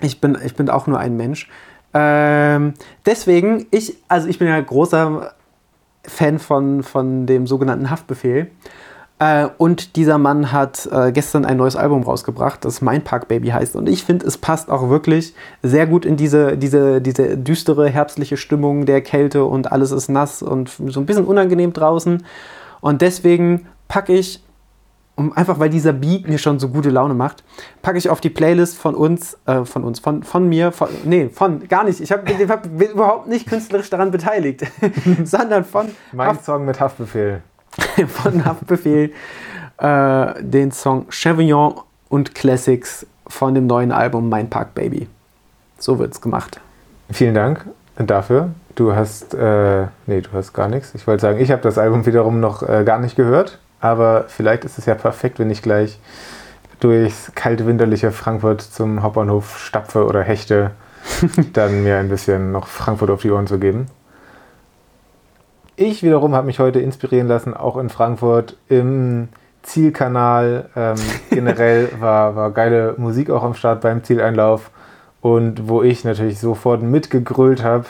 [0.00, 1.48] Ich bin, ich bin auch nur ein Mensch.
[1.94, 2.74] Ähm,
[3.04, 5.34] deswegen, ich, also ich bin ja großer
[6.04, 8.50] Fan von, von dem sogenannten Haftbefehl.
[9.18, 13.48] Äh, und dieser Mann hat äh, gestern ein neues Album rausgebracht, das Mein Park Baby
[13.48, 13.76] heißt.
[13.76, 18.36] Und ich finde, es passt auch wirklich sehr gut in diese, diese, diese düstere herbstliche
[18.36, 22.24] Stimmung der Kälte und alles ist nass und so ein bisschen unangenehm draußen.
[22.80, 24.42] Und deswegen packe ich,
[25.14, 27.44] um, einfach weil dieser Beat mir schon so gute Laune macht,
[27.82, 31.28] packe ich auf die Playlist von uns, äh, von uns, von, von mir, von, nee,
[31.28, 32.00] von, gar nicht.
[32.00, 34.64] Ich hab, hab, bin überhaupt nicht künstlerisch daran beteiligt,
[35.24, 35.90] sondern von.
[36.12, 37.42] Mein Song mit Haftbefehl.
[38.08, 39.12] von Haftbefehl
[39.78, 41.74] äh, den Song Chevignon
[42.08, 45.08] und Classics von dem neuen Album Mein Park Baby.
[45.78, 46.60] So wird's gemacht.
[47.10, 47.66] Vielen Dank
[47.96, 48.50] dafür.
[48.74, 50.94] Du hast, äh, nee, du hast gar nichts.
[50.94, 54.64] Ich wollte sagen, ich habe das Album wiederum noch äh, gar nicht gehört, aber vielleicht
[54.64, 55.98] ist es ja perfekt, wenn ich gleich
[56.80, 60.70] durchs kalte winterliche Frankfurt zum Hauptbahnhof stapfe oder hechte,
[61.52, 63.86] dann mir ein bisschen noch Frankfurt auf die Ohren zu geben.
[65.84, 69.30] Ich wiederum habe mich heute inspirieren lassen, auch in Frankfurt im
[69.64, 70.70] Zielkanal.
[70.76, 70.94] Ähm,
[71.30, 74.70] generell war, war geile Musik auch am Start beim Zieleinlauf
[75.22, 77.86] und wo ich natürlich sofort mitgegrölt habe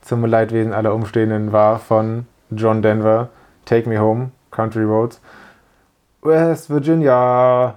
[0.00, 3.28] zum Leidwesen aller Umstehenden war von John Denver,
[3.66, 5.20] Take Me Home, Country Roads,
[6.22, 7.76] West Virginia.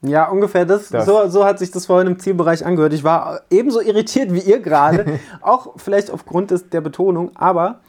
[0.00, 0.88] Ja, ungefähr das.
[0.88, 1.04] das.
[1.04, 2.94] So, so hat sich das vorhin im Zielbereich angehört.
[2.94, 7.80] Ich war ebenso irritiert wie ihr gerade, auch vielleicht aufgrund des, der Betonung, aber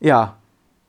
[0.00, 0.36] ja.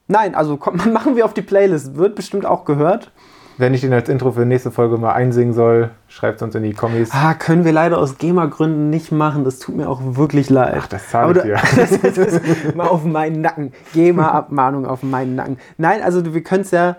[0.07, 1.95] Nein, also komm, machen wir auf die Playlist.
[1.95, 3.11] Wird bestimmt auch gehört.
[3.57, 6.63] Wenn ich den als Intro für nächste Folge mal einsingen soll, schreibt es uns in
[6.63, 7.11] die Kommis.
[7.13, 9.45] Ah, können wir leider aus GEMA-Gründen nicht machen.
[9.45, 10.75] Das tut mir auch wirklich leid.
[10.77, 11.55] Ach, das zahle ich dir.
[11.75, 13.71] das ist mal auf meinen Nacken.
[13.93, 15.57] GEMA-Abmahnung auf meinen Nacken.
[15.77, 16.97] Nein, also wir können es ja,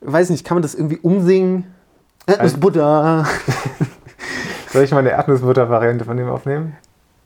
[0.00, 1.66] weiß nicht, kann man das irgendwie umsingen?
[2.26, 3.26] Erdnussbutter.
[4.72, 6.74] Soll ich mal eine Erdnussbutter-Variante von dem aufnehmen?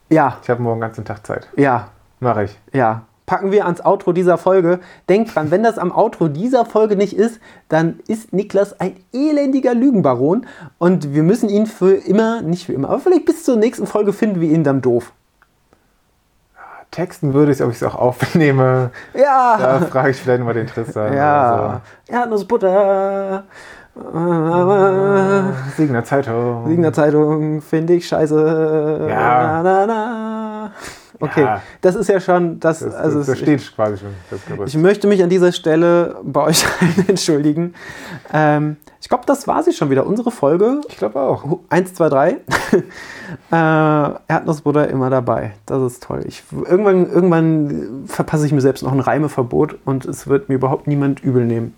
[0.09, 0.39] Ja.
[0.43, 1.47] Ich habe morgen den ganzen Tag Zeit.
[1.55, 1.87] Ja.
[2.19, 2.59] Mache ich.
[2.73, 4.81] Ja packen wir ans Outro dieser Folge.
[5.07, 7.39] Denkt dran, wenn das am Outro dieser Folge nicht ist,
[7.69, 10.45] dann ist Niklas ein elendiger Lügenbaron
[10.79, 14.11] und wir müssen ihn für immer, nicht für immer, aber vielleicht bis zur nächsten Folge
[14.11, 15.13] finden wir ihn dann doof.
[16.91, 18.91] Texten würde ich, ob ich es auch aufnehme.
[19.13, 19.57] Ja.
[19.57, 21.13] Da frage ich vielleicht mal den Tristan.
[21.13, 21.79] Ja.
[22.09, 22.13] So.
[22.13, 23.43] Erdnussbutter.
[25.77, 26.67] Siegner Zeitung.
[26.67, 29.07] Siegner Zeitung finde ich scheiße.
[29.09, 29.63] Ja.
[29.63, 30.71] Na, na, na.
[31.21, 32.79] Okay, ja, das ist ja schon das.
[32.79, 34.09] das also das, das steht ich, quasi schon.
[34.29, 37.73] Das ich möchte mich an dieser Stelle bei euch allen entschuldigen.
[38.33, 40.81] Ähm, ich glaube, das war sie schon wieder, unsere Folge.
[40.89, 41.59] Ich glaube auch.
[41.69, 42.29] Eins, zwei, drei.
[43.51, 43.53] äh,
[44.27, 45.53] Erdnussbutter immer dabei.
[45.65, 46.23] Das ist toll.
[46.27, 50.87] Ich, irgendwann, irgendwann verpasse ich mir selbst noch ein Reimeverbot und es wird mir überhaupt
[50.87, 51.75] niemand übel nehmen.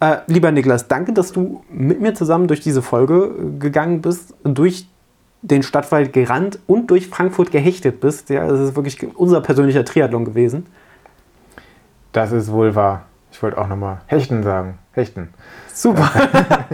[0.00, 4.88] Äh, lieber Niklas, danke, dass du mit mir zusammen durch diese Folge gegangen bist, durch
[5.42, 8.30] den Stadtwald gerannt und durch Frankfurt gehechtet bist.
[8.30, 10.66] Ja, das ist wirklich unser persönlicher Triathlon gewesen.
[12.12, 13.04] Das ist wohl wahr.
[13.30, 14.78] Ich wollte auch nochmal Hechten sagen.
[14.92, 15.28] Hechten.
[15.72, 16.10] Super.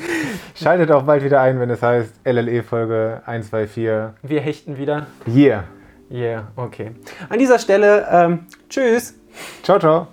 [0.55, 4.13] Schaltet auch bald wieder ein, wenn es heißt LLE-Folge 124.
[4.23, 5.07] Wir hechten wieder.
[5.27, 5.65] Yeah.
[6.11, 6.93] Yeah, okay.
[7.29, 9.15] An dieser Stelle, ähm, tschüss.
[9.63, 10.09] Ciao, ciao.